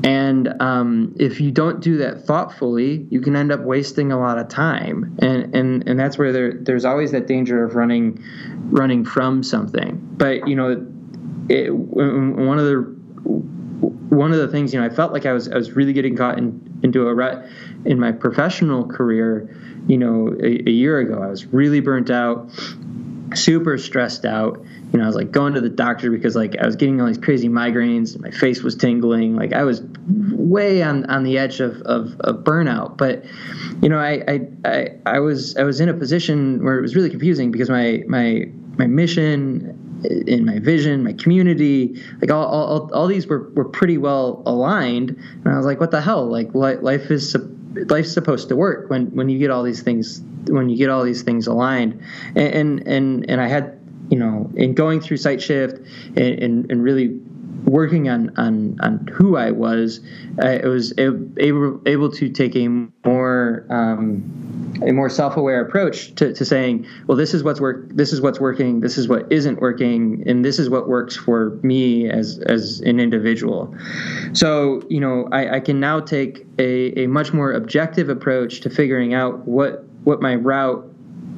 And 0.03 0.61
um, 0.61 1.15
if 1.19 1.41
you 1.41 1.51
don't 1.51 1.81
do 1.81 1.99
that 1.99 2.25
thoughtfully, 2.25 3.07
you 3.11 3.21
can 3.21 3.37
end 3.37 3.53
up 3.53 3.61
wasting 3.61 4.11
a 4.11 4.19
lot 4.19 4.39
of 4.39 4.49
time. 4.49 5.17
And 5.21 5.55
and 5.55 5.89
and 5.89 5.99
that's 5.99 6.19
where 6.19 6.33
there 6.33 6.53
there's 6.55 6.85
always 6.85 7.13
that 7.13 7.27
danger 7.27 7.65
of 7.65 7.77
running 7.77 8.23
running 8.71 9.05
from 9.05 9.43
something. 9.43 10.01
But 10.17 10.49
you 10.49 10.57
know, 10.57 10.87
it, 11.49 11.73
one 11.73 12.59
of 12.59 12.65
the 12.65 12.99
one 14.15 14.33
of 14.33 14.39
the 14.39 14.49
things 14.49 14.75
you 14.75 14.81
know 14.81 14.87
I 14.87 14.91
felt 14.91 15.13
like 15.13 15.27
I 15.27 15.33
was 15.33 15.49
I 15.49 15.55
was 15.55 15.73
really 15.73 15.93
getting 15.93 16.17
caught 16.17 16.39
in, 16.39 16.68
into 16.83 17.07
a 17.07 17.15
rut 17.15 17.45
in 17.85 17.99
my 17.99 18.13
professional 18.13 18.87
career. 18.87 19.55
You 19.87 19.99
know, 19.99 20.37
a, 20.41 20.69
a 20.69 20.71
year 20.71 20.99
ago, 20.99 21.23
I 21.23 21.29
was 21.29 21.47
really 21.47 21.81
burnt 21.81 22.11
out 22.11 22.51
super 23.35 23.79
stressed 23.79 24.25
out. 24.25 24.65
You 24.93 24.99
know, 24.99 25.05
I 25.05 25.07
was 25.07 25.17
like 25.17 25.31
going 25.31 25.55
to 25.55 25.61
the 25.61 25.69
doctor 25.69 26.11
because 26.11 26.35
like 26.35 26.57
I 26.59 26.67
was 26.67 26.77
getting 26.77 27.01
all 27.01 27.07
these 27.07 27.19
crazy 27.19 27.49
migraines. 27.49 28.19
My 28.19 28.31
face 28.31 28.63
was 28.63 28.75
tingling. 28.75 29.37
Like 29.37 29.53
I 29.53 29.65
was 29.65 29.83
way 30.31 30.83
on, 30.83 31.05
on 31.07 31.25
the 31.25 31.37
edge 31.39 31.61
of, 31.61 31.81
of, 31.83 32.19
of 32.21 32.37
burnout. 32.45 32.97
But 32.97 33.25
you 33.83 33.89
know, 33.89 33.99
I, 33.99 34.25
I, 34.27 34.41
I 34.65 34.89
I 35.07 35.19
was 35.21 35.57
I 35.57 35.63
was 35.65 35.81
in 35.81 35.89
a 35.89 35.95
position 35.95 36.65
where 36.65 36.79
it 36.79 36.83
was 36.83 36.97
really 36.97 37.11
confusing 37.11 37.51
because 37.51 37.69
my 37.69 38.03
my 38.07 38.45
my 38.77 38.87
mission 38.87 39.88
in 40.05 40.45
my 40.45 40.59
vision, 40.59 41.03
my 41.05 41.13
community, 41.13 42.03
like 42.21 42.31
all, 42.31 42.47
all, 42.47 42.91
all 42.95 43.07
these 43.07 43.27
were, 43.27 43.51
were 43.51 43.65
pretty 43.65 43.99
well 43.99 44.43
aligned. 44.47 45.11
And 45.11 45.49
I 45.49 45.57
was 45.57 45.67
like, 45.67 45.81
what 45.81 45.91
the 45.91 46.01
hell? 46.01 46.27
Like 46.27 46.55
life 46.55 47.11
is, 47.11 47.37
life's 47.89 48.13
supposed 48.13 48.49
to 48.49 48.57
work 48.57 48.91
when, 48.91 49.07
when 49.15 49.29
you 49.29 49.39
get 49.39 49.51
all 49.51 49.63
these 49.63 49.83
things 49.83 50.23
when 50.49 50.69
you 50.69 50.77
get 50.77 50.89
all 50.89 51.05
these 51.05 51.23
things 51.23 51.47
aligned. 51.47 52.01
And 52.35 52.87
and 52.87 53.29
and 53.29 53.41
I 53.41 53.49
had 53.49 53.79
you 54.11 54.19
know 54.19 54.51
in 54.55 54.75
going 54.75 55.01
through 55.01 55.19
site 55.19 55.43
shift 55.43 55.79
and, 56.17 56.43
and, 56.43 56.71
and 56.71 56.83
really 56.83 57.21
working 57.65 58.09
on, 58.09 58.33
on, 58.39 58.79
on 58.81 59.07
who 59.09 59.37
I 59.37 59.51
was, 59.51 60.01
I 60.41 60.67
was 60.67 60.95
able, 60.99 61.81
able 61.87 62.11
to 62.13 62.29
take 62.31 62.57
a 62.57 62.69
more 63.05 63.67
um, 63.69 64.58
a 64.87 64.93
more 64.93 65.09
self-aware 65.09 65.61
approach 65.61 66.15
to, 66.17 66.33
to 66.33 66.45
saying, 66.45 66.87
well, 67.07 67.17
this 67.17 67.35
is 67.35 67.43
what's 67.43 67.61
work, 67.61 67.89
this 67.91 68.13
is 68.13 68.21
what's 68.21 68.41
working, 68.41 68.81
this 68.81 68.99
is 68.99 69.09
what 69.09 69.31
isn't 69.33 69.61
working, 69.61 70.23
and 70.27 70.45
this 70.45 70.59
is 70.59 70.71
what 70.71 70.89
works 70.89 71.17
for 71.17 71.59
me 71.63 72.09
as 72.09 72.39
as 72.47 72.81
an 72.81 73.01
individual. 73.01 73.75
So, 74.33 74.83
you 74.89 75.01
know, 75.01 75.29
I, 75.33 75.57
I 75.57 75.61
can 75.61 75.81
now 75.81 76.01
take 76.01 76.47
a, 76.59 77.03
a 77.03 77.07
much 77.07 77.33
more 77.33 77.53
objective 77.53 78.09
approach 78.09 78.61
to 78.61 78.71
figuring 78.71 79.15
out 79.15 79.47
what 79.47 79.85
what 80.05 80.21
my 80.21 80.35
route 80.35 80.85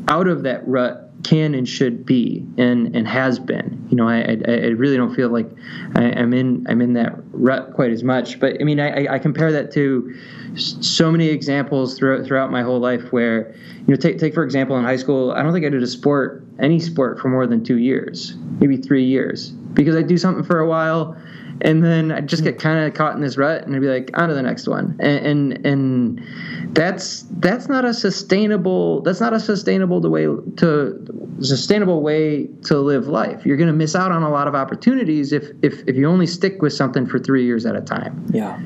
out 0.08 0.26
of 0.26 0.42
that 0.42 0.66
rut 0.66 1.09
can 1.22 1.54
and 1.54 1.68
should 1.68 2.06
be 2.06 2.44
and 2.58 2.94
and 2.94 3.06
has 3.06 3.38
been. 3.38 3.86
You 3.90 3.96
know 3.96 4.08
i 4.08 4.20
i, 4.20 4.36
I 4.46 4.68
really 4.68 4.96
don't 4.96 5.14
feel 5.14 5.28
like 5.30 5.50
I, 5.94 6.04
am 6.04 6.32
in 6.32 6.66
i'm 6.68 6.80
in 6.80 6.94
that 6.94 7.14
rut 7.32 7.74
quite 7.74 7.92
as 7.92 8.02
much. 8.02 8.40
But 8.40 8.60
i 8.60 8.64
mean 8.64 8.80
I, 8.80 9.14
I 9.14 9.18
compare 9.18 9.52
that 9.52 9.72
to 9.72 10.14
so 10.56 11.10
many 11.10 11.28
examples 11.28 11.96
throughout 11.96 12.26
throughout 12.26 12.50
my 12.50 12.62
whole 12.62 12.80
life 12.80 13.12
where 13.12 13.54
you 13.54 13.86
know 13.88 13.96
take 13.96 14.18
take 14.18 14.34
for 14.34 14.44
example 14.44 14.76
in 14.76 14.84
high 14.84 14.96
school 14.96 15.32
i 15.32 15.42
don't 15.42 15.52
think 15.52 15.64
i 15.64 15.68
did 15.68 15.82
a 15.82 15.86
sport 15.86 16.44
any 16.58 16.80
sport 16.80 17.20
for 17.20 17.28
more 17.28 17.46
than 17.46 17.62
two 17.62 17.78
years 17.78 18.34
maybe 18.60 18.76
three 18.76 19.04
years 19.04 19.50
because 19.50 19.94
i 19.94 20.02
do 20.02 20.18
something 20.18 20.44
for 20.44 20.58
a 20.58 20.66
while 20.66 21.16
and 21.62 21.82
then 21.82 22.12
I 22.12 22.20
just 22.20 22.42
get 22.42 22.56
mm. 22.56 22.60
kind 22.60 22.86
of 22.86 22.94
caught 22.94 23.14
in 23.14 23.20
this 23.20 23.36
rut, 23.36 23.64
and 23.64 23.74
I'd 23.74 23.80
be 23.80 23.88
like, 23.88 24.10
on 24.14 24.28
to 24.28 24.34
the 24.34 24.42
next 24.42 24.68
one, 24.68 24.96
and, 25.00 25.26
and 25.26 25.66
and, 25.66 26.74
that's 26.74 27.24
that's 27.38 27.68
not 27.68 27.84
a 27.84 27.92
sustainable 27.92 29.02
that's 29.02 29.20
not 29.20 29.32
a 29.32 29.40
sustainable 29.40 30.00
way 30.08 30.24
to 30.24 31.36
sustainable 31.40 32.02
way 32.02 32.46
to 32.64 32.78
live 32.78 33.08
life. 33.08 33.44
You're 33.44 33.56
going 33.56 33.68
to 33.68 33.74
miss 33.74 33.96
out 33.96 34.12
on 34.12 34.22
a 34.22 34.30
lot 34.30 34.46
of 34.46 34.54
opportunities 34.54 35.32
if 35.32 35.50
if 35.62 35.82
if 35.88 35.96
you 35.96 36.08
only 36.08 36.26
stick 36.26 36.62
with 36.62 36.72
something 36.72 37.06
for 37.06 37.18
three 37.18 37.44
years 37.44 37.66
at 37.66 37.74
a 37.74 37.80
time. 37.80 38.26
Yeah. 38.32 38.60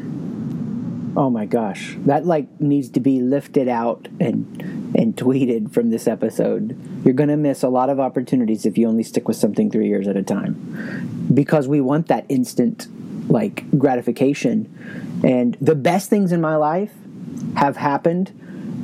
Oh 1.17 1.31
my 1.31 1.47
gosh, 1.47 1.97
that 2.07 2.27
like 2.27 2.61
needs 2.61 2.91
to 2.91 3.01
be 3.01 3.21
lifted 3.21 3.69
out 3.69 4.09
and 4.19 4.61
and 4.97 5.17
tweeted 5.17 5.73
from 5.73 5.91
this 5.91 6.07
episode. 6.07 6.77
You're 7.05 7.15
to 7.29 7.37
miss 7.37 7.63
a 7.63 7.69
lot 7.69 7.91
of 7.91 8.01
opportunities 8.01 8.65
if 8.67 8.79
you 8.79 8.89
only 8.89 9.03
stick 9.03 9.29
with 9.29 9.37
something 9.37 9.71
3 9.71 9.87
years 9.87 10.09
at 10.09 10.17
a 10.17 10.23
time. 10.23 11.29
Because 11.33 11.69
we 11.69 11.81
want 11.81 12.09
that 12.09 12.25
instant 12.29 12.87
like 13.31 13.65
gratification. 13.79 15.23
And 15.25 15.57
the 15.61 15.75
best 15.75 16.11
things 16.11 16.33
in 16.33 16.41
my 16.41 16.57
life 16.57 16.93
have 17.57 17.77
happened 17.77 18.33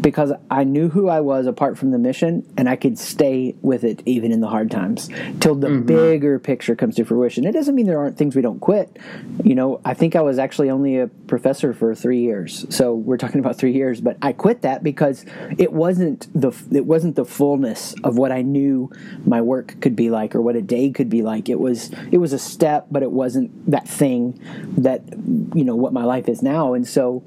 because 0.01 0.33
I 0.51 0.65
knew 0.65 0.89
who 0.89 1.09
I 1.09 1.21
was 1.21 1.47
apart 1.47 1.79
from 1.79 1.91
the 1.91 1.99
mission, 1.99 2.47
and 2.57 2.69
I 2.69 2.77
could 2.77 2.99
stay 2.99 3.55
with 3.61 3.85
it 3.85 4.03
even 4.07 4.33
in 4.33 4.41
the 4.41 4.49
hard 4.49 4.71
times 4.71 5.09
till 5.41 5.55
the 5.55 5.69
mm-hmm. 5.69 5.87
bigger 5.87 6.39
picture 6.39 6.75
comes 6.75 6.97
to 6.97 7.05
fruition. 7.05 7.45
It 7.45 7.53
doesn't 7.53 7.75
mean 7.75 7.87
there 7.87 7.99
aren't 7.99 8.17
things 8.17 8.37
we 8.37 8.43
don't 8.43 8.61
quit. 8.61 8.97
You 9.45 9.55
know, 9.55 9.81
I 9.85 9.95
think 9.95 10.17
I 10.17 10.23
was 10.23 10.39
actually 10.39 10.71
only 10.71 10.99
a 10.99 11.07
professor 11.07 11.73
for 11.75 11.95
three 11.95 12.21
years, 12.21 12.67
so 12.75 12.95
we're 12.95 13.19
talking 13.19 13.41
about 13.41 13.57
three 13.57 13.73
years. 13.73 14.01
But 14.01 14.17
I 14.23 14.33
quit 14.33 14.63
that 14.63 14.83
because 14.83 15.25
it 15.59 15.73
wasn't 15.73 16.29
the 16.35 16.53
it 16.73 16.87
wasn't 16.87 17.17
the 17.17 17.25
fullness 17.25 17.95
of 18.05 18.17
what 18.17 18.33
I 18.33 18.43
knew 18.43 18.91
my 19.27 19.41
work 19.41 19.81
could 19.81 19.97
be 19.97 20.11
like 20.11 20.35
or 20.35 20.41
what 20.41 20.57
a 20.57 20.63
day 20.63 20.91
could 20.91 21.11
be 21.11 21.23
like. 21.23 21.49
It 21.49 21.61
was 21.61 21.91
it 22.11 22.19
was 22.19 22.33
a 22.33 22.39
step, 22.39 22.87
but 22.91 23.03
it 23.03 23.11
wasn't 23.11 23.71
that 23.71 23.89
thing 23.89 24.41
that 24.79 25.03
you 25.55 25.65
know 25.65 25.75
what 25.75 25.93
my 25.93 26.05
life 26.05 26.29
is 26.29 26.43
now. 26.43 26.75
And 26.75 26.87
so, 26.87 27.23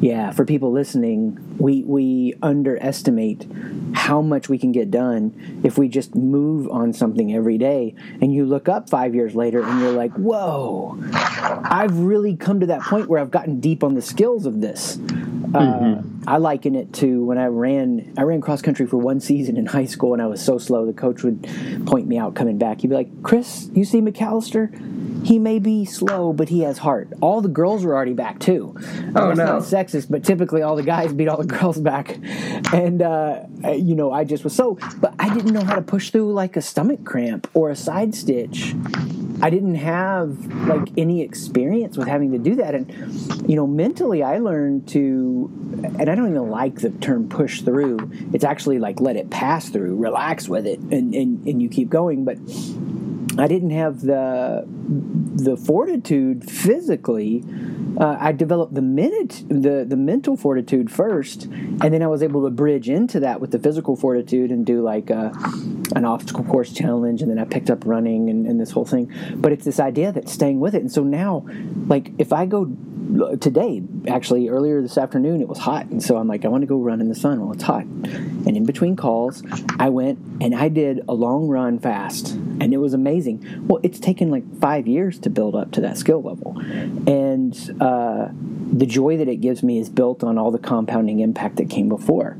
yeah, 0.00 0.30
for 0.32 0.44
people 0.44 0.72
listening, 0.72 1.56
we 1.58 1.82
we 1.84 2.11
underestimate 2.42 3.46
how 3.94 4.20
much 4.22 4.48
we 4.48 4.58
can 4.58 4.72
get 4.72 4.90
done 4.90 5.60
if 5.64 5.78
we 5.78 5.88
just 5.88 6.14
move 6.14 6.68
on 6.70 6.92
something 6.92 7.34
every 7.34 7.58
day. 7.58 7.94
And 8.20 8.32
you 8.32 8.44
look 8.44 8.68
up 8.68 8.88
five 8.88 9.14
years 9.14 9.34
later 9.34 9.62
and 9.62 9.80
you're 9.80 9.92
like, 9.92 10.12
whoa, 10.12 10.98
I've 11.12 11.96
really 11.98 12.36
come 12.36 12.60
to 12.60 12.66
that 12.66 12.82
point 12.82 13.08
where 13.08 13.20
I've 13.20 13.30
gotten 13.30 13.60
deep 13.60 13.82
on 13.84 13.94
the 13.94 14.02
skills 14.02 14.46
of 14.46 14.60
this. 14.60 14.96
Uh, 14.96 14.98
mm-hmm. 14.98 16.21
Uh, 16.21 16.21
I 16.26 16.36
liken 16.36 16.74
it 16.74 16.92
to 16.94 17.24
when 17.24 17.38
I 17.38 17.46
ran. 17.46 18.14
I 18.16 18.22
ran 18.22 18.40
cross 18.40 18.62
country 18.62 18.86
for 18.86 18.96
one 18.96 19.20
season 19.20 19.56
in 19.56 19.66
high 19.66 19.86
school, 19.86 20.12
and 20.12 20.22
I 20.22 20.26
was 20.26 20.42
so 20.42 20.58
slow. 20.58 20.86
The 20.86 20.92
coach 20.92 21.22
would 21.22 21.42
point 21.86 22.06
me 22.06 22.18
out 22.18 22.34
coming 22.34 22.58
back. 22.58 22.80
He'd 22.80 22.88
be 22.88 22.94
like, 22.94 23.22
"Chris, 23.22 23.68
you 23.72 23.84
see 23.84 24.00
McAllister? 24.00 25.26
He 25.26 25.38
may 25.38 25.58
be 25.58 25.84
slow, 25.84 26.32
but 26.32 26.48
he 26.48 26.60
has 26.60 26.78
heart." 26.78 27.12
All 27.20 27.40
the 27.40 27.48
girls 27.48 27.84
were 27.84 27.94
already 27.94 28.12
back 28.12 28.38
too. 28.38 28.74
Oh 29.14 29.28
that's 29.28 29.38
no, 29.38 29.44
not 29.46 29.62
sexist, 29.62 30.10
but 30.10 30.24
typically 30.24 30.62
all 30.62 30.76
the 30.76 30.82
guys 30.82 31.12
beat 31.12 31.28
all 31.28 31.42
the 31.42 31.46
girls 31.58 31.78
back, 31.78 32.18
and 32.72 33.02
uh, 33.02 33.40
you 33.74 33.94
know 33.94 34.12
I 34.12 34.24
just 34.24 34.44
was 34.44 34.54
so. 34.54 34.78
But 35.00 35.14
I 35.18 35.32
didn't 35.34 35.52
know 35.52 35.64
how 35.64 35.74
to 35.74 35.82
push 35.82 36.10
through 36.10 36.32
like 36.32 36.56
a 36.56 36.62
stomach 36.62 37.04
cramp 37.04 37.48
or 37.54 37.70
a 37.70 37.76
side 37.76 38.14
stitch. 38.14 38.74
I 39.42 39.50
didn't 39.50 39.74
have 39.74 40.46
like 40.68 40.88
any 40.96 41.20
experience 41.22 41.96
with 41.96 42.06
having 42.06 42.30
to 42.30 42.38
do 42.38 42.54
that, 42.56 42.76
and 42.76 42.88
you 43.48 43.56
know 43.56 43.66
mentally 43.66 44.22
I 44.22 44.38
learned 44.38 44.86
to, 44.88 45.50
and 45.98 46.08
I 46.08 46.11
don't 46.14 46.28
even 46.28 46.50
like 46.50 46.80
the 46.80 46.90
term 46.90 47.28
push 47.28 47.62
through. 47.62 48.10
It's 48.32 48.44
actually 48.44 48.78
like 48.78 49.00
let 49.00 49.16
it 49.16 49.30
pass 49.30 49.68
through, 49.68 49.96
relax 49.96 50.48
with 50.48 50.66
it, 50.66 50.78
and, 50.78 51.14
and, 51.14 51.46
and 51.46 51.62
you 51.62 51.68
keep 51.68 51.88
going. 51.88 52.24
But 52.24 52.38
I 53.38 53.46
didn't 53.46 53.70
have 53.70 54.02
the 54.02 54.64
the 54.66 55.56
fortitude 55.56 56.50
physically. 56.50 57.42
Uh, 57.98 58.16
I 58.18 58.32
developed 58.32 58.74
the 58.74 58.82
minute 58.82 59.42
the 59.48 59.84
the 59.88 59.96
mental 59.96 60.36
fortitude 60.36 60.90
first, 60.90 61.44
and 61.44 61.82
then 61.92 62.02
I 62.02 62.08
was 62.08 62.22
able 62.22 62.44
to 62.44 62.50
bridge 62.50 62.88
into 62.88 63.20
that 63.20 63.40
with 63.40 63.50
the 63.50 63.58
physical 63.58 63.96
fortitude 63.96 64.50
and 64.50 64.66
do 64.66 64.82
like 64.82 65.08
a, 65.10 65.32
uh, 65.34 65.50
an 65.96 66.04
obstacle 66.04 66.44
course 66.44 66.72
challenge, 66.72 67.22
and 67.22 67.30
then 67.30 67.38
I 67.38 67.44
picked 67.44 67.70
up 67.70 67.86
running 67.86 68.28
and, 68.28 68.46
and 68.46 68.60
this 68.60 68.70
whole 68.70 68.84
thing. 68.84 69.10
But 69.36 69.52
it's 69.52 69.64
this 69.64 69.80
idea 69.80 70.12
that 70.12 70.28
staying 70.28 70.60
with 70.60 70.74
it, 70.74 70.82
and 70.82 70.92
so 70.92 71.02
now, 71.02 71.46
like 71.86 72.12
if 72.18 72.32
I 72.32 72.44
go 72.44 72.66
today 73.40 73.82
actually 74.08 74.48
earlier 74.48 74.80
this 74.82 74.98
afternoon 74.98 75.40
it 75.40 75.48
was 75.48 75.58
hot. 75.58 75.86
And 75.86 76.02
so 76.02 76.16
i'm 76.16 76.28
like 76.28 76.44
i 76.44 76.48
want 76.48 76.62
to 76.62 76.66
go 76.66 76.76
run 76.78 77.00
in 77.00 77.08
the 77.08 77.14
sun 77.14 77.40
well 77.40 77.52
it's 77.52 77.62
hot. 77.62 77.84
And 77.84 78.56
in 78.56 78.64
between 78.64 78.96
calls 78.96 79.42
i 79.78 79.88
went 79.88 80.18
and 80.40 80.54
i 80.54 80.68
did 80.68 81.04
a 81.08 81.14
long 81.14 81.48
run 81.48 81.78
fast. 81.78 82.32
And 82.32 82.72
it 82.72 82.78
was 82.78 82.94
amazing. 82.94 83.66
Well 83.66 83.80
it's 83.82 83.98
taken 83.98 84.30
like 84.30 84.44
five 84.60 84.86
years 84.86 85.18
to 85.20 85.30
build 85.30 85.54
up 85.54 85.72
to 85.72 85.80
that 85.82 85.98
skill 85.98 86.22
level. 86.22 86.58
And 87.06 87.54
uh, 87.80 88.28
the 88.72 88.86
joy 88.86 89.16
that 89.18 89.28
it 89.28 89.36
gives 89.36 89.62
me 89.62 89.78
is 89.78 89.90
built 89.90 90.24
on 90.24 90.38
all 90.38 90.50
the 90.50 90.58
compounding 90.58 91.20
impact 91.20 91.56
that 91.56 91.68
came 91.68 91.88
before. 91.88 92.36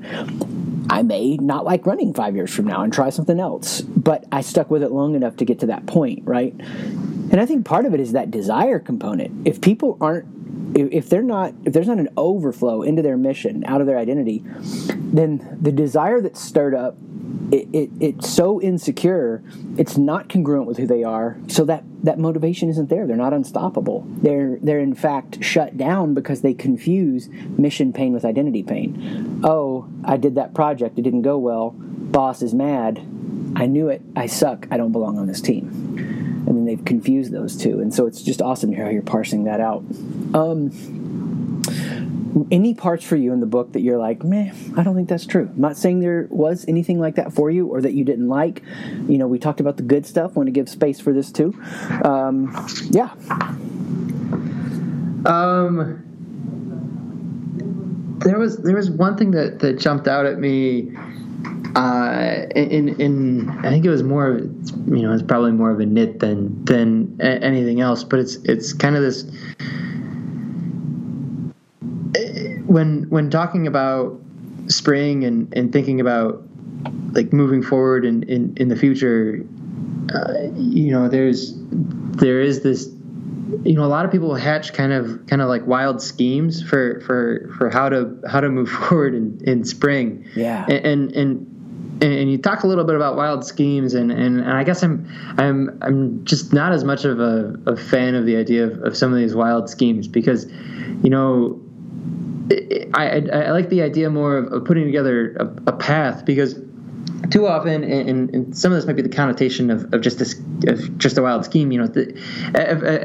I 0.89 1.03
may 1.03 1.37
not 1.37 1.65
like 1.65 1.87
running 1.87 2.13
five 2.13 2.35
years 2.35 2.53
from 2.53 2.67
now 2.67 2.83
and 2.83 2.93
try 2.93 3.11
something 3.11 3.39
else, 3.39 3.81
but 3.81 4.25
I 4.33 4.41
stuck 4.41 4.71
with 4.71 4.83
it 4.83 4.91
long 4.91 5.15
enough 5.15 5.37
to 5.37 5.45
get 5.45 5.61
to 5.61 5.67
that 5.67 5.87
point, 5.87 6.23
right? 6.25 6.55
And 6.59 7.41
I 7.41 7.47
think 7.47 7.65
part 7.65 7.87
of 7.87 7.95
it 7.95 8.01
is 8.01 8.13
that 8.13 8.31
desire 8.31 8.79
component. 8.79 9.47
If 9.47 9.61
people 9.61 9.97
aren't 10.01 10.27
if 10.75 11.09
they're 11.09 11.23
not 11.23 11.55
if 11.65 11.73
there's 11.73 11.89
not 11.89 11.99
an 11.99 12.09
overflow 12.17 12.83
into 12.83 13.03
their 13.03 13.17
mission 13.17 13.65
out 13.65 13.81
of 13.81 13.87
their 13.87 13.99
identity 13.99 14.43
then 14.45 15.59
the 15.61 15.73
desire 15.73 16.21
that's 16.21 16.41
stirred 16.41 16.75
up 16.75 16.97
it, 17.53 17.69
it, 17.73 17.91
it's 18.01 18.31
so 18.31 18.61
insecure 18.61 19.43
it's 19.77 19.99
not 19.99 20.29
congruent 20.29 20.67
with 20.67 20.79
who 20.79 20.87
they 20.87 21.05
are. 21.05 21.39
So 21.49 21.65
that 21.67 21.85
that 22.03 22.19
motivation 22.19 22.69
isn't 22.69 22.89
there. 22.89 23.07
They're 23.07 23.17
not 23.17 23.33
unstoppable. 23.33 24.07
They're 24.09 24.59
they're 24.63 24.79
in 24.79 24.95
fact 24.95 25.45
shut 25.45 25.77
down 25.77 26.15
because 26.15 26.41
they 26.41 26.55
confuse 26.55 27.29
mission 27.29 27.93
pain 27.93 28.13
with 28.13 28.25
identity 28.25 28.63
pain. 28.63 29.41
Oh 29.45 29.89
i 30.05 30.17
did 30.17 30.35
that 30.37 30.55
project. 30.55 30.99
It 30.99 31.03
didn't 31.03 31.23
go 31.23 31.39
well. 31.39 31.75
Boss 31.77 32.43
is 32.43 32.55
mad. 32.55 32.99
I 33.55 33.67
knew 33.67 33.89
it. 33.89 34.03
I 34.17 34.27
suck. 34.27 34.67
I 34.71 34.77
don't 34.77 34.93
belong 34.93 35.19
on 35.19 35.27
this 35.27 35.41
team 35.41 36.22
and 36.47 36.57
then 36.57 36.65
they've 36.65 36.85
confused 36.85 37.33
those 37.33 37.57
two. 37.57 37.81
And 37.81 37.93
so 37.95 38.07
it's 38.07 38.23
just 38.23 38.43
awesome 38.43 38.71
to 38.71 38.77
hear 38.77 38.85
how 38.87 38.91
you're 38.91 39.03
parsing 39.03 39.45
that 39.45 39.61
out. 39.61 39.85
Um, 40.35 40.71
any 42.51 42.75
parts 42.75 43.05
for 43.05 43.17
you 43.17 43.33
in 43.33 43.41
the 43.41 43.47
book 43.47 43.73
that 43.73 43.81
you're 43.81 43.99
like, 43.99 44.25
meh, 44.25 44.53
I 44.77 44.83
don't 44.83 44.95
think 44.95 45.09
that's 45.09 45.27
true. 45.27 45.51
I'm 45.53 45.61
not 45.61 45.77
saying 45.77 46.01
there 46.01 46.27
was 46.31 46.65
anything 46.67 46.99
like 46.99 47.17
that 47.17 47.33
for 47.33 47.51
you 47.51 47.69
or 47.69 47.81
that 47.81 47.93
you 47.93 48.05
didn't 48.05 48.29
like. 48.29 48.63
You 49.09 49.19
know, 49.19 49.27
we 49.27 49.39
talked 49.39 49.61
about 49.61 49.77
the 49.77 49.83
good 49.83 50.07
stuff. 50.07 50.35
Want 50.35 50.47
to 50.47 50.53
give 50.53 50.69
space 50.69 51.01
for 51.01 51.13
this 51.13 51.31
too. 51.31 51.55
Um, 52.05 52.53
yeah. 52.91 53.13
Um, 55.25 56.03
there 58.25 58.39
was 58.39 58.59
there 58.59 58.77
was 58.77 58.91
one 58.91 59.17
thing 59.17 59.33
that 59.33 59.59
that 59.61 59.79
jumped 59.79 60.09
out 60.09 60.27
at 60.27 60.39
me 60.39 60.97
uh, 61.75 62.47
in 62.55 63.01
in 63.01 63.49
I 63.65 63.71
think 63.71 63.85
it 63.85 63.91
was 63.91 64.03
more 64.03 64.39
you 64.39 65.03
know 65.03 65.13
it's 65.13 65.23
probably 65.23 65.53
more 65.53 65.71
of 65.71 65.81
a 65.81 65.87
nit 65.87 66.19
than 66.19 66.65
than 66.65 67.21
anything 67.21 67.81
else, 67.81 68.05
but 68.05 68.19
it's 68.19 68.37
it's 68.37 68.73
kind 68.73 68.97
of 68.97 69.03
this 69.03 69.25
when 72.67 73.05
when 73.11 73.31
talking 73.31 73.67
about 73.67 74.21
spring 74.69 75.25
and 75.25 75.53
and 75.55 75.73
thinking 75.73 76.01
about 76.01 76.43
like 77.13 77.33
moving 77.33 77.63
forward 77.63 78.05
in 78.05 78.23
in, 78.25 78.55
in 78.57 78.69
the 78.69 78.77
future, 78.77 79.45
uh, 80.15 80.35
you 80.55 80.91
know 80.91 81.09
there's 81.09 81.55
there 81.57 82.41
is 82.41 82.63
this 82.63 82.89
you 83.65 83.75
know 83.75 83.85
a 83.85 83.87
lot 83.87 84.05
of 84.05 84.11
people 84.11 84.35
hatch 84.35 84.73
kind 84.73 84.93
of 84.93 85.27
kind 85.27 85.43
of 85.43 85.49
like 85.49 85.67
wild 85.67 86.01
schemes 86.01 86.63
for 86.63 87.01
for 87.03 87.53
for 87.59 87.71
how 87.71 87.89
to 87.89 88.19
how 88.29 88.41
to 88.41 88.49
move 88.49 88.69
forward 88.89 89.15
in 89.15 89.41
in 89.45 89.65
spring. 89.65 90.27
Yeah. 90.35 90.65
And 90.69 90.87
and, 90.87 91.13
and 91.13 91.52
and 92.03 92.31
you 92.31 92.39
talk 92.39 92.65
a 92.65 92.67
little 92.67 92.85
bit 92.85 92.97
about 92.97 93.17
wild 93.17 93.45
schemes 93.45 93.95
and, 93.95 94.11
and, 94.11 94.41
and 94.41 94.51
I 94.51 94.65
guess 94.65 94.83
I'm 94.83 95.09
I'm 95.39 95.79
I'm 95.83 96.25
just 96.25 96.53
not 96.53 96.73
as 96.73 96.85
much 96.85 97.05
of 97.05 97.21
a, 97.21 97.57
a 97.67 97.77
fan 97.77 98.15
of 98.15 98.27
the 98.27 98.37
idea 98.37 98.65
of, 98.65 98.83
of 98.83 98.97
some 98.97 99.13
of 99.13 99.19
these 99.19 99.35
wild 99.35 99.71
schemes 99.71 100.09
because 100.09 100.47
you 101.03 101.11
know 101.11 101.61
I, 102.95 103.23
I, 103.33 103.39
I 103.47 103.51
like 103.53 103.69
the 103.69 103.83
idea 103.83 104.11
more 104.11 104.37
of, 104.37 104.53
of 104.53 104.65
putting 104.65 104.85
together 104.85 105.37
a, 105.37 105.71
a, 105.71 105.73
path 105.73 106.25
because 106.27 106.55
too 107.31 107.47
often 107.47 107.85
and, 107.85 108.35
and, 108.35 108.57
some 108.57 108.73
of 108.73 108.77
this 108.77 108.85
might 108.85 108.97
be 108.97 109.03
the 109.03 109.09
connotation 109.09 109.71
of, 109.71 109.95
of 109.95 110.01
just 110.01 110.19
this 110.19 110.39
of 110.67 110.99
just 110.99 111.17
a 111.17 111.23
wild 111.23 111.45
scheme 111.45 111.71
you 111.71 111.79
know 111.79 111.87
the, 111.87 112.19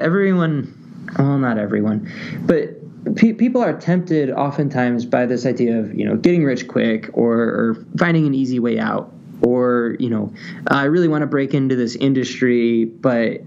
everyone 0.01 0.73
well 1.17 1.37
not 1.37 1.57
everyone 1.57 2.11
but 2.45 2.71
pe- 3.15 3.33
people 3.33 3.61
are 3.61 3.77
tempted 3.77 4.31
oftentimes 4.31 5.05
by 5.05 5.25
this 5.25 5.45
idea 5.45 5.79
of 5.79 5.93
you 5.93 6.05
know 6.05 6.15
getting 6.15 6.43
rich 6.43 6.67
quick 6.67 7.09
or, 7.13 7.39
or 7.39 7.85
finding 7.97 8.25
an 8.25 8.33
easy 8.33 8.59
way 8.59 8.79
out 8.79 9.11
or 9.41 9.95
you 9.99 10.09
know 10.09 10.33
I 10.67 10.83
really 10.83 11.07
want 11.07 11.21
to 11.21 11.27
break 11.27 11.53
into 11.53 11.75
this 11.75 11.95
industry 11.95 12.85
but 12.85 13.41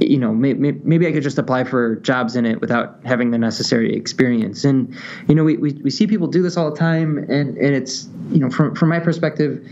you 0.00 0.18
know 0.18 0.32
maybe, 0.32 0.72
maybe 0.72 1.06
I 1.06 1.12
could 1.12 1.22
just 1.22 1.38
apply 1.38 1.64
for 1.64 1.96
jobs 1.96 2.36
in 2.36 2.46
it 2.46 2.60
without 2.60 3.00
having 3.04 3.30
the 3.30 3.38
necessary 3.38 3.94
experience. 3.94 4.64
And 4.64 4.96
you 5.28 5.34
know 5.34 5.44
we, 5.44 5.56
we, 5.56 5.72
we 5.72 5.90
see 5.90 6.06
people 6.06 6.26
do 6.26 6.42
this 6.42 6.56
all 6.56 6.70
the 6.70 6.76
time 6.76 7.18
and, 7.18 7.56
and 7.56 7.74
it's 7.74 8.08
you 8.30 8.38
know 8.38 8.50
from, 8.50 8.74
from 8.74 8.88
my 8.88 9.00
perspective 9.00 9.66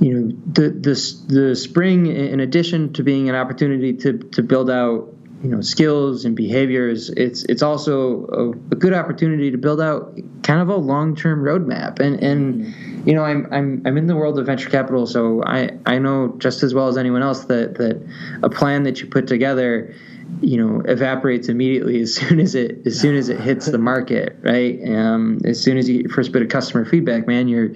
you 0.00 0.14
know 0.14 0.36
the 0.52 0.70
the 0.70 1.34
the 1.34 1.56
spring 1.56 2.06
in 2.06 2.40
addition 2.40 2.92
to 2.92 3.02
being 3.02 3.28
an 3.28 3.34
opportunity 3.34 3.92
to 3.94 4.18
to 4.18 4.42
build 4.42 4.70
out 4.70 5.12
you 5.42 5.48
know 5.48 5.60
skills 5.60 6.24
and 6.24 6.34
behaviors 6.34 7.10
it's 7.10 7.44
it's 7.44 7.62
also 7.62 8.26
a, 8.26 8.50
a 8.50 8.76
good 8.76 8.92
opportunity 8.92 9.50
to 9.50 9.58
build 9.58 9.80
out 9.80 10.18
kind 10.42 10.60
of 10.60 10.68
a 10.68 10.76
long-term 10.76 11.42
roadmap. 11.42 12.00
And 12.00 12.22
and 12.22 12.64
mm-hmm. 12.64 13.08
you 13.08 13.14
know 13.14 13.24
I'm, 13.24 13.46
I'm 13.52 13.82
i'm 13.86 13.96
in 13.96 14.06
the 14.06 14.16
world 14.16 14.38
of 14.38 14.46
venture 14.46 14.68
capital 14.68 15.06
so 15.06 15.42
i 15.44 15.70
i 15.86 15.98
know 15.98 16.34
just 16.38 16.62
as 16.62 16.74
well 16.74 16.88
as 16.88 16.96
anyone 16.96 17.22
else 17.22 17.44
that 17.44 17.76
that 17.76 18.04
a 18.42 18.50
plan 18.50 18.82
that 18.84 19.00
you 19.00 19.06
put 19.06 19.26
together 19.26 19.94
you 20.40 20.56
know 20.56 20.82
evaporates 20.86 21.48
immediately 21.48 22.00
as 22.00 22.14
soon 22.16 22.40
as 22.40 22.54
it 22.54 22.86
as 22.86 22.98
soon 22.98 23.14
as 23.14 23.28
it 23.28 23.38
hits 23.40 23.66
the 23.66 23.78
market 23.78 24.36
right? 24.40 24.80
Um, 24.88 25.40
as 25.44 25.60
soon 25.60 25.76
as 25.78 25.88
you 25.88 25.96
get 25.96 26.06
your 26.06 26.14
first 26.14 26.32
bit 26.32 26.42
of 26.42 26.48
customer 26.48 26.84
feedback 26.84 27.26
man 27.26 27.46
you're 27.46 27.70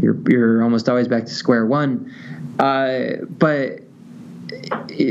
you're 0.00 0.16
you're 0.28 0.62
almost 0.62 0.88
always 0.88 1.08
back 1.08 1.26
to 1.26 1.34
square 1.34 1.66
one. 1.66 2.12
Uh, 2.58 3.16
but 3.28 3.80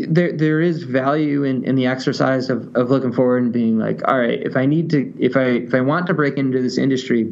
there 0.08 0.32
there 0.32 0.62
is 0.62 0.84
value 0.84 1.44
in, 1.44 1.64
in 1.64 1.76
the 1.76 1.86
exercise 1.86 2.50
of, 2.50 2.76
of 2.76 2.90
looking 2.90 3.14
forward 3.14 3.44
and 3.44 3.54
being 3.54 3.78
like, 3.78 4.02
all 4.08 4.20
right, 4.20 4.42
if 4.42 4.58
I 4.58 4.66
need 4.66 4.90
to, 4.92 5.14
if 5.20 5.36
I 5.38 5.46
if 5.68 5.74
I 5.74 5.82
want 5.82 6.08
to 6.08 6.14
break 6.14 6.38
into 6.38 6.62
this 6.62 6.78
industry, 6.78 7.32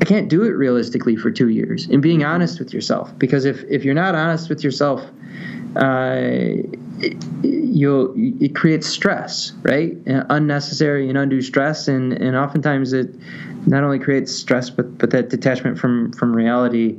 I 0.00 0.04
can't 0.04 0.28
do 0.28 0.44
it 0.44 0.50
realistically 0.50 1.16
for 1.16 1.30
two 1.30 1.48
years. 1.48 1.86
And 1.86 2.00
being 2.02 2.24
honest 2.24 2.58
with 2.58 2.72
yourself, 2.72 3.16
because 3.18 3.44
if 3.44 3.64
if 3.64 3.84
you're 3.84 3.94
not 3.94 4.14
honest 4.14 4.48
with 4.48 4.62
yourself, 4.62 5.02
uh, 5.76 6.50
you'll 7.42 8.12
it 8.16 8.54
creates 8.54 8.86
stress, 8.86 9.52
right? 9.62 9.96
Unnecessary 10.06 11.08
and 11.08 11.18
undue 11.18 11.42
stress, 11.42 11.88
and 11.88 12.12
and 12.12 12.36
oftentimes 12.36 12.92
it 12.92 13.14
not 13.66 13.84
only 13.84 13.98
creates 13.98 14.34
stress, 14.34 14.70
but 14.70 14.98
but 14.98 15.10
that 15.10 15.28
detachment 15.28 15.78
from 15.78 16.12
from 16.12 16.34
reality 16.34 16.96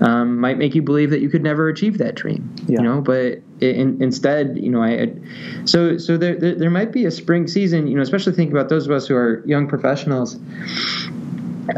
um, 0.00 0.38
might 0.38 0.58
make 0.58 0.74
you 0.74 0.82
believe 0.82 1.10
that 1.10 1.20
you 1.20 1.28
could 1.28 1.42
never 1.42 1.68
achieve 1.68 1.98
that 1.98 2.14
dream. 2.14 2.54
Yeah. 2.66 2.78
You 2.78 2.84
know, 2.84 3.00
but 3.00 3.40
in, 3.60 4.02
instead, 4.02 4.56
you 4.58 4.70
know, 4.70 4.82
I 4.82 5.12
so 5.64 5.96
so 5.98 6.16
there, 6.16 6.36
there, 6.36 6.54
there 6.54 6.70
might 6.70 6.92
be 6.92 7.04
a 7.04 7.10
spring 7.10 7.46
season. 7.46 7.86
You 7.86 7.96
know, 7.96 8.02
especially 8.02 8.32
thinking 8.32 8.56
about 8.56 8.68
those 8.68 8.86
of 8.86 8.92
us 8.92 9.06
who 9.06 9.14
are 9.14 9.42
young 9.46 9.68
professionals. 9.68 10.38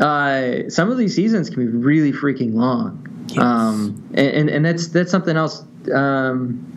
Uh, 0.01 0.69
some 0.71 0.91
of 0.91 0.97
these 0.97 1.15
seasons 1.15 1.51
can 1.51 1.67
be 1.67 1.71
really 1.71 2.13
freaking 2.13 2.55
long. 2.55 3.27
Yes. 3.29 3.39
Um, 3.39 4.03
and, 4.15 4.29
and, 4.29 4.51
and 4.51 4.65
that's 4.65 4.89
that's 4.89 5.11
something 5.11 5.37
else. 5.37 5.63
Um, 5.93 6.71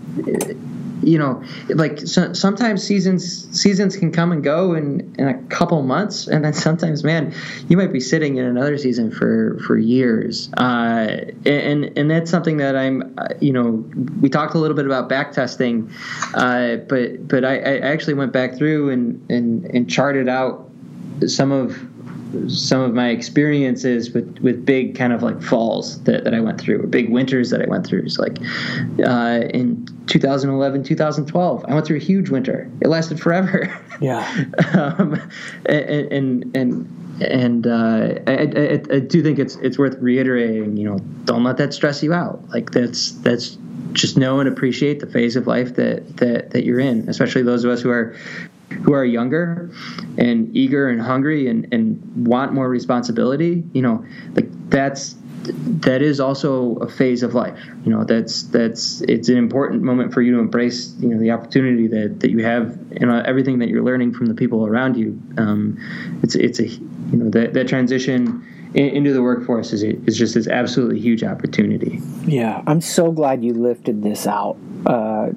you 1.03 1.17
know, 1.17 1.43
like 1.69 1.99
so, 1.99 2.33
sometimes 2.33 2.83
seasons 2.83 3.47
seasons 3.59 3.95
can 3.95 4.11
come 4.11 4.31
and 4.31 4.43
go 4.43 4.73
in, 4.73 5.15
in 5.17 5.27
a 5.27 5.41
couple 5.43 5.81
months, 5.83 6.27
and 6.27 6.43
then 6.43 6.53
sometimes, 6.53 7.03
man, 7.03 7.33
you 7.67 7.77
might 7.77 7.93
be 7.93 7.99
sitting 7.99 8.37
in 8.37 8.45
another 8.45 8.77
season 8.77 9.11
for 9.11 9.59
for 9.65 9.77
years. 9.77 10.51
Uh, 10.57 11.25
and 11.45 11.97
and 11.97 12.09
that's 12.09 12.31
something 12.31 12.57
that 12.57 12.75
I'm, 12.75 13.13
uh, 13.17 13.27
you 13.39 13.53
know, 13.53 13.85
we 14.21 14.29
talked 14.29 14.55
a 14.55 14.57
little 14.57 14.75
bit 14.75 14.85
about 14.85 15.09
back 15.09 15.31
testing, 15.31 15.91
uh, 16.33 16.77
but 16.77 17.27
but 17.27 17.45
I, 17.45 17.57
I 17.57 17.77
actually 17.79 18.15
went 18.15 18.31
back 18.31 18.55
through 18.55 18.89
and 18.89 19.31
and 19.31 19.65
and 19.65 19.89
charted 19.89 20.27
out 20.27 20.69
some 21.25 21.51
of 21.51 21.79
some 22.47 22.81
of 22.81 22.93
my 22.93 23.09
experiences 23.09 24.11
with, 24.11 24.39
with 24.39 24.65
big 24.65 24.95
kind 24.95 25.13
of 25.13 25.23
like 25.23 25.41
falls 25.41 26.01
that, 26.03 26.23
that 26.23 26.33
I 26.33 26.39
went 26.39 26.59
through 26.59 26.83
or 26.83 26.87
big 26.87 27.09
winters 27.09 27.49
that 27.49 27.61
I 27.61 27.65
went 27.67 27.85
through. 27.85 28.03
It's 28.03 28.19
like 28.19 28.37
uh, 29.05 29.47
in 29.53 29.87
2011, 30.07 30.83
2012, 30.83 31.65
I 31.67 31.73
went 31.73 31.85
through 31.85 31.97
a 31.97 31.99
huge 31.99 32.29
winter. 32.29 32.69
It 32.81 32.87
lasted 32.87 33.19
forever. 33.19 33.73
Yeah. 33.99 34.45
um, 34.75 35.19
and, 35.65 36.11
and, 36.11 36.55
and, 36.55 37.21
and 37.21 37.65
uh, 37.65 38.19
I, 38.27 38.31
I, 38.31 38.95
I, 38.95 38.99
do 38.99 39.23
think 39.23 39.39
it's 39.39 39.55
it's 39.55 39.79
worth 39.79 39.95
reiterating. 39.99 40.77
You 40.77 40.91
know, 40.91 40.99
don't 41.25 41.43
let 41.43 41.57
that 41.57 41.73
stress 41.73 42.03
you 42.03 42.13
out. 42.13 42.47
Like 42.49 42.71
that's 42.71 43.13
that's 43.13 43.57
just 43.93 44.17
know 44.17 44.39
and 44.39 44.47
appreciate 44.47 44.99
the 44.99 45.07
phase 45.07 45.35
of 45.35 45.47
life 45.47 45.75
that 45.75 46.17
that 46.17 46.51
that 46.51 46.63
you're 46.63 46.79
in. 46.79 47.09
Especially 47.09 47.41
those 47.41 47.63
of 47.63 47.71
us 47.71 47.81
who 47.81 47.89
are 47.89 48.15
who 48.69 48.93
are 48.93 49.05
younger 49.05 49.71
and 50.17 50.55
eager 50.55 50.89
and 50.89 51.01
hungry 51.01 51.47
and, 51.47 51.71
and 51.73 52.27
want 52.27 52.53
more 52.53 52.69
responsibility, 52.69 53.63
you 53.73 53.81
know, 53.81 54.05
like 54.33 54.47
that's 54.69 55.15
that 55.53 56.01
is 56.01 56.19
also 56.19 56.75
a 56.77 56.89
phase 56.89 57.23
of 57.23 57.33
life. 57.33 57.59
You 57.85 57.91
know, 57.91 58.03
that's 58.03 58.43
that's 58.43 59.01
it's 59.01 59.29
an 59.29 59.37
important 59.37 59.83
moment 59.83 60.13
for 60.13 60.21
you 60.21 60.33
to 60.33 60.39
embrace. 60.39 60.93
You 60.99 61.09
know, 61.09 61.19
the 61.19 61.31
opportunity 61.31 61.87
that, 61.87 62.19
that 62.19 62.31
you 62.31 62.43
have 62.43 62.77
and 62.97 63.11
everything 63.25 63.59
that 63.59 63.69
you're 63.69 63.83
learning 63.83 64.13
from 64.13 64.25
the 64.25 64.33
people 64.33 64.65
around 64.65 64.97
you. 64.97 65.21
Um, 65.37 65.77
it's 66.23 66.35
it's 66.35 66.59
a 66.59 66.67
you 66.67 66.87
know 67.13 67.29
that 67.29 67.53
that 67.53 67.67
transition 67.67 68.45
into 68.73 69.13
the 69.13 69.21
workforce 69.21 69.73
is 69.73 69.83
is 69.83 70.17
just 70.17 70.33
this 70.33 70.47
absolutely 70.47 70.99
huge 70.99 71.23
opportunity. 71.23 72.01
Yeah, 72.25 72.61
I'm 72.67 72.81
so 72.81 73.11
glad 73.11 73.43
you 73.43 73.53
lifted 73.53 74.03
this 74.03 74.27
out. 74.27 74.57
Uh, 74.85 75.29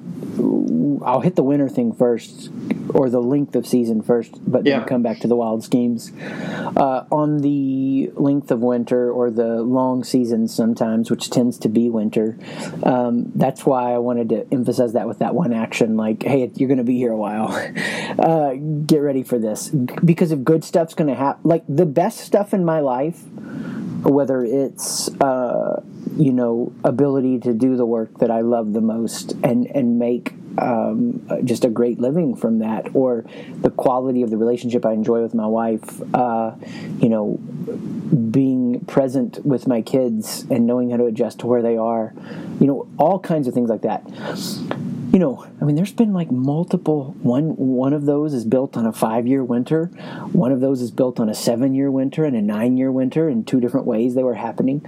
I'll 1.03 1.21
hit 1.21 1.35
the 1.35 1.43
winter 1.43 1.67
thing 1.67 1.93
first, 1.93 2.49
or 2.93 3.09
the 3.09 3.21
length 3.21 3.55
of 3.55 3.65
season 3.65 4.01
first, 4.01 4.33
but 4.45 4.63
then 4.63 4.81
yeah. 4.81 4.85
come 4.85 5.01
back 5.01 5.19
to 5.19 5.27
the 5.27 5.35
wild 5.35 5.63
schemes. 5.63 6.11
Uh, 6.21 7.05
on 7.11 7.39
the 7.39 8.11
length 8.15 8.51
of 8.51 8.59
winter 8.59 9.11
or 9.11 9.31
the 9.31 9.61
long 9.61 10.03
seasons, 10.03 10.53
sometimes, 10.53 11.09
which 11.09 11.29
tends 11.29 11.57
to 11.59 11.69
be 11.69 11.89
winter, 11.89 12.37
um, 12.83 13.31
that's 13.35 13.65
why 13.65 13.93
I 13.93 13.97
wanted 13.97 14.29
to 14.29 14.47
emphasize 14.51 14.93
that 14.93 15.07
with 15.07 15.19
that 15.19 15.33
one 15.35 15.53
action. 15.53 15.97
Like, 15.97 16.23
hey, 16.23 16.51
you're 16.55 16.67
going 16.67 16.77
to 16.77 16.83
be 16.83 16.97
here 16.97 17.11
a 17.11 17.17
while. 17.17 17.49
uh, 18.19 18.53
get 18.85 18.99
ready 18.99 19.23
for 19.23 19.39
this 19.39 19.69
because 19.69 20.31
if 20.31 20.43
good 20.43 20.63
stuff's 20.63 20.93
going 20.93 21.09
to 21.09 21.15
happen, 21.15 21.41
like 21.43 21.63
the 21.67 21.85
best 21.85 22.19
stuff 22.19 22.53
in 22.53 22.63
my 22.63 22.79
life, 22.79 23.21
whether 24.03 24.43
it's 24.43 25.09
uh, 25.21 25.81
you 26.17 26.33
know 26.33 26.73
ability 26.83 27.39
to 27.39 27.53
do 27.53 27.75
the 27.75 27.85
work 27.85 28.17
that 28.19 28.31
I 28.31 28.41
love 28.41 28.73
the 28.73 28.81
most 28.81 29.33
and 29.43 29.67
and 29.67 29.99
make 29.99 30.33
um, 30.57 31.25
just 31.43 31.65
a 31.65 31.69
great 31.69 31.99
living 31.99 32.35
from 32.35 32.59
that, 32.59 32.95
or 32.95 33.25
the 33.61 33.71
quality 33.71 34.21
of 34.21 34.29
the 34.29 34.37
relationship 34.37 34.85
I 34.85 34.93
enjoy 34.93 35.21
with 35.21 35.33
my 35.33 35.47
wife. 35.47 36.01
Uh, 36.13 36.55
you 36.99 37.09
know, 37.09 37.37
being 38.31 38.83
present 38.85 39.45
with 39.45 39.67
my 39.67 39.81
kids 39.81 40.45
and 40.49 40.65
knowing 40.65 40.89
how 40.89 40.97
to 40.97 41.05
adjust 41.05 41.39
to 41.39 41.47
where 41.47 41.61
they 41.61 41.77
are. 41.77 42.13
You 42.59 42.67
know, 42.67 42.87
all 42.97 43.19
kinds 43.19 43.47
of 43.47 43.53
things 43.53 43.69
like 43.69 43.81
that 43.81 44.03
you 45.11 45.19
know, 45.19 45.45
I 45.59 45.65
mean, 45.65 45.75
there's 45.75 45.91
been 45.91 46.13
like 46.13 46.31
multiple. 46.31 47.15
One 47.21 47.57
one 47.57 47.91
of 47.91 48.05
those 48.05 48.33
is 48.33 48.45
built 48.45 48.77
on 48.77 48.85
a 48.85 48.93
five 48.93 49.27
year 49.27 49.43
winter. 49.43 49.87
One 50.31 50.53
of 50.53 50.61
those 50.61 50.81
is 50.81 50.89
built 50.89 51.19
on 51.19 51.27
a 51.27 51.33
seven 51.33 51.75
year 51.75 51.91
winter 51.91 52.23
and 52.23 52.33
a 52.33 52.41
nine 52.41 52.77
year 52.77 52.91
winter 52.91 53.27
in 53.27 53.43
two 53.43 53.59
different 53.59 53.85
ways 53.85 54.15
they 54.15 54.23
were 54.23 54.35
happening. 54.35 54.85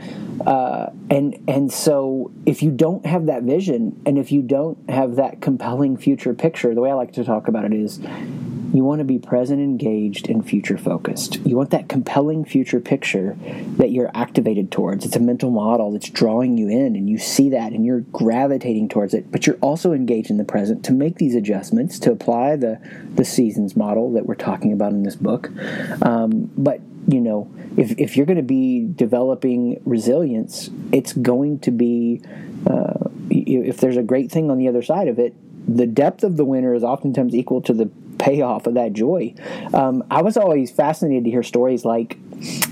Uh, 0.47 0.91
and 1.09 1.43
and 1.49 1.73
so 1.73 2.31
if 2.45 2.63
you 2.63 2.71
don't 2.71 3.05
have 3.05 3.25
that 3.25 3.43
vision, 3.43 4.01
and 4.05 4.17
if 4.17 4.31
you 4.31 4.41
don't 4.41 4.89
have 4.89 5.17
that 5.17 5.41
compelling 5.53 5.95
future 5.95 6.33
picture, 6.33 6.73
the 6.73 6.81
way 6.81 6.89
I 6.89 6.95
like 6.95 7.13
to 7.13 7.23
talk 7.23 7.47
about 7.47 7.63
it 7.63 7.73
is 7.73 7.99
you 7.99 8.83
want 8.83 9.01
to 9.01 9.05
be 9.05 9.19
present, 9.19 9.61
engaged, 9.61 10.27
and 10.27 10.43
future 10.43 10.79
focused. 10.79 11.35
You 11.45 11.55
want 11.55 11.69
that 11.69 11.87
compelling 11.87 12.43
future 12.43 12.79
picture 12.79 13.37
that 13.77 13.91
you're 13.91 14.09
activated 14.15 14.71
towards. 14.71 15.05
It's 15.05 15.15
a 15.15 15.19
mental 15.19 15.51
model 15.51 15.91
that's 15.91 16.09
drawing 16.09 16.57
you 16.57 16.69
in, 16.69 16.95
and 16.95 17.07
you 17.07 17.19
see 17.19 17.51
that 17.51 17.71
and 17.71 17.85
you're 17.85 17.99
gravitating 17.99 18.89
towards 18.89 19.13
it. 19.13 19.31
But 19.31 19.45
you're 19.45 19.57
also 19.57 19.93
engaged 19.93 20.31
in 20.31 20.37
the 20.37 20.43
present 20.43 20.83
to 20.85 20.91
make 20.91 21.17
these 21.17 21.35
adjustments, 21.35 21.99
to 21.99 22.11
apply 22.11 22.55
the, 22.55 22.79
the 23.13 23.23
seasons 23.23 23.75
model 23.75 24.11
that 24.13 24.25
we're 24.25 24.33
talking 24.33 24.73
about 24.73 24.93
in 24.93 25.03
this 25.03 25.15
book. 25.15 25.51
Um, 26.01 26.49
but 26.57 26.81
you 27.07 27.19
know, 27.19 27.53
if, 27.77 27.97
if 27.99 28.15
you're 28.15 28.25
going 28.25 28.37
to 28.37 28.43
be 28.43 28.87
developing 28.95 29.81
resilience, 29.85 30.69
it's 30.91 31.13
going 31.13 31.59
to 31.59 31.71
be, 31.71 32.21
uh, 32.69 33.09
if 33.29 33.77
there's 33.77 33.97
a 33.97 34.03
great 34.03 34.31
thing 34.31 34.49
on 34.49 34.57
the 34.57 34.67
other 34.67 34.81
side 34.81 35.07
of 35.07 35.19
it, 35.19 35.33
the 35.67 35.87
depth 35.87 36.23
of 36.23 36.37
the 36.37 36.45
winter 36.45 36.73
is 36.73 36.83
oftentimes 36.83 37.33
equal 37.33 37.61
to 37.61 37.73
the 37.73 37.89
payoff 38.17 38.67
of 38.67 38.75
that 38.75 38.93
joy. 38.93 39.33
Um, 39.73 40.03
I 40.09 40.21
was 40.21 40.37
always 40.37 40.71
fascinated 40.71 41.25
to 41.25 41.29
hear 41.29 41.43
stories 41.43 41.83
like, 41.83 42.17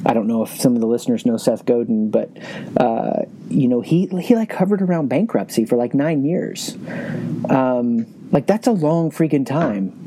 I 0.05 0.13
don't 0.13 0.27
know 0.27 0.43
if 0.43 0.59
some 0.59 0.75
of 0.75 0.81
the 0.81 0.87
listeners 0.87 1.25
know 1.25 1.37
Seth 1.37 1.65
Godin, 1.65 2.11
but 2.11 2.29
uh, 2.77 3.23
you 3.49 3.67
know 3.69 3.79
he 3.79 4.07
he 4.07 4.35
like 4.35 4.51
hovered 4.51 4.81
around 4.81 5.07
bankruptcy 5.07 5.65
for 5.65 5.77
like 5.77 5.93
nine 5.93 6.25
years. 6.25 6.75
Um, 7.49 8.05
like 8.31 8.47
that's 8.47 8.67
a 8.67 8.71
long 8.71 9.11
freaking 9.11 9.45
time 9.45 10.05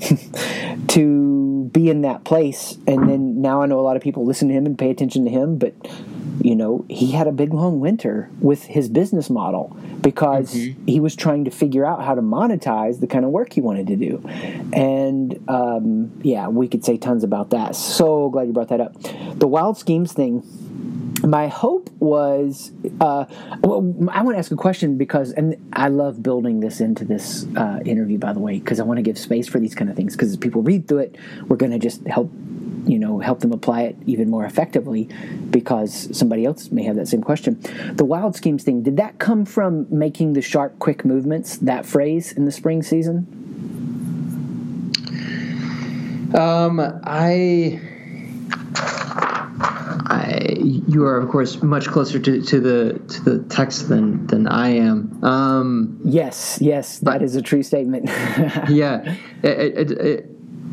to 0.88 1.70
be 1.72 1.90
in 1.90 2.02
that 2.02 2.24
place, 2.24 2.78
and 2.86 3.08
then 3.08 3.40
now 3.40 3.62
I 3.62 3.66
know 3.66 3.78
a 3.78 3.82
lot 3.82 3.96
of 3.96 4.02
people 4.02 4.24
listen 4.24 4.48
to 4.48 4.54
him 4.54 4.66
and 4.66 4.78
pay 4.78 4.90
attention 4.90 5.24
to 5.24 5.30
him, 5.30 5.58
but 5.58 5.74
you 6.40 6.56
know, 6.56 6.84
he 6.88 7.12
had 7.12 7.26
a 7.26 7.32
big 7.32 7.54
long 7.54 7.80
winter 7.80 8.28
with 8.40 8.64
his 8.64 8.88
business 8.88 9.30
model 9.30 9.76
because 10.00 10.54
mm-hmm. 10.54 10.84
he 10.86 11.00
was 11.00 11.14
trying 11.14 11.44
to 11.44 11.50
figure 11.50 11.86
out 11.86 12.02
how 12.02 12.14
to 12.14 12.22
monetize 12.22 13.00
the 13.00 13.06
kind 13.06 13.24
of 13.24 13.30
work 13.30 13.52
he 13.52 13.60
wanted 13.60 13.86
to 13.86 13.96
do. 13.96 14.22
And 14.72 15.42
um, 15.48 16.12
yeah, 16.22 16.48
we 16.48 16.68
could 16.68 16.84
say 16.84 16.98
tons 16.98 17.24
about 17.24 17.50
that. 17.50 17.76
So 17.76 18.30
glad 18.30 18.46
you 18.46 18.52
brought 18.52 18.68
that 18.68 18.80
up. 18.80 18.94
The 19.38 19.46
wild 19.46 19.78
schemes 19.78 20.12
thing. 20.12 20.42
My 21.22 21.48
hope 21.48 21.83
was, 22.04 22.72
uh, 23.00 23.24
well, 23.60 23.78
I 24.10 24.22
want 24.22 24.34
to 24.34 24.38
ask 24.38 24.52
a 24.52 24.56
question 24.56 24.96
because, 24.96 25.32
and 25.32 25.56
I 25.72 25.88
love 25.88 26.22
building 26.22 26.60
this 26.60 26.80
into 26.80 27.04
this 27.04 27.46
uh, 27.56 27.80
interview, 27.84 28.18
by 28.18 28.32
the 28.32 28.40
way, 28.40 28.58
because 28.58 28.78
I 28.78 28.84
want 28.84 28.98
to 28.98 29.02
give 29.02 29.18
space 29.18 29.48
for 29.48 29.58
these 29.58 29.74
kind 29.74 29.90
of 29.90 29.96
things. 29.96 30.14
Because 30.14 30.36
people 30.36 30.62
read 30.62 30.86
through 30.86 30.98
it, 30.98 31.16
we're 31.48 31.56
going 31.56 31.72
to 31.72 31.78
just 31.78 32.06
help 32.06 32.30
you 32.86 32.98
know 32.98 33.18
help 33.18 33.40
them 33.40 33.50
apply 33.50 33.80
it 33.80 33.96
even 34.04 34.28
more 34.28 34.44
effectively 34.44 35.08
because 35.48 36.14
somebody 36.16 36.44
else 36.44 36.70
may 36.70 36.82
have 36.82 36.96
that 36.96 37.08
same 37.08 37.22
question 37.22 37.58
the 37.94 38.04
wild 38.04 38.36
schemes 38.36 38.62
thing 38.62 38.82
did 38.82 38.98
that 38.98 39.18
come 39.18 39.46
from 39.46 39.86
making 39.88 40.34
the 40.34 40.42
sharp 40.42 40.78
quick 40.80 41.02
movements 41.02 41.56
that 41.56 41.86
phrase 41.86 42.32
in 42.32 42.44
the 42.44 42.52
spring 42.52 42.82
season 42.82 43.26
um, 46.34 46.80
I, 47.04 47.80
I, 50.06 50.56
you 50.58 51.04
are 51.04 51.16
of 51.16 51.30
course 51.30 51.62
much 51.62 51.86
closer 51.86 52.18
to, 52.18 52.42
to 52.42 52.60
the 52.60 52.98
to 52.98 53.20
the 53.22 53.44
text 53.44 53.88
than 53.88 54.26
than 54.26 54.46
I 54.46 54.68
am. 54.68 55.24
Um, 55.24 56.00
yes, 56.04 56.58
yes, 56.60 56.98
that 57.00 57.22
is 57.22 57.36
a 57.36 57.42
true 57.42 57.62
statement. 57.62 58.06
yeah, 58.68 59.16
it, 59.42 59.78
it, 59.78 59.90
it, 59.92 60.30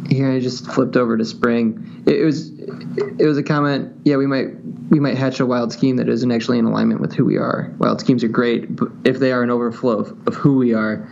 here 0.09 0.31
I 0.31 0.39
just 0.39 0.65
flipped 0.67 0.97
over 0.97 1.17
to 1.17 1.23
spring. 1.23 2.03
It, 2.05 2.21
it, 2.21 2.25
was 2.25 2.49
it 2.59 3.25
was 3.25 3.37
a 3.37 3.43
comment. 3.43 3.95
Yeah, 4.03 4.17
we 4.17 4.27
might 4.27 4.47
we 4.89 4.99
might 4.99 5.17
hatch 5.17 5.39
a 5.39 5.45
wild 5.45 5.71
scheme 5.71 5.95
that 5.95 6.09
isn't 6.09 6.31
actually 6.31 6.59
in 6.59 6.65
alignment 6.65 6.99
with 6.99 7.13
who 7.13 7.23
we 7.23 7.37
are. 7.37 7.73
Wild 7.77 8.01
schemes 8.01 8.25
are 8.25 8.29
great, 8.29 8.75
but 8.75 8.89
if 9.05 9.19
they 9.19 9.31
are 9.31 9.43
an 9.43 9.49
overflow 9.49 9.99
of, 9.99 10.27
of 10.27 10.35
who 10.35 10.57
we 10.57 10.73
are, 10.73 11.07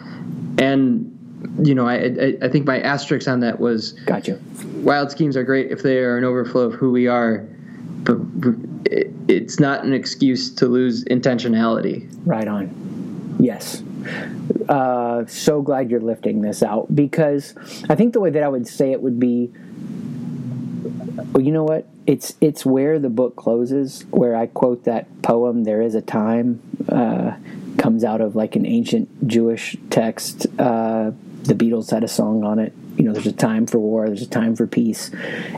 and 0.58 1.16
you 1.64 1.74
know, 1.74 1.88
I, 1.88 1.96
I, 1.96 2.38
I 2.42 2.50
think 2.50 2.66
my 2.66 2.82
asterisk 2.82 3.30
on 3.30 3.40
that 3.42 3.62
was 3.62 3.94
gotcha. 4.06 4.40
Wild 4.76 5.12
schemes 5.12 5.38
are 5.38 5.44
great 5.44 5.72
if 5.72 5.84
they 5.84 6.00
are 6.00 6.18
an 6.18 6.26
overflow 6.26 6.64
of 6.64 6.74
who 6.74 6.92
we 6.92 7.08
are, 7.08 7.48
but 8.04 8.18
it's 9.28 9.60
not 9.60 9.84
an 9.84 9.94
excuse 9.94 10.54
to 10.56 10.68
lose 10.68 11.04
intentionality. 11.06 12.10
Right 12.26 12.48
on. 12.48 13.38
Yes. 13.40 13.84
Uh, 14.68 15.26
so 15.26 15.62
glad 15.62 15.90
you're 15.90 16.00
lifting 16.00 16.42
this 16.42 16.64
out 16.64 16.94
because 16.94 17.56
I 17.90 17.96
think 17.96 18.14
the 18.14 18.20
way 18.20 18.30
that 18.30 18.44
I 18.44 18.48
would 18.48 18.68
say 18.68 18.92
it 18.92 19.02
would 19.02 19.20
be, 19.20 19.52
well, 21.34 21.44
you 21.44 21.52
know 21.52 21.64
what? 21.64 21.88
It's 22.08 22.34
it's 22.42 22.66
where 22.66 22.98
the 23.00 23.10
book 23.10 23.36
closes, 23.36 24.06
where 24.10 24.36
I 24.36 24.48
quote 24.48 24.86
that 24.86 25.22
poem. 25.22 25.64
There 25.64 25.82
is 25.82 25.96
a 25.96 26.02
time 26.02 26.62
uh, 26.90 27.36
comes 27.78 28.04
out 28.04 28.22
of 28.22 28.36
like 28.36 28.56
an 28.56 28.66
ancient 28.66 29.28
Jewish 29.28 29.78
text. 29.90 30.48
Uh, 30.58 31.12
the 31.44 31.54
Beatles 31.54 31.92
had 31.92 32.04
a 32.04 32.08
song 32.08 32.44
on 32.44 32.60
it. 32.60 32.74
You 33.00 33.06
know, 33.06 33.14
there's 33.14 33.28
a 33.28 33.32
time 33.32 33.66
for 33.66 33.80
war, 33.80 34.08
there's 34.08 34.22
a 34.22 34.28
time 34.28 34.58
for 34.58 34.68
peace, 34.68 35.10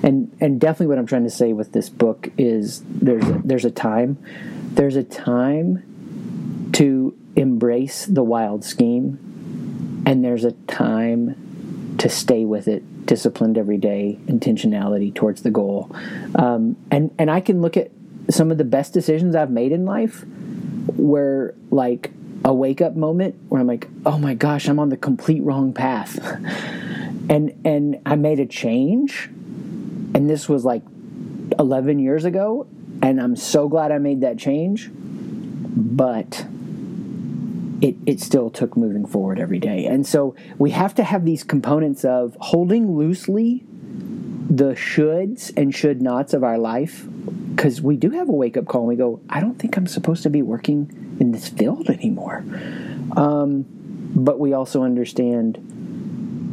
and 0.03 0.31
and 0.39 0.61
definitely 0.61 0.85
what 0.87 0.99
I'm 0.99 1.07
trying 1.07 1.23
to 1.23 1.31
say 1.31 1.53
with 1.53 1.71
this 1.71 1.89
book 1.89 2.29
is 2.37 2.83
there's 2.87 3.27
a, 3.27 3.41
there's 3.43 3.65
a 3.65 3.71
time, 3.71 4.19
there's 4.73 4.95
a 4.95 5.03
time 5.03 6.69
to 6.73 7.17
embrace 7.35 8.05
the 8.05 8.21
wild 8.21 8.63
scheme, 8.63 10.03
and 10.05 10.23
there's 10.23 10.43
a 10.43 10.51
time 10.51 11.95
to 11.97 12.09
stay 12.09 12.45
with 12.45 12.67
it, 12.67 13.07
disciplined 13.07 13.57
every 13.57 13.79
day, 13.79 14.19
intentionality 14.27 15.11
towards 15.11 15.41
the 15.41 15.49
goal, 15.49 15.89
um, 16.35 16.77
and 16.91 17.09
and 17.17 17.31
I 17.31 17.39
can 17.39 17.59
look 17.59 17.75
at 17.75 17.89
some 18.29 18.51
of 18.51 18.59
the 18.59 18.65
best 18.65 18.93
decisions 18.93 19.35
I've 19.35 19.49
made 19.49 19.71
in 19.71 19.83
life, 19.83 20.23
where 20.95 21.55
like 21.71 22.11
a 22.45 22.53
wake 22.53 22.81
up 22.81 22.95
moment 22.95 23.33
where 23.49 23.59
I'm 23.59 23.65
like, 23.65 23.87
oh 24.05 24.19
my 24.19 24.35
gosh, 24.35 24.67
I'm 24.67 24.77
on 24.77 24.89
the 24.89 24.97
complete 24.97 25.41
wrong 25.41 25.73
path. 25.73 26.19
and 27.31 27.59
and 27.65 28.01
I 28.05 28.15
made 28.15 28.39
a 28.39 28.45
change. 28.45 29.29
And 30.13 30.29
this 30.29 30.49
was 30.49 30.65
like 30.65 30.83
11 31.57 31.99
years 31.99 32.25
ago. 32.25 32.67
And 33.01 33.19
I'm 33.19 33.37
so 33.37 33.69
glad 33.69 33.91
I 33.91 33.97
made 33.97 34.21
that 34.21 34.37
change. 34.37 34.89
But 34.93 36.45
it, 37.81 37.95
it 38.05 38.19
still 38.19 38.49
took 38.49 38.75
moving 38.75 39.05
forward 39.05 39.39
every 39.39 39.59
day. 39.59 39.85
And 39.85 40.05
so 40.05 40.35
we 40.59 40.71
have 40.71 40.93
to 40.95 41.03
have 41.03 41.25
these 41.25 41.43
components 41.43 42.03
of 42.03 42.35
holding 42.39 42.95
loosely 42.95 43.63
the 44.49 44.73
shoulds 44.73 45.51
and 45.55 45.73
should 45.73 46.01
nots 46.01 46.33
of 46.33 46.43
our 46.43 46.57
life 46.57 47.07
because 47.55 47.81
we 47.81 47.95
do 47.95 48.09
have 48.09 48.27
a 48.27 48.33
wake 48.33 48.57
up 48.57 48.65
call 48.65 48.81
and 48.81 48.89
we 48.89 48.97
go, 48.97 49.21
I 49.29 49.39
don't 49.39 49.57
think 49.57 49.77
I'm 49.77 49.87
supposed 49.87 50.23
to 50.23 50.29
be 50.29 50.41
working 50.41 51.17
in 51.19 51.31
this 51.31 51.47
field 51.47 51.89
anymore. 51.89 52.43
Um, 53.15 53.65
but 54.13 54.39
we 54.39 54.51
also 54.51 54.83
understand 54.83 55.71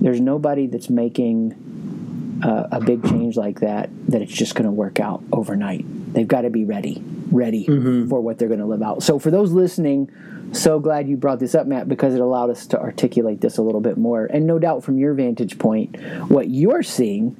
there's 0.00 0.20
nobody 0.20 0.66
that's 0.66 0.90
making 0.90 2.40
uh, 2.44 2.68
a 2.72 2.80
big 2.80 3.02
change 3.08 3.36
like 3.36 3.60
that 3.60 3.90
that 4.08 4.22
it's 4.22 4.32
just 4.32 4.54
going 4.54 4.64
to 4.64 4.70
work 4.70 5.00
out 5.00 5.22
overnight. 5.32 5.84
They've 6.14 6.28
got 6.28 6.42
to 6.42 6.50
be 6.50 6.64
ready, 6.64 7.02
ready 7.30 7.66
mm-hmm. 7.66 8.08
for 8.08 8.20
what 8.20 8.38
they're 8.38 8.48
going 8.48 8.60
to 8.60 8.66
live 8.66 8.82
out. 8.82 9.02
So 9.02 9.18
for 9.18 9.30
those 9.30 9.52
listening, 9.52 10.10
so 10.52 10.78
glad 10.78 11.08
you 11.08 11.16
brought 11.16 11.40
this 11.40 11.54
up, 11.54 11.66
Matt, 11.66 11.88
because 11.88 12.14
it 12.14 12.20
allowed 12.20 12.50
us 12.50 12.66
to 12.68 12.80
articulate 12.80 13.40
this 13.40 13.58
a 13.58 13.62
little 13.62 13.80
bit 13.80 13.98
more. 13.98 14.26
And 14.26 14.46
no 14.46 14.58
doubt 14.58 14.84
from 14.84 14.98
your 14.98 15.14
vantage 15.14 15.58
point, 15.58 16.00
what 16.28 16.48
you're 16.48 16.82
seeing 16.82 17.36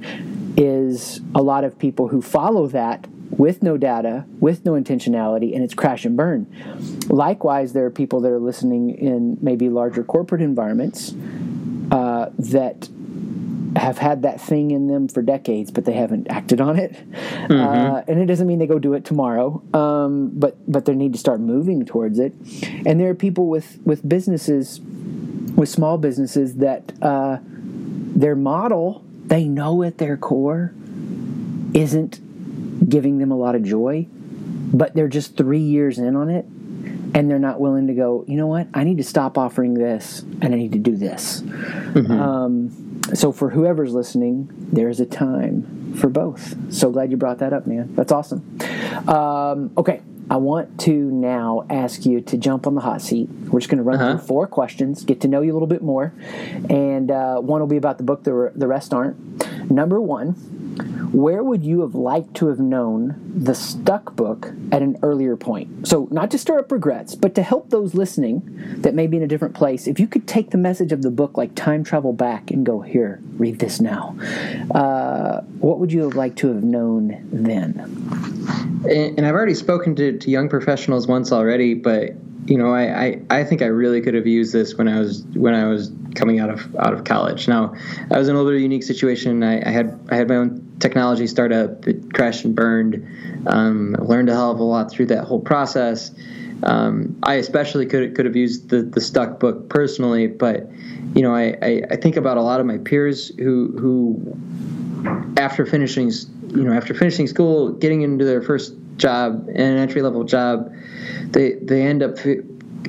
is 0.57 1.21
a 1.35 1.43
lot 1.43 1.65
of 1.65 1.79
people 1.79 2.09
who 2.09 2.21
follow 2.21 2.67
that 2.69 3.07
with 3.31 3.63
no 3.63 3.77
data, 3.77 4.25
with 4.41 4.65
no 4.65 4.73
intentionality, 4.73 5.55
and 5.55 5.63
it's 5.63 5.75
crash 5.75 6.05
and 6.05 6.17
burn. 6.17 6.47
Likewise, 7.09 7.73
there 7.73 7.85
are 7.85 7.91
people 7.91 8.21
that 8.21 8.33
are 8.33 8.41
listening 8.41 8.91
in 8.91 9.39
maybe 9.41 9.69
larger 9.69 10.03
corporate 10.03 10.43
environments 10.43 11.15
uh, 11.91 12.30
that 12.39 12.89
have 13.76 13.99
had 13.99 14.22
that 14.22 14.41
thing 14.41 14.70
in 14.70 14.89
them 14.89 15.09
for 15.09 15.22
decades, 15.22 15.70
but 15.70 15.84
they 15.84 15.93
haven't 15.93 16.26
acted 16.28 16.61
on 16.61 16.78
it. 16.78 16.93
Mm-hmm. 17.12 17.53
Uh, 17.53 18.03
and 18.09 18.20
it 18.20 18.26
doesn't 18.26 18.47
mean 18.47 18.59
they 18.59 18.66
go 18.66 18.78
do 18.78 18.95
it 18.95 19.05
tomorrow, 19.05 19.62
um, 19.74 20.30
but 20.34 20.57
but 20.70 20.84
they 20.84 20.95
need 20.95 21.12
to 21.12 21.18
start 21.18 21.41
moving 21.41 21.84
towards 21.84 22.18
it. 22.18 22.32
And 22.86 23.01
there 23.01 23.11
are 23.11 23.14
people 23.14 23.49
with 23.49 23.78
with 23.84 24.07
businesses, 24.09 24.80
with 24.80 25.68
small 25.68 25.99
businesses 25.99 26.57
that 26.57 26.93
uh, 27.03 27.39
their 27.43 28.36
model 28.36 29.05
they 29.26 29.45
know 29.45 29.82
at 29.82 29.99
their 29.99 30.16
core 30.16 30.72
isn't 31.74 32.89
giving 32.89 33.18
them 33.18 33.30
a 33.30 33.36
lot 33.36 33.55
of 33.55 33.62
joy, 33.62 34.07
but 34.72 34.95
they're 34.95 35.09
just 35.09 35.36
three 35.36 35.61
years 35.61 35.99
in 35.99 36.16
on 36.16 36.30
it 36.30 36.47
and 37.15 37.31
they're 37.31 37.39
not 37.39 37.61
willing 37.61 37.87
to 37.87 37.95
go, 37.95 38.25
you 38.27 38.37
know 38.37 38.47
what, 38.47 38.69
I 38.75 38.85
need 38.85 38.99
to 38.99 39.05
stop 39.05 39.39
offering 39.39 39.75
this 39.75 40.21
and 40.21 40.55
I 40.55 40.57
need 40.57 40.73
to 40.73 40.79
do 40.79 40.97
this. 40.97 41.43
Mm-hmm. 41.43 42.13
Um, 42.13 43.01
so, 43.15 43.33
for 43.33 43.51
whoever's 43.51 43.95
listening, 43.95 44.51
there's 44.73 45.01
a 45.01 45.07
time 45.07 45.95
for 45.95 46.09
both. 46.09 46.73
So 46.73 46.91
glad 46.91 47.11
you 47.11 47.17
brought 47.17 47.39
that 47.39 47.53
up, 47.53 47.67
man. 47.67 47.95
That's 47.95 48.13
awesome. 48.13 48.59
Um, 49.09 49.71
okay, 49.79 50.03
I 50.31 50.37
want 50.37 50.81
to 50.81 50.93
now 50.93 51.65
ask 51.71 52.05
you 52.05 52.21
to 52.21 52.37
jump 52.37 52.67
on 52.67 52.75
the 52.75 52.83
hot 52.83 53.01
seat. 53.01 53.29
We're 53.31 53.61
just 53.61 53.71
going 53.71 53.79
to 53.79 53.85
run 53.85 53.99
uh-huh. 53.99 54.19
through 54.19 54.27
four 54.27 54.47
questions, 54.47 55.05
get 55.05 55.23
to 55.23 55.29
know 55.29 55.41
you 55.41 55.53
a 55.53 55.55
little 55.55 55.69
bit 55.69 55.83
more, 55.83 56.13
and 56.69 57.11
uh, 57.11 57.37
one 57.37 57.61
will 57.61 57.67
be 57.67 57.79
about 57.79 57.97
the 57.97 58.05
book. 58.05 58.25
The, 58.25 58.53
the 58.55 58.67
rest 58.67 58.93
aren't. 58.93 59.71
Number 59.71 60.01
one, 60.01 60.37
where 61.13 61.43
would 61.43 61.63
you 61.63 61.81
have 61.81 61.95
liked 61.95 62.35
to 62.35 62.49
have 62.49 62.59
known 62.59 63.33
the 63.35 63.55
stuck 63.55 64.15
book 64.15 64.53
at 64.73 64.83
an 64.83 64.99
earlier 65.03 65.37
point? 65.37 65.87
So, 65.87 66.09
not 66.11 66.31
to 66.33 66.39
stir 66.39 66.59
up 66.59 66.71
regrets, 66.71 67.15
but 67.15 67.35
to 67.35 67.43
help 67.43 67.71
those 67.71 67.95
listening 67.95 68.43
that 68.79 68.95
may 68.95 69.07
be 69.07 69.17
in 69.17 69.23
a 69.23 69.27
different 69.27 69.55
place, 69.55 69.87
if 69.87 69.99
you 69.99 70.07
could 70.07 70.27
take 70.27 70.51
the 70.51 70.59
message 70.59 70.93
of 70.93 71.03
the 71.03 71.11
book 71.11 71.37
like 71.37 71.55
time 71.55 71.85
travel 71.85 72.13
back 72.13 72.51
and 72.51 72.65
go, 72.65 72.81
here, 72.81 73.21
read 73.37 73.59
this 73.59 73.81
now, 73.81 74.17
uh, 74.75 75.41
what 75.61 75.79
would 75.79 75.93
you 75.93 76.03
have 76.03 76.15
liked 76.15 76.39
to 76.39 76.49
have 76.49 76.63
known 76.63 77.27
then? 77.33 77.79
And, 78.85 79.19
and 79.19 79.27
I've 79.27 79.35
already 79.35 79.55
spoken 79.55 79.97
to, 79.97 80.19
to 80.19 80.31
young 80.31 80.49
professionals 80.49 81.07
once 81.07 81.33
already, 81.33 81.75
but 81.75 82.13
you 82.49 82.57
know, 82.57 82.72
I, 82.72 83.05
I, 83.05 83.22
I, 83.28 83.44
think 83.44 83.61
I 83.61 83.66
really 83.66 84.01
could 84.01 84.14
have 84.14 84.26
used 84.26 84.55
this 84.55 84.74
when 84.74 84.88
I 84.88 84.99
was 84.99 85.22
when 85.34 85.55
I 85.55 85.66
was 85.66 85.92
coming 86.14 86.40
out 86.40 86.49
of 86.49 86.74
out 86.76 86.94
of 86.94 87.05
college. 87.05 87.46
Now, 87.46 87.74
I 88.11 88.16
was 88.16 88.28
in 88.28 88.34
a 88.34 88.38
little 88.38 88.51
bit 88.51 88.57
of 88.57 88.61
a 88.61 88.62
unique 88.62 88.84
situation. 88.84 89.42
I, 89.42 89.61
I 89.68 89.70
had 89.70 90.01
I 90.11 90.16
had 90.16 90.28
my 90.28 90.36
own 90.36 90.76
technology 90.80 91.26
startup. 91.26 91.86
It 91.86 92.14
crashed 92.14 92.46
and 92.46 92.57
burned. 92.57 93.07
Um, 93.46 93.94
learned 93.99 94.30
a 94.30 94.32
hell 94.32 94.51
of 94.51 94.61
a 94.61 94.64
lot 94.64 94.90
through 94.90 95.07
that 95.07 95.24
whole 95.24 95.40
process. 95.40 96.11
Um, 96.62 97.18
I 97.22 97.34
especially 97.34 97.84
could 97.84 98.14
could 98.14 98.24
have 98.24 98.36
used 98.36 98.70
the 98.70 98.80
the 98.80 99.01
stuck 99.01 99.38
book 99.38 99.68
personally, 99.68 100.26
but 100.26 100.70
you 101.14 101.20
know, 101.20 101.34
I, 101.34 101.55
I, 101.61 101.82
I 101.90 101.96
think 101.96 102.16
about 102.16 102.38
a 102.38 102.42
lot 102.42 102.61
of 102.61 102.66
my 102.66 102.78
peers 102.78 103.28
who 103.36 103.76
who 103.78 104.38
after 105.36 105.64
finishing 105.66 106.11
you 106.49 106.64
know 106.64 106.72
after 106.72 106.94
finishing 106.94 107.26
school, 107.26 107.72
getting 107.72 108.03
into 108.03 108.24
their 108.24 108.42
first 108.42 108.74
job, 108.96 109.49
an 109.49 109.78
entry 109.78 110.03
level 110.03 110.24
job 110.24 110.72
they 111.32 111.55
they 111.55 111.82
end 111.82 112.03
up 112.03 112.16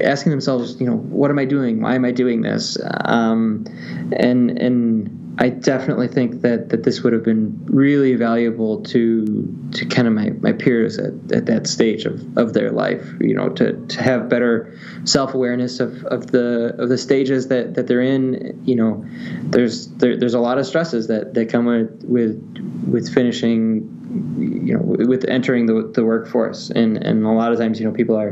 asking 0.02 0.32
themselves, 0.32 0.80
you 0.80 0.88
know, 0.88 0.98
what 0.98 1.30
am 1.32 1.40
I 1.40 1.46
doing? 1.46 1.82
Why 1.82 1.96
am 1.96 2.06
I 2.06 2.12
doing 2.12 2.42
this? 2.42 2.78
Um, 3.06 3.66
and 4.14 4.58
and 4.58 5.29
I 5.42 5.48
definitely 5.48 6.10
think 6.10 6.42
that, 6.42 6.68
that 6.70 6.84
this 6.84 7.02
would 7.02 7.14
have 7.14 7.24
been 7.24 7.58
really 7.66 8.16
valuable 8.16 8.82
to 8.84 9.70
to 9.72 9.86
kind 9.86 10.06
of 10.06 10.14
my, 10.14 10.32
my 10.42 10.52
peers 10.52 11.00
at, 11.00 11.14
at 11.32 11.46
that 11.46 11.66
stage 11.66 12.04
of, 12.04 12.38
of 12.38 12.52
their 12.52 12.72
life, 12.72 13.08
you 13.22 13.34
know, 13.34 13.48
to, 13.50 13.86
to 13.88 14.04
have 14.04 14.28
better 14.28 14.78
self 15.06 15.34
awareness 15.34 15.80
of, 15.80 16.04
of 16.06 16.28
the 16.28 16.76
of 16.78 16.90
the 16.90 16.98
stages 16.98 17.48
that, 17.48 17.76
that 17.76 17.88
they're 17.88 18.02
in. 18.02 18.62
You 18.66 18.76
know, 18.76 19.06
there's 19.44 19.88
there, 19.88 20.18
there's 20.18 20.34
a 20.34 20.42
lot 20.42 20.58
of 20.58 20.66
stresses 20.66 21.08
that, 21.08 21.34
that 21.36 21.48
come 21.48 21.66
with 21.66 22.04
with 22.04 22.86
with 22.86 23.14
finishing 23.14 23.99
you 24.10 24.74
know 24.76 24.82
with 24.82 25.26
entering 25.28 25.66
the, 25.66 25.92
the 25.94 26.04
workforce. 26.04 26.70
And 26.70 26.98
and 26.98 27.26
a 27.26 27.30
lot 27.30 27.52
of 27.52 27.60
times 27.60 27.80
you 27.80 27.86
know 27.86 27.94
people 27.94 28.18
are 28.18 28.32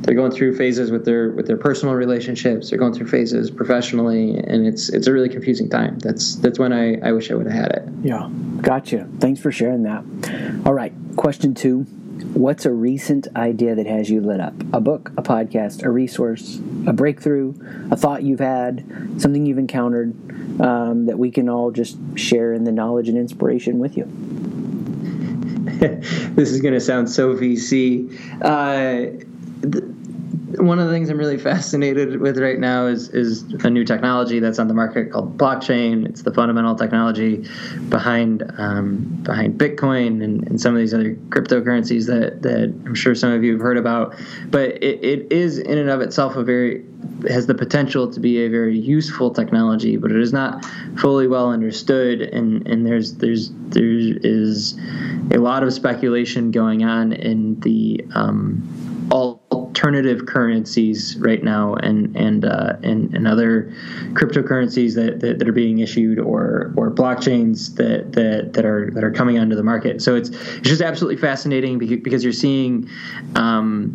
they're 0.00 0.14
going 0.14 0.32
through 0.32 0.56
phases 0.56 0.90
with 0.90 1.04
their 1.04 1.30
with 1.30 1.46
their 1.46 1.56
personal 1.56 1.94
relationships. 1.94 2.70
They're 2.70 2.78
going 2.78 2.94
through 2.94 3.08
phases 3.08 3.50
professionally. 3.50 4.36
And 4.36 4.66
it's 4.66 4.88
it's 4.88 5.06
a 5.06 5.12
really 5.12 5.28
confusing 5.28 5.68
time. 5.68 5.98
That's 5.98 6.36
that's 6.36 6.58
when 6.58 6.72
i 6.72 6.96
i 7.00 7.12
wish 7.12 7.30
i 7.30 7.34
would 7.34 7.46
have 7.46 7.54
had 7.54 7.72
it. 7.72 7.88
Yeah. 8.02 8.28
Gotcha. 8.60 9.08
Thanks 9.18 9.40
for 9.40 9.50
sharing 9.50 9.82
that. 9.84 10.04
All 10.66 10.74
right. 10.74 10.92
Question 11.16 11.54
two. 11.54 11.82
What's 12.34 12.64
a 12.64 12.72
recent 12.72 13.28
idea 13.36 13.74
that 13.74 13.86
has 13.86 14.08
you 14.08 14.20
lit 14.20 14.40
up? 14.40 14.54
A 14.72 14.80
book 14.80 15.10
a 15.16 15.22
podcast 15.22 15.82
a 15.82 15.90
resource 15.90 16.60
a 16.86 16.92
breakthrough 16.92 17.54
a 17.90 17.96
thought 17.96 18.22
you've 18.22 18.40
had 18.40 18.84
something 19.18 19.46
you've 19.46 19.58
encountered 19.58 20.14
um, 20.60 21.06
that 21.06 21.18
we 21.18 21.30
can 21.30 21.48
all 21.48 21.70
just 21.70 21.96
share 22.16 22.52
in 22.52 22.64
the 22.64 22.72
knowledge 22.72 23.08
and 23.08 23.18
inspiration 23.18 23.78
with 23.78 23.96
you 23.96 24.04
this 26.34 26.50
is 26.50 26.60
going 26.60 26.74
to 26.74 26.80
sound 26.80 27.10
so 27.10 27.34
VC. 27.34 28.10
Uh, 28.42 29.24
one 30.58 30.78
of 30.78 30.86
the 30.86 30.92
things 30.92 31.10
I'm 31.10 31.18
really 31.18 31.38
fascinated 31.38 32.20
with 32.20 32.38
right 32.38 32.58
now 32.58 32.86
is 32.86 33.08
is 33.10 33.42
a 33.64 33.70
new 33.70 33.84
technology 33.84 34.40
that's 34.40 34.58
on 34.58 34.68
the 34.68 34.74
market 34.74 35.10
called 35.12 35.36
blockchain. 35.36 36.06
It's 36.08 36.22
the 36.22 36.32
fundamental 36.32 36.74
technology 36.74 37.46
behind 37.88 38.42
um, 38.58 39.20
behind 39.22 39.58
Bitcoin 39.58 40.22
and, 40.22 40.46
and, 40.46 40.60
some 40.60 40.74
of 40.74 40.80
these 40.80 40.94
other 40.94 41.14
cryptocurrencies 41.28 42.06
that 42.06 42.42
that 42.42 42.74
I'm 42.86 42.94
sure 42.94 43.14
some 43.14 43.32
of 43.32 43.44
you 43.44 43.52
have 43.52 43.60
heard 43.60 43.76
about. 43.76 44.14
But 44.48 44.82
it, 44.82 45.04
it 45.04 45.32
is 45.32 45.58
in 45.58 45.78
and 45.78 45.90
of 45.90 46.00
itself 46.00 46.36
a 46.36 46.44
very 46.44 46.84
has 47.28 47.46
the 47.46 47.54
potential 47.54 48.10
to 48.10 48.20
be 48.20 48.44
a 48.44 48.48
very 48.48 48.78
useful 48.78 49.30
technology, 49.30 49.96
but 49.96 50.10
it 50.10 50.20
is 50.20 50.32
not 50.32 50.64
fully 50.96 51.26
well 51.26 51.50
understood, 51.50 52.20
and 52.20 52.66
and 52.66 52.86
there's 52.86 53.14
there's 53.14 53.50
there 53.68 53.84
is 53.84 54.78
a 55.30 55.38
lot 55.38 55.62
of 55.62 55.72
speculation 55.72 56.50
going 56.50 56.84
on 56.84 57.12
in 57.12 57.60
the 57.60 58.04
um, 58.14 58.93
alternative 59.84 60.24
currencies 60.24 61.16
right 61.18 61.42
now, 61.42 61.74
and 61.74 62.16
and 62.16 62.44
uh, 62.46 62.74
and, 62.82 63.14
and 63.14 63.28
other 63.28 63.70
cryptocurrencies 64.14 64.94
that, 64.94 65.20
that, 65.20 65.38
that, 65.38 65.46
are 65.46 65.52
being 65.52 65.80
issued, 65.80 66.18
or 66.18 66.72
or 66.74 66.90
blockchains 66.90 67.76
that, 67.76 68.12
that 68.12 68.54
that 68.54 68.64
are 68.64 68.90
that 68.92 69.04
are 69.04 69.10
coming 69.10 69.38
onto 69.38 69.54
the 69.54 69.62
market. 69.62 70.00
So 70.00 70.16
it's 70.16 70.30
it's 70.30 70.68
just 70.68 70.80
absolutely 70.80 71.20
fascinating 71.20 71.78
because 71.78 72.24
you're 72.24 72.32
seeing 72.32 72.88
um, 73.34 73.90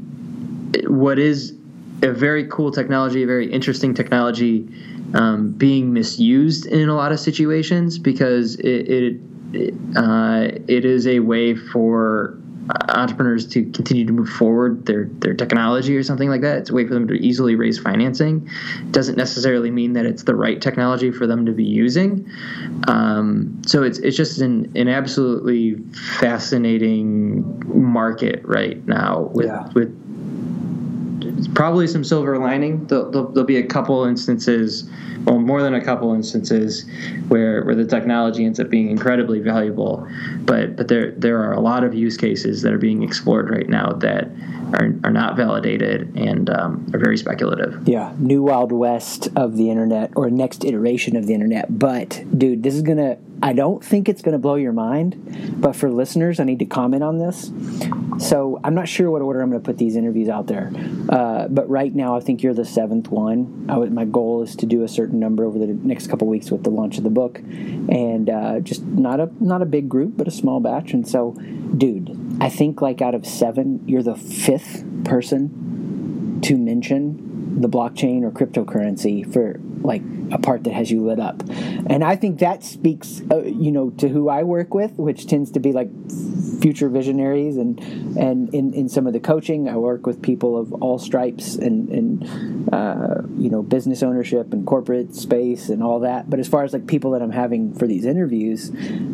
what 0.85 1.17
is 1.17 1.55
a 2.03 2.11
very 2.11 2.45
cool 2.47 2.71
technology, 2.71 3.23
a 3.23 3.27
very 3.27 3.51
interesting 3.51 3.95
technology, 3.95 4.69
um, 5.15 5.51
being 5.53 5.91
misused 5.91 6.67
in 6.67 6.87
a 6.87 6.95
lot 6.95 7.11
of 7.11 7.19
situations 7.19 7.97
because 7.97 8.55
it 8.57 9.19
it, 9.53 9.73
uh, 9.95 10.49
it 10.67 10.85
is 10.85 11.07
a 11.07 11.19
way 11.19 11.55
for 11.55 12.38
entrepreneurs 12.89 13.47
to 13.47 13.63
continue 13.71 14.05
to 14.05 14.13
move 14.13 14.29
forward 14.29 14.85
their 14.85 15.05
their 15.05 15.33
technology 15.33 15.95
or 15.95 16.03
something 16.03 16.29
like 16.29 16.41
that. 16.41 16.59
It's 16.59 16.69
a 16.69 16.73
way 16.73 16.87
for 16.87 16.93
them 16.93 17.07
to 17.07 17.15
easily 17.15 17.55
raise 17.55 17.79
financing. 17.79 18.49
It 18.81 18.91
doesn't 18.91 19.17
necessarily 19.17 19.71
mean 19.71 19.93
that 19.93 20.05
it's 20.05 20.23
the 20.23 20.35
right 20.35 20.61
technology 20.61 21.11
for 21.11 21.25
them 21.25 21.45
to 21.47 21.51
be 21.51 21.63
using. 21.63 22.29
Um, 22.87 23.61
so 23.65 23.83
it's 23.83 23.99
it's 23.99 24.15
just 24.15 24.41
an, 24.41 24.71
an 24.75 24.87
absolutely 24.87 25.75
fascinating 26.19 27.63
market 27.65 28.41
right 28.45 28.85
now 28.87 29.29
with 29.33 29.47
yeah. 29.47 29.69
with 29.73 29.98
probably 31.47 31.87
some 31.87 32.03
silver 32.03 32.37
lining. 32.37 32.85
There'll, 32.85 33.11
there'll, 33.11 33.27
there'll, 33.29 33.47
be 33.47 33.57
a 33.57 33.65
couple 33.65 34.03
instances, 34.05 34.89
well, 35.25 35.39
more 35.39 35.61
than 35.61 35.73
a 35.73 35.83
couple 35.83 36.13
instances, 36.13 36.85
where 37.27 37.63
where 37.63 37.75
the 37.75 37.85
technology 37.85 38.45
ends 38.45 38.59
up 38.59 38.69
being 38.69 38.89
incredibly 38.89 39.39
valuable. 39.39 40.07
But 40.41 40.75
but 40.75 40.87
there 40.87 41.11
there 41.11 41.41
are 41.43 41.53
a 41.53 41.59
lot 41.59 41.83
of 41.83 41.93
use 41.93 42.17
cases 42.17 42.61
that 42.61 42.73
are 42.73 42.77
being 42.77 43.03
explored 43.03 43.49
right 43.49 43.67
now 43.67 43.93
that 43.93 44.29
are, 44.73 44.93
are 45.03 45.11
not 45.11 45.35
validated 45.35 46.15
and 46.15 46.49
um, 46.49 46.89
are 46.93 46.99
very 46.99 47.17
speculative. 47.17 47.87
Yeah, 47.87 48.13
new 48.17 48.43
wild 48.43 48.71
west 48.71 49.29
of 49.35 49.57
the 49.57 49.69
internet 49.69 50.11
or 50.15 50.29
next 50.29 50.63
iteration 50.63 51.15
of 51.15 51.27
the 51.27 51.33
internet. 51.33 51.79
But 51.79 52.23
dude, 52.37 52.63
this 52.63 52.75
is 52.75 52.81
gonna. 52.81 53.17
I 53.41 53.53
don't 53.53 53.83
think 53.83 54.09
it's 54.09 54.21
gonna 54.21 54.39
blow 54.39 54.55
your 54.55 54.73
mind, 54.73 55.61
but 55.61 55.75
for 55.75 55.89
listeners, 55.89 56.39
I 56.39 56.43
need 56.43 56.59
to 56.59 56.65
comment 56.65 57.03
on 57.03 57.19
this. 57.19 57.51
So 58.19 58.59
I'm 58.63 58.75
not 58.75 58.87
sure 58.87 59.09
what 59.09 59.21
order 59.21 59.41
I'm 59.41 59.49
gonna 59.49 59.61
put 59.61 59.77
these 59.77 59.95
interviews 59.95 60.27
out 60.27 60.47
there. 60.47 60.71
Uh, 61.07 61.47
but 61.47 61.69
right 61.69 61.93
now, 61.93 62.17
I 62.17 62.19
think 62.19 62.43
you're 62.43 62.53
the 62.53 62.65
seventh 62.65 63.09
one. 63.09 63.65
Would, 63.67 63.93
my 63.93 64.05
goal 64.05 64.43
is 64.43 64.55
to 64.57 64.65
do 64.65 64.83
a 64.83 64.87
certain 64.87 65.19
number 65.19 65.45
over 65.45 65.57
the 65.57 65.67
next 65.67 66.07
couple 66.07 66.27
weeks 66.27 66.51
with 66.51 66.63
the 66.63 66.69
launch 66.69 66.97
of 66.97 67.05
the 67.05 67.09
book, 67.09 67.39
and 67.39 68.29
uh, 68.29 68.59
just 68.59 68.83
not 68.83 69.19
a 69.19 69.31
not 69.39 69.61
a 69.61 69.65
big 69.65 69.87
group, 69.87 70.17
but 70.17 70.27
a 70.27 70.31
small 70.31 70.59
batch. 70.59 70.91
And 70.91 71.07
so, 71.07 71.31
dude, 71.77 72.37
I 72.41 72.49
think 72.49 72.81
like 72.81 73.01
out 73.01 73.15
of 73.15 73.25
seven, 73.25 73.87
you're 73.87 74.03
the 74.03 74.15
fifth 74.15 74.83
person 75.05 76.41
to 76.43 76.57
mention 76.57 77.61
the 77.61 77.69
blockchain 77.69 78.23
or 78.23 78.31
cryptocurrency 78.31 79.31
for 79.31 79.59
like 79.81 80.01
a 80.31 80.37
part 80.37 80.63
that 80.63 80.73
has 80.73 80.91
you 80.91 81.05
lit 81.05 81.19
up. 81.19 81.43
And 81.49 82.03
I 82.03 82.15
think 82.15 82.39
that 82.39 82.63
speaks, 82.63 83.21
uh, 83.31 83.43
you 83.43 83.71
know, 83.71 83.89
to 83.91 84.07
who 84.07 84.29
I 84.29 84.43
work 84.43 84.73
with, 84.73 84.93
which 84.93 85.27
tends 85.27 85.51
to 85.51 85.59
be 85.59 85.71
like 85.71 85.89
future 86.59 86.89
visionaries. 86.89 87.57
And 87.57 87.79
and 88.17 88.53
in, 88.53 88.73
in 88.73 88.89
some 88.89 89.07
of 89.07 89.13
the 89.13 89.19
coaching, 89.19 89.69
I 89.69 89.75
work 89.77 90.05
with 90.05 90.21
people 90.21 90.57
of 90.57 90.73
all 90.73 90.99
stripes 90.99 91.55
and, 91.55 91.89
and 91.89 92.73
uh, 92.73 93.21
you 93.37 93.49
know, 93.49 93.63
business 93.63 94.03
ownership 94.03 94.53
and 94.53 94.65
corporate 94.65 95.15
space 95.15 95.69
and 95.69 95.81
all 95.81 96.01
that. 96.01 96.29
But 96.29 96.39
as 96.39 96.47
far 96.47 96.63
as 96.63 96.73
like 96.73 96.87
people 96.87 97.11
that 97.11 97.21
I'm 97.21 97.31
having 97.31 97.73
for 97.73 97.87
these 97.87 98.05
interviews, 98.05 98.69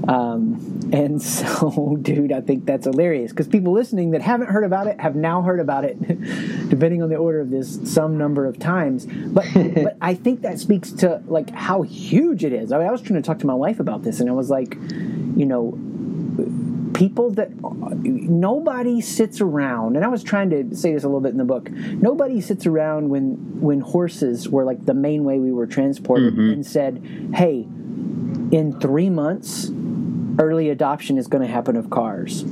um, 0.08 0.90
and 0.94 1.22
so, 1.22 1.98
dude, 2.02 2.32
I 2.32 2.42
think 2.42 2.66
that's 2.66 2.86
hilarious 2.86 3.32
because 3.32 3.48
people 3.48 3.74
listening 3.74 4.12
that 4.12 4.22
haven't 4.22 4.48
heard 4.48 4.64
about 4.64 4.88
it 4.88 5.00
have 5.00 5.16
now 5.16 5.42
heard 5.42 5.60
about 5.60 5.86
it, 5.86 6.00
depending 6.70 7.02
on 7.02 7.10
the 7.10 7.16
order 7.16 7.40
of 7.40 7.50
this, 7.50 7.80
some 7.84 8.18
number 8.18 8.46
of 8.46 8.60
times. 8.60 9.06
But 9.06 9.46
but 9.54 9.98
I 10.02 10.14
think 10.14 10.42
that 10.42 10.55
speaks 10.60 10.92
to 10.94 11.22
like 11.28 11.50
how 11.52 11.82
huge 11.82 12.44
it 12.44 12.54
is. 12.54 12.72
I, 12.72 12.78
mean, 12.78 12.88
I 12.88 12.92
was 12.92 13.02
trying 13.02 13.22
to 13.22 13.26
talk 13.26 13.40
to 13.40 13.48
my 13.48 13.54
wife 13.54 13.80
about 13.80 14.04
this, 14.04 14.20
and 14.20 14.30
I 14.30 14.34
was 14.34 14.50
like, 14.50 14.76
you 14.76 15.46
know, 15.46 15.78
people 16.96 17.30
that 17.32 17.50
nobody 18.04 19.02
sits 19.02 19.42
around 19.42 19.96
and 19.96 20.06
i 20.06 20.08
was 20.08 20.24
trying 20.24 20.50
to 20.50 20.76
say 20.76 20.94
this 20.94 21.04
a 21.04 21.08
little 21.08 21.20
bit 21.20 21.32
in 21.32 21.38
the 21.38 21.44
book 21.44 21.70
nobody 21.70 22.40
sits 22.40 22.66
around 22.66 23.10
when 23.10 23.34
when 23.60 23.82
horses 23.82 24.48
were 24.48 24.64
like 24.64 24.86
the 24.86 24.94
main 24.94 25.26
way 25.26 25.38
we 25.38 25.52
were 25.52 25.68
transported 25.68 26.34
mm-hmm. 26.34 26.54
and 26.54 26.66
said 26.66 27.04
hey 27.34 27.68
in 28.52 28.78
three 28.80 29.10
months 29.10 29.70
early 30.40 30.70
adoption 30.70 31.18
is 31.18 31.28
going 31.28 31.46
to 31.46 31.52
happen 31.52 31.76
of 31.76 31.90
cars 31.90 32.46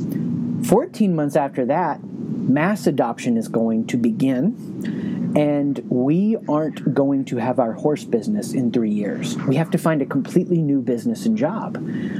14 0.67 1.15
months 1.15 1.35
after 1.35 1.65
that 1.65 2.03
mass 2.03 2.85
adoption 2.85 3.37
is 3.37 3.47
going 3.47 3.87
to 3.87 3.95
begin 3.95 5.22
and 5.35 5.79
we 5.89 6.37
aren't 6.47 6.93
going 6.93 7.25
to 7.25 7.37
have 7.37 7.59
our 7.59 7.73
horse 7.73 8.03
business 8.03 8.53
in 8.53 8.71
three 8.71 8.91
years. 8.91 9.35
We 9.37 9.55
have 9.55 9.71
to 9.71 9.77
find 9.77 10.01
a 10.01 10.05
completely 10.05 10.61
new 10.61 10.81
business 10.81 11.25
and 11.25 11.37
job. 11.37 11.77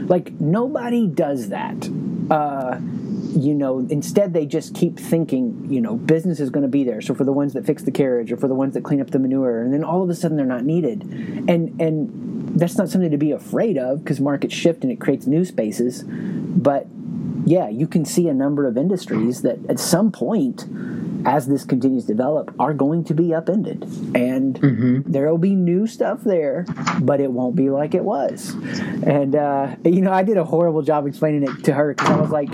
Like, 0.10 0.32
nobody 0.40 1.08
does 1.08 1.50
that. 1.50 1.90
Uh, 2.30 2.80
you 3.36 3.54
know, 3.54 3.80
instead 3.90 4.34
they 4.34 4.46
just 4.46 4.76
keep 4.76 5.00
thinking, 5.00 5.68
you 5.70 5.82
know, 5.82 5.96
business 5.96 6.40
is 6.40 6.50
going 6.50 6.64
to 6.64 6.70
be 6.70 6.84
there. 6.84 7.02
So 7.02 7.14
for 7.14 7.24
the 7.24 7.32
ones 7.32 7.54
that 7.54 7.66
fix 7.66 7.84
the 7.84 7.92
carriage 7.92 8.32
or 8.32 8.38
for 8.38 8.48
the 8.48 8.56
ones 8.56 8.74
that 8.76 8.84
clean 8.84 9.02
up 9.02 9.12
the 9.12 9.20
manure, 9.20 9.62
and 9.62 9.74
then 9.74 9.84
all 9.84 10.04
of 10.04 10.10
a 10.10 10.16
sudden 10.16 10.38
they're 10.38 10.46
not 10.46 10.64
needed. 10.64 11.02
And 11.48 11.80
and 11.82 12.60
that's 12.60 12.78
not 12.78 12.90
something 12.90 13.10
to 13.10 13.18
be 13.18 13.32
afraid 13.32 13.78
of 13.78 14.04
because 14.04 14.20
markets 14.20 14.54
shift 14.54 14.84
and 14.84 14.92
it 14.92 15.00
creates 15.00 15.26
new 15.26 15.46
spaces. 15.46 16.04
But 16.04 16.88
yeah, 17.46 17.70
you 17.70 17.88
can 17.88 18.06
see 18.06 18.28
a 18.28 18.34
number 18.34 18.68
of 18.68 18.78
industries 18.78 19.42
that 19.42 19.58
at 19.68 19.80
some 19.80 20.12
point 20.12 20.66
as 21.26 21.48
this 21.48 21.64
continues 21.64 22.06
to 22.06 22.14
develop, 22.14 22.54
are 22.60 22.74
going 22.74 23.04
to 23.06 23.14
be 23.14 23.34
upended. 23.34 23.84
And 24.16 24.60
mm-hmm. 24.60 25.12
there 25.12 25.30
will 25.30 25.38
be 25.38 25.56
new 25.56 25.88
stuff 25.88 26.24
there, 26.24 26.66
but 27.02 27.20
it 27.20 27.32
won't 27.32 27.56
be 27.56 27.70
like 27.70 27.94
it 27.94 28.04
was. 28.04 28.50
And, 29.06 29.36
uh, 29.36 29.76
you 29.84 30.02
know, 30.02 30.12
I 30.12 30.24
did 30.24 30.38
a 30.38 30.44
horrible 30.44 30.82
job 30.82 31.08
explaining 31.08 31.44
it 31.44 31.64
to 31.66 31.74
her 31.74 31.94
because 31.94 32.10
I 32.10 32.20
was 32.20 32.32
like, 32.32 32.50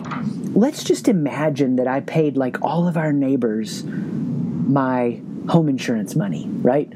let's 0.55 0.83
just 0.83 1.07
imagine 1.07 1.77
that 1.77 1.87
I 1.87 2.01
paid 2.01 2.37
like 2.37 2.61
all 2.61 2.87
of 2.87 2.97
our 2.97 3.13
neighbors 3.13 3.83
my 3.83 5.19
home 5.49 5.67
insurance 5.67 6.15
money, 6.15 6.47
right? 6.61 6.91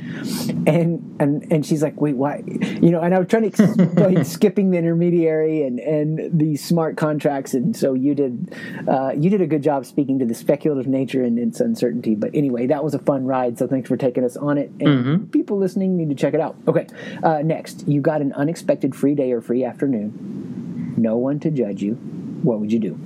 And 0.68 1.16
and 1.20 1.51
and 1.51 1.66
she's 1.66 1.82
like, 1.82 1.99
wait, 1.99 2.16
why? 2.16 2.43
You 2.45 2.91
know, 2.91 3.01
and 3.01 3.14
I 3.14 3.20
was 3.20 3.28
trying 3.28 3.49
to 3.49 3.64
explain 3.64 4.24
skipping 4.24 4.72
the 4.72 4.78
intermediary 4.78 5.64
and 5.64 5.80
and 5.80 6.39
the 6.39 6.56
smart 6.56 6.95
contracts, 6.95 7.54
and 7.54 7.76
so 7.76 7.93
you 7.93 8.16
did 8.16 8.56
uh, 8.88 9.12
you 9.18 9.30
did 9.30 9.41
a 9.41 9.47
good 9.47 9.64
job 9.64 9.86
speaking 9.86 10.20
to 10.20 10.26
the 10.26 10.36
speculative 10.36 10.88
nature 10.88 11.24
and 11.24 11.39
its 11.39 11.60
uncertainty. 11.60 12.16
But 12.16 12.32
anyway, 12.34 12.68
that 12.68 12.84
was 12.84 12.93
a 12.93 12.99
fun 12.99 13.26
ride. 13.26 13.58
So 13.58 13.68
thanks 13.68 13.89
for 13.89 13.97
taking 13.97 14.24
us 14.24 14.38
on 14.38 14.58
it. 14.58 14.70
And 14.80 14.88
mm-hmm. 14.88 15.26
people 15.26 15.58
listening 15.58 15.97
need 15.97 16.10
to 16.10 16.16
check 16.16 16.34
it 16.34 16.39
out. 16.39 16.56
Okay, 16.68 16.88
uh, 17.24 17.41
next, 17.43 17.88
you 17.88 18.01
got 18.01 18.22
an 18.22 18.34
unexpected 18.34 18.95
free 18.95 19.16
day 19.16 19.32
or 19.32 19.41
free 19.41 19.64
afternoon. 19.64 20.93
No 20.97 21.18
one 21.18 21.39
to 21.41 21.49
judge 21.49 21.82
you. 21.82 21.95
What 22.43 22.60
would 22.60 22.72
you 22.72 22.80
do? 22.80 22.99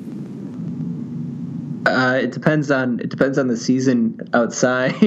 Uh, 1.88 2.20
it 2.22 2.32
depends 2.32 2.70
on 2.70 3.00
it 3.00 3.10
depends 3.10 3.38
on 3.38 3.48
the 3.48 3.56
season 3.56 4.20
outside. 4.34 4.94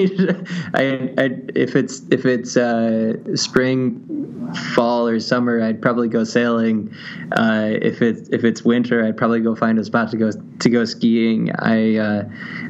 I, 0.74 1.12
I, 1.18 1.30
if 1.54 1.76
it's 1.76 2.02
if 2.10 2.24
it's 2.24 2.56
uh, 2.56 3.14
spring, 3.36 4.50
fall, 4.74 5.06
or 5.06 5.20
summer, 5.20 5.62
I'd 5.62 5.82
probably 5.82 6.08
go 6.08 6.24
sailing. 6.24 6.94
Uh, 7.32 7.72
if 7.82 8.00
it's 8.00 8.30
if 8.30 8.44
it's 8.44 8.64
winter, 8.64 9.04
I'd 9.04 9.18
probably 9.18 9.40
go 9.40 9.54
find 9.54 9.78
a 9.78 9.84
spot 9.84 10.10
to 10.12 10.16
go 10.16 10.30
to 10.30 10.70
go 10.70 10.86
skiing. 10.86 11.50
I 11.58 11.96
uh, 11.96 12.24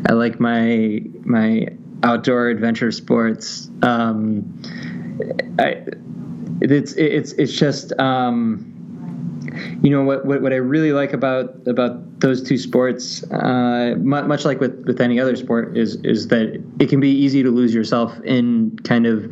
I 0.09 0.13
like 0.15 0.41
my 0.41 1.03
my 1.23 1.69
outdoor 2.03 2.49
adventure 2.49 2.91
sports. 2.91 3.71
Um, 3.83 4.61
I, 5.61 5.85
it's 6.61 6.95
it's 6.95 7.33
it's 7.33 7.53
just. 7.53 7.93
Um, 8.01 8.80
you 9.83 9.91
know 9.91 10.03
what, 10.03 10.25
what, 10.25 10.43
what 10.43 10.53
I 10.53 10.57
really 10.57 10.93
like 10.93 11.13
about 11.13 11.67
about 11.67 12.21
those 12.21 12.43
two 12.43 12.59
sports, 12.59 13.23
uh, 13.31 13.95
much 13.99 14.45
like 14.45 14.61
with, 14.61 14.85
with 14.87 15.01
any 15.01 15.19
other 15.19 15.37
sport, 15.37 15.77
is 15.77 15.97
is 16.05 16.29
that 16.29 16.63
it 16.79 16.89
can 16.89 17.01
be 17.01 17.11
easy 17.11 17.43
to 17.43 17.51
lose 17.51 17.75
yourself 17.75 18.19
in 18.25 18.77
kind 18.85 19.07
of 19.07 19.31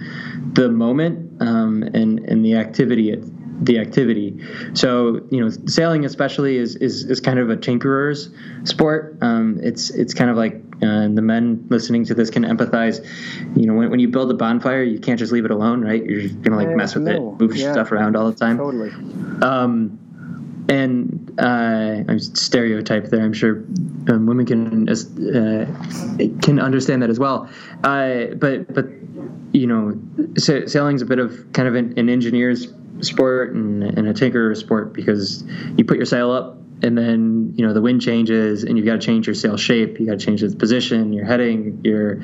the 0.55 0.69
moment 0.69 1.41
um, 1.43 1.83
and 1.95 2.21
and 2.21 2.45
the 2.45 2.55
activity 2.55 3.11
it, 3.11 3.23
the 3.65 3.79
activity. 3.79 4.39
So 4.75 5.21
you 5.31 5.41
know, 5.41 5.51
sailing 5.67 6.05
especially 6.05 6.57
is 6.57 6.77
is, 6.77 7.05
is 7.05 7.21
kind 7.21 7.39
of 7.39 7.51
a 7.51 7.57
tinkerer's 7.57 8.31
sport. 8.65 9.19
Um, 9.21 9.59
it's 9.63 9.91
it's 9.91 10.15
kind 10.15 10.31
of 10.31 10.37
like 10.37 10.55
uh, 10.83 11.09
the 11.09 11.23
men 11.23 11.67
listening 11.69 12.05
to 12.07 12.15
this 12.15 12.31
can 12.31 12.45
empathize. 12.45 13.05
You 13.57 13.67
know, 13.67 13.75
when, 13.75 13.91
when 13.91 14.01
you 14.01 14.09
build 14.09 14.31
a 14.31 14.35
bonfire, 14.35 14.83
you 14.83 15.01
can't 15.01 15.19
just 15.19 15.33
leave 15.33 15.45
it 15.45 15.51
alone, 15.51 15.83
right? 15.83 16.05
You're 16.05 16.29
gonna 16.29 16.57
like 16.57 16.75
mess 16.77 16.95
with 16.95 17.05
no. 17.05 17.33
it, 17.33 17.41
move 17.41 17.57
Yeah. 17.57 17.73
stuff 17.73 17.91
around 17.93 18.17
all 18.17 18.31
the 18.31 18.37
time. 18.37 18.59
Totally. 18.59 18.91
Um, 19.43 19.99
and 20.69 21.35
uh, 21.39 22.05
I'm 22.09 22.19
stereotype 22.19 23.07
there. 23.07 23.23
I'm 23.23 23.33
sure 23.33 23.57
um, 24.09 24.27
women 24.27 24.47
can 24.47 24.89
uh, 24.89 25.67
can 26.43 26.61
understand 26.61 27.03
that 27.03 27.11
as 27.11 27.19
well. 27.19 27.49
Uh, 27.83 28.27
but 28.37 28.73
but 28.73 28.87
you 29.53 29.67
know, 29.67 29.99
sa- 30.37 30.67
sailing's 30.67 31.03
a 31.03 31.07
bit 31.07 31.19
of 31.19 31.53
kind 31.53 31.69
of 31.69 31.75
an, 31.75 31.99
an 31.99 32.09
engineer's 32.09 32.73
sport 33.01 33.55
and, 33.55 33.83
and 33.83 34.07
a 34.07 34.13
tinkerer's 34.13 34.61
sport 34.61 34.93
because 34.93 35.45
you 35.77 35.85
put 35.85 35.97
your 35.97 36.07
sail 36.07 36.31
up 36.31 36.59
and 36.83 36.97
then 36.97 37.53
you 37.57 37.67
know 37.67 37.73
the 37.73 37.83
wind 37.83 38.01
changes 38.01 38.65
and 38.65 38.77
you've 38.77 38.87
got 38.87 38.95
to 38.95 38.99
change 39.07 39.27
your 39.27 39.35
sail 39.35 39.57
shape 39.57 39.99
you 39.99 40.07
got 40.07 40.19
to 40.19 40.25
change 40.25 40.43
its 40.43 40.55
position 40.55 41.13
your 41.13 41.25
heading 41.25 41.81
your 41.85 42.23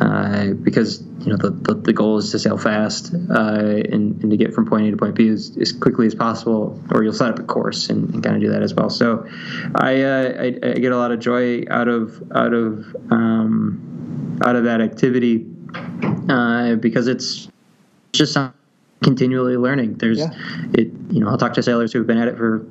uh, 0.00 0.52
because 0.62 1.02
you 1.20 1.26
know 1.26 1.36
the, 1.36 1.50
the, 1.50 1.74
the 1.74 1.92
goal 1.92 2.18
is 2.18 2.30
to 2.30 2.38
sail 2.38 2.56
fast 2.56 3.12
uh, 3.14 3.82
and, 3.92 4.22
and 4.22 4.30
to 4.30 4.36
get 4.36 4.54
from 4.54 4.66
point 4.66 4.86
A 4.86 4.90
to 4.90 4.96
point 4.96 5.14
B 5.14 5.28
as, 5.28 5.56
as 5.60 5.72
quickly 5.72 6.06
as 6.06 6.14
possible 6.14 6.80
or 6.92 7.02
you'll 7.02 7.12
set 7.12 7.30
up 7.30 7.38
a 7.38 7.42
course 7.42 7.88
and, 7.88 8.14
and 8.14 8.22
kind 8.22 8.36
of 8.36 8.42
do 8.42 8.50
that 8.50 8.62
as 8.62 8.74
well. 8.74 8.90
So 8.90 9.26
I, 9.74 10.02
uh, 10.02 10.32
I 10.38 10.46
I 10.46 10.74
get 10.74 10.92
a 10.92 10.96
lot 10.96 11.10
of 11.10 11.18
joy 11.18 11.64
out 11.68 11.88
of 11.88 12.22
out 12.34 12.52
of 12.52 12.94
um, 13.10 14.38
out 14.44 14.56
of 14.56 14.64
that 14.64 14.80
activity 14.80 15.46
uh, 16.28 16.76
because 16.76 17.08
it's 17.08 17.48
just 18.12 18.32
some- 18.32 18.52
continually 19.02 19.56
learning 19.56 19.94
there's 19.94 20.18
Yeah. 20.18 20.30
it 20.74 20.90
you 21.10 21.20
know 21.20 21.28
I'll 21.28 21.38
talk 21.38 21.54
to 21.54 21.62
sailors 21.62 21.92
who've 21.92 22.06
been 22.06 22.18
at 22.18 22.28
it 22.28 22.36
for 22.36 22.66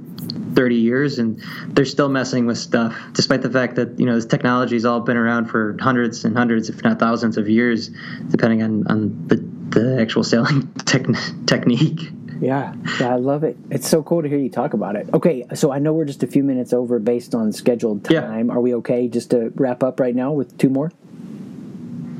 30 0.56 0.76
years 0.76 1.20
and 1.20 1.42
they're 1.68 1.86
still 1.86 2.10
messing 2.10 2.46
with 2.46 2.58
stuff 2.58 2.96
despite 3.14 3.42
the 3.42 3.50
fact 3.50 3.76
that 3.76 4.00
you 4.00 4.06
know 4.06 4.16
this 4.16 4.26
technology's 4.26 4.86
all 4.86 5.02
been 5.02 5.18
around 5.18 5.46
for 5.46 5.78
hundreds 5.80 6.26
and 6.26 6.36
hundreds 6.36 6.70
if 6.70 6.84
not 6.84 6.98
thousands 7.00 7.38
of 7.38 7.48
years 7.48 7.90
depending 8.30 8.64
on, 8.64 8.88
on 8.88 9.28
the, 9.28 9.36
the 9.80 10.02
actual 10.02 10.24
sailing 10.24 10.64
techn 10.80 11.16
technique 11.48 12.10
Yeah, 12.42 12.74
yeah, 13.00 13.14
I 13.14 13.16
love 13.16 13.46
it. 13.46 13.56
It's 13.72 13.88
so 13.88 14.04
cool 14.04 14.22
to 14.22 14.28
hear 14.28 14.38
you 14.38 14.50
talk 14.50 14.74
about 14.74 14.98
it. 14.98 15.08
Okay, 15.14 15.46
so 15.54 15.72
I 15.72 15.80
know 15.80 15.94
we're 15.94 16.04
just 16.04 16.22
a 16.22 16.28
few 16.28 16.44
minutes 16.44 16.74
over 16.74 17.00
based 17.00 17.34
on 17.34 17.54
scheduled 17.54 18.04
time. 18.04 18.14
Yeah. 18.14 18.22
time. 18.28 18.52
Are 18.52 18.60
we 18.60 18.76
okay 18.76 19.08
just 19.08 19.32
to 19.32 19.54
wrap 19.56 19.84
up 19.84 20.02
right 20.02 20.14
now 20.14 20.34
with 20.34 20.58
two 20.58 20.68
more? 20.70 20.92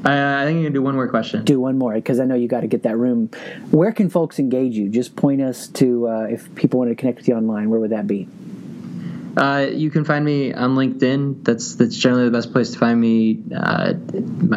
I, 0.06 0.44
I 0.44 0.46
think 0.46 0.60
you 0.60 0.66
can 0.66 0.74
do 0.74 0.82
one 0.82 0.96
more 0.96 1.08
question 1.08 1.44
Do 1.44 1.60
one 1.60 1.78
more 1.78 1.94
because 1.94 2.20
I 2.20 2.26
know 2.26 2.36
you 2.36 2.48
got 2.48 2.62
to 2.62 2.68
get 2.68 2.84
that 2.84 2.98
room. 2.98 3.30
Where 3.72 3.92
can 3.92 4.10
folks 4.10 4.40
engage 4.40 4.74
you? 4.76 4.90
Just 4.90 5.16
point 5.16 5.42
us 5.42 5.68
to 5.68 6.08
uh, 6.08 6.28
if 6.30 6.54
people 6.56 6.80
want 6.80 6.92
to 6.92 6.96
connect 6.96 7.18
with 7.18 7.28
you 7.28 7.36
online. 7.36 7.70
Where 7.70 7.80
would 7.80 7.92
that 7.92 8.08
be? 8.08 8.28
Uh, 9.36 9.68
you 9.70 9.92
can 9.92 10.06
find 10.06 10.24
me 10.24 10.54
on 10.54 10.76
LinkedIn. 10.76 11.44
That's 11.44 11.76
that's 11.76 11.98
generally 11.98 12.26
the 12.26 12.32
best 12.32 12.54
place 12.54 12.72
to 12.72 12.80
find 12.80 13.00
me. 13.00 13.44
Uh, 13.54 13.94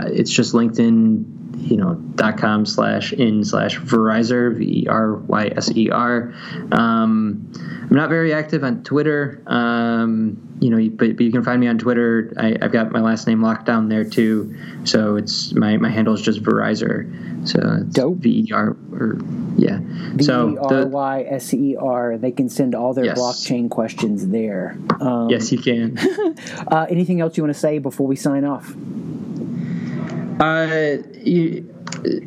it's 0.07 0.30
just 0.30 0.53
LinkedIn, 0.53 1.24
you 1.59 1.76
know, 1.76 1.94
dot 1.94 2.38
com 2.38 2.64
slash 2.66 3.12
in 3.12 3.44
slash 3.44 3.78
Veryser 3.78 4.56
V 4.56 4.82
E 4.84 4.86
R 4.88 5.14
Y 5.14 5.46
S 5.56 5.70
E 5.76 5.90
R. 5.90 6.32
Um, 6.72 7.50
I'm 7.54 7.96
not 7.96 8.09
very 8.09 8.32
active 8.32 8.64
on 8.64 8.82
Twitter. 8.84 9.42
Um, 9.46 10.44
you 10.61 10.70
know, 10.70 10.88
but, 10.96 11.16
but 11.16 11.24
you 11.24 11.30
can 11.32 11.44
find 11.44 11.61
me 11.61 11.68
on 11.68 11.78
Twitter. 11.78 12.32
I, 12.36 12.56
I've 12.61 12.72
got 12.72 12.90
my 12.90 13.00
last 13.00 13.26
name 13.26 13.42
locked 13.42 13.64
down 13.66 13.88
there 13.88 14.04
too. 14.04 14.56
So 14.84 15.16
it's 15.16 15.52
my 15.54 15.76
my 15.76 15.88
handle 15.88 16.14
is 16.14 16.20
just 16.22 16.42
Veryser. 16.42 17.48
So 17.48 17.59
it's 17.82 17.94
Dope. 17.94 18.18
V 18.18 18.46
E 18.48 18.52
R 18.52 18.76
or 18.92 19.18
yeah. 19.56 19.78
V 19.82 20.24
So 20.24 20.50
E 20.50 20.56
R 20.59 20.86
Y 20.86 21.22
S 21.28 21.54
E 21.54 21.76
R. 21.76 22.18
They 22.18 22.32
can 22.32 22.48
send 22.48 22.74
all 22.74 22.92
their 22.94 23.04
Yes. 23.06 23.18
blockchain 23.18 23.70
questions 23.70 24.26
there. 24.28 24.76
Um, 25.00 25.28
yes, 25.30 25.52
you 25.52 25.59
can. 25.59 25.98
Uh, 26.70 26.86
anything 26.90 27.20
else 27.20 27.36
you 27.36 27.42
want 27.42 27.52
to 27.54 27.59
say 27.59 27.78
before 27.78 28.06
we 28.06 28.16
sign 28.16 28.44
off? 28.44 28.74
Uh, 30.41 30.99
you, 31.14 31.74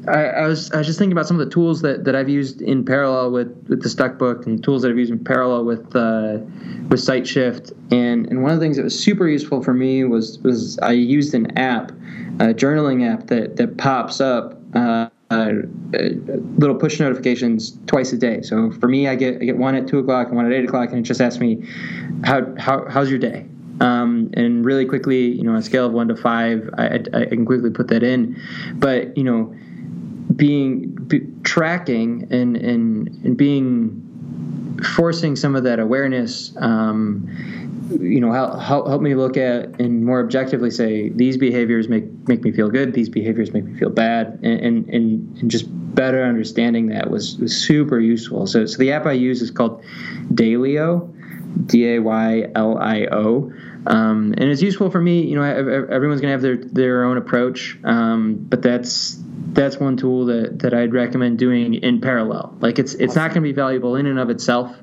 I, 0.07 0.25
I 0.25 0.47
was 0.47 0.71
I 0.71 0.77
was 0.79 0.87
just 0.87 0.99
thinking 0.99 1.13
about 1.13 1.27
some 1.27 1.39
of 1.39 1.45
the 1.45 1.51
tools 1.51 1.81
that, 1.81 2.03
that 2.03 2.15
I've 2.15 2.27
used 2.29 2.61
in 2.61 2.83
parallel 2.83 3.31
with, 3.31 3.65
with 3.69 3.83
the 3.83 3.89
Stuck 3.89 4.17
Book 4.17 4.45
and 4.45 4.61
tools 4.63 4.81
that 4.81 4.91
I've 4.91 4.97
used 4.97 5.11
in 5.11 5.23
parallel 5.23 5.65
with 5.65 5.95
uh, 5.95 6.39
with 6.89 6.99
SiteShift 6.99 7.71
and 7.91 8.27
and 8.27 8.43
one 8.43 8.51
of 8.51 8.59
the 8.59 8.65
things 8.65 8.77
that 8.77 8.83
was 8.83 9.01
super 9.01 9.27
useful 9.27 9.63
for 9.63 9.73
me 9.73 10.03
was 10.03 10.39
was 10.39 10.77
I 10.79 10.91
used 10.91 11.33
an 11.33 11.57
app, 11.57 11.91
a 11.91 12.53
journaling 12.53 13.07
app 13.09 13.27
that 13.27 13.55
that 13.57 13.77
pops 13.77 14.19
up. 14.19 14.59
Uh, 14.75 15.09
uh, 15.31 15.53
little 16.57 16.75
push 16.75 16.99
notifications 16.99 17.77
twice 17.87 18.11
a 18.11 18.17
day. 18.17 18.41
So 18.41 18.69
for 18.69 18.89
me, 18.89 19.07
I 19.07 19.15
get 19.15 19.35
I 19.35 19.45
get 19.45 19.55
one 19.55 19.75
at 19.75 19.87
two 19.87 19.99
o'clock 19.99 20.27
and 20.27 20.35
one 20.35 20.45
at 20.45 20.51
eight 20.51 20.65
o'clock, 20.65 20.89
and 20.89 20.99
it 20.99 21.03
just 21.03 21.21
asks 21.21 21.39
me, 21.39 21.65
"How 22.25 22.53
how 22.57 22.85
how's 22.89 23.09
your 23.09 23.17
day?" 23.19 23.45
Um, 23.81 24.29
and 24.35 24.63
really 24.63 24.85
quickly, 24.85 25.27
you 25.27 25.43
know, 25.43 25.51
on 25.51 25.57
a 25.57 25.61
scale 25.61 25.87
of 25.87 25.91
one 25.91 26.07
to 26.07 26.15
five, 26.15 26.69
I, 26.77 26.85
I, 26.85 27.21
I 27.21 27.25
can 27.25 27.45
quickly 27.45 27.71
put 27.71 27.87
that 27.87 28.03
in. 28.03 28.39
But 28.75 29.17
you 29.17 29.23
know, 29.23 29.55
being 30.35 30.93
be, 31.07 31.21
tracking 31.43 32.27
and 32.31 32.55
and 32.55 33.07
and 33.25 33.35
being 33.35 34.07
forcing 34.95 35.35
some 35.35 35.55
of 35.55 35.63
that 35.63 35.79
awareness. 35.79 36.55
Um, 36.57 37.27
you 37.99 38.21
know, 38.21 38.31
help, 38.31 38.87
help 38.87 39.01
me 39.01 39.15
look 39.15 39.35
at 39.35 39.81
and 39.81 40.05
more 40.05 40.23
objectively 40.23 40.71
say 40.71 41.09
these 41.09 41.35
behaviors 41.35 41.89
make 41.89 42.05
make 42.27 42.41
me 42.41 42.51
feel 42.51 42.69
good. 42.69 42.93
These 42.93 43.09
behaviors 43.09 43.51
make 43.51 43.65
me 43.65 43.77
feel 43.77 43.89
bad, 43.89 44.39
and 44.43 44.89
and, 44.89 44.89
and, 44.89 45.51
just 45.51 45.65
better 45.93 46.23
understanding 46.23 46.87
that 46.87 47.09
was, 47.09 47.37
was 47.37 47.53
super 47.55 47.99
useful. 47.99 48.47
So 48.47 48.65
so 48.65 48.77
the 48.77 48.91
app 48.93 49.05
I 49.05 49.11
use 49.11 49.41
is 49.41 49.51
called 49.51 49.83
Daylio, 50.33 51.11
D 51.65 51.95
A 51.95 51.99
Y 51.99 52.47
L 52.55 52.77
I 52.77 53.07
O. 53.11 53.51
Um, 53.85 54.33
and 54.37 54.49
it's 54.49 54.61
useful 54.61 54.91
for 54.91 55.01
me. 55.01 55.23
You 55.23 55.35
know, 55.35 55.43
ev- 55.43 55.67
ev- 55.67 55.89
everyone's 55.89 56.21
gonna 56.21 56.33
have 56.33 56.41
their 56.41 56.57
their 56.57 57.03
own 57.03 57.17
approach, 57.17 57.77
um, 57.83 58.35
but 58.35 58.61
that's 58.61 59.19
that's 59.53 59.77
one 59.77 59.97
tool 59.97 60.25
that, 60.25 60.59
that 60.59 60.73
I'd 60.73 60.93
recommend 60.93 61.39
doing 61.39 61.73
in 61.73 62.01
parallel. 62.01 62.55
Like 62.59 62.79
it's 62.79 62.93
it's 62.93 63.15
not 63.15 63.29
going 63.29 63.41
to 63.43 63.49
be 63.49 63.51
valuable 63.51 63.95
in 63.95 64.05
and 64.05 64.19
of 64.19 64.29
itself, 64.29 64.75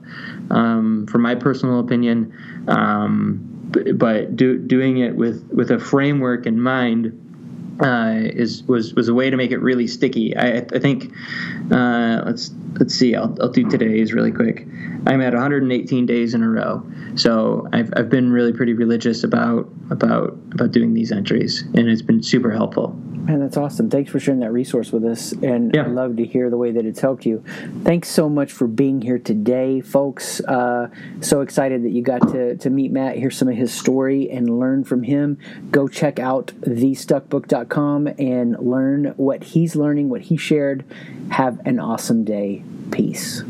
um, 0.51 1.07
from 1.07 1.23
my 1.23 1.35
personal 1.35 1.81
opinion, 1.81 2.35
um, 2.69 3.71
but 3.95 4.37
do, 4.37 4.59
doing 4.59 4.99
it 4.99 5.17
with 5.17 5.49
with 5.53 5.71
a 5.71 5.79
framework 5.79 6.47
in 6.47 6.61
mind 6.61 7.79
uh, 7.81 8.15
is 8.15 8.63
was 8.65 8.95
was 8.95 9.09
a 9.09 9.15
way 9.15 9.31
to 9.31 9.37
make 9.37 9.51
it 9.51 9.59
really 9.59 9.87
sticky. 9.87 10.37
I, 10.37 10.59
I 10.59 10.79
think 10.79 11.13
uh, 11.71 12.23
let's 12.27 12.49
let's 12.79 12.95
see. 12.95 13.15
I'll, 13.15 13.37
I'll 13.41 13.51
do 13.51 13.69
today's 13.69 14.13
really 14.13 14.33
quick. 14.33 14.67
I'm 15.07 15.21
at 15.21 15.33
118 15.33 16.07
days 16.07 16.35
in 16.35 16.43
a 16.43 16.49
row, 16.49 16.85
so 17.15 17.69
I've, 17.73 17.93
I've 17.97 18.11
been 18.11 18.31
really 18.33 18.53
pretty 18.53 18.75
religious 18.75 19.25
about 19.25 19.69
about 19.91 20.37
about 20.53 20.73
doing 20.73 20.93
these 20.95 21.13
entries, 21.13 21.63
and 21.75 21.89
it's 21.89 22.03
been 22.03 22.23
super 22.23 22.51
helpful. 22.51 22.97
Man, 23.29 23.41
that's 23.41 23.59
awesome. 23.59 23.91
Thanks 23.91 24.11
for 24.11 24.19
sharing 24.19 24.41
that 24.41 24.53
resource 24.53 24.91
with 24.91 25.05
us. 25.05 25.33
And 25.33 25.75
Yeah. 25.75 25.83
I 25.83 25.89
love 25.89 26.17
to 26.17 26.25
hear 26.25 26.49
the 26.49 26.57
way 26.57 26.71
that 26.73 26.87
it's 26.87 27.01
helped 27.01 27.27
you. 27.27 27.45
Thanks 27.83 28.09
so 28.09 28.27
much 28.27 28.51
for 28.53 28.67
being 28.67 29.03
here 29.03 29.19
today, 29.19 29.83
folks. 29.83 30.41
Uh, 30.41 30.89
so 31.21 31.43
excited 31.43 31.83
that 31.85 31.91
you 31.91 32.01
got 32.01 32.27
to, 32.33 32.57
to 32.57 32.71
meet 32.71 32.91
Matt, 32.91 33.17
hear 33.17 33.31
some 33.31 33.49
of 33.49 33.55
his 33.55 33.71
story, 33.71 34.31
and 34.31 34.59
learn 34.59 34.83
from 34.83 35.03
him. 35.03 35.37
Go 35.71 35.89
check 35.89 36.19
out 36.19 36.53
thestuckbook.com 36.63 38.07
and 38.19 38.59
learn 38.59 39.13
what 39.19 39.45
he's 39.45 39.77
learning, 39.77 40.09
what 40.09 40.23
he 40.23 40.39
shared. 40.39 40.85
Have 41.31 41.61
an 41.67 41.79
awesome 41.79 42.25
day. 42.25 42.63
Peace. 42.91 43.43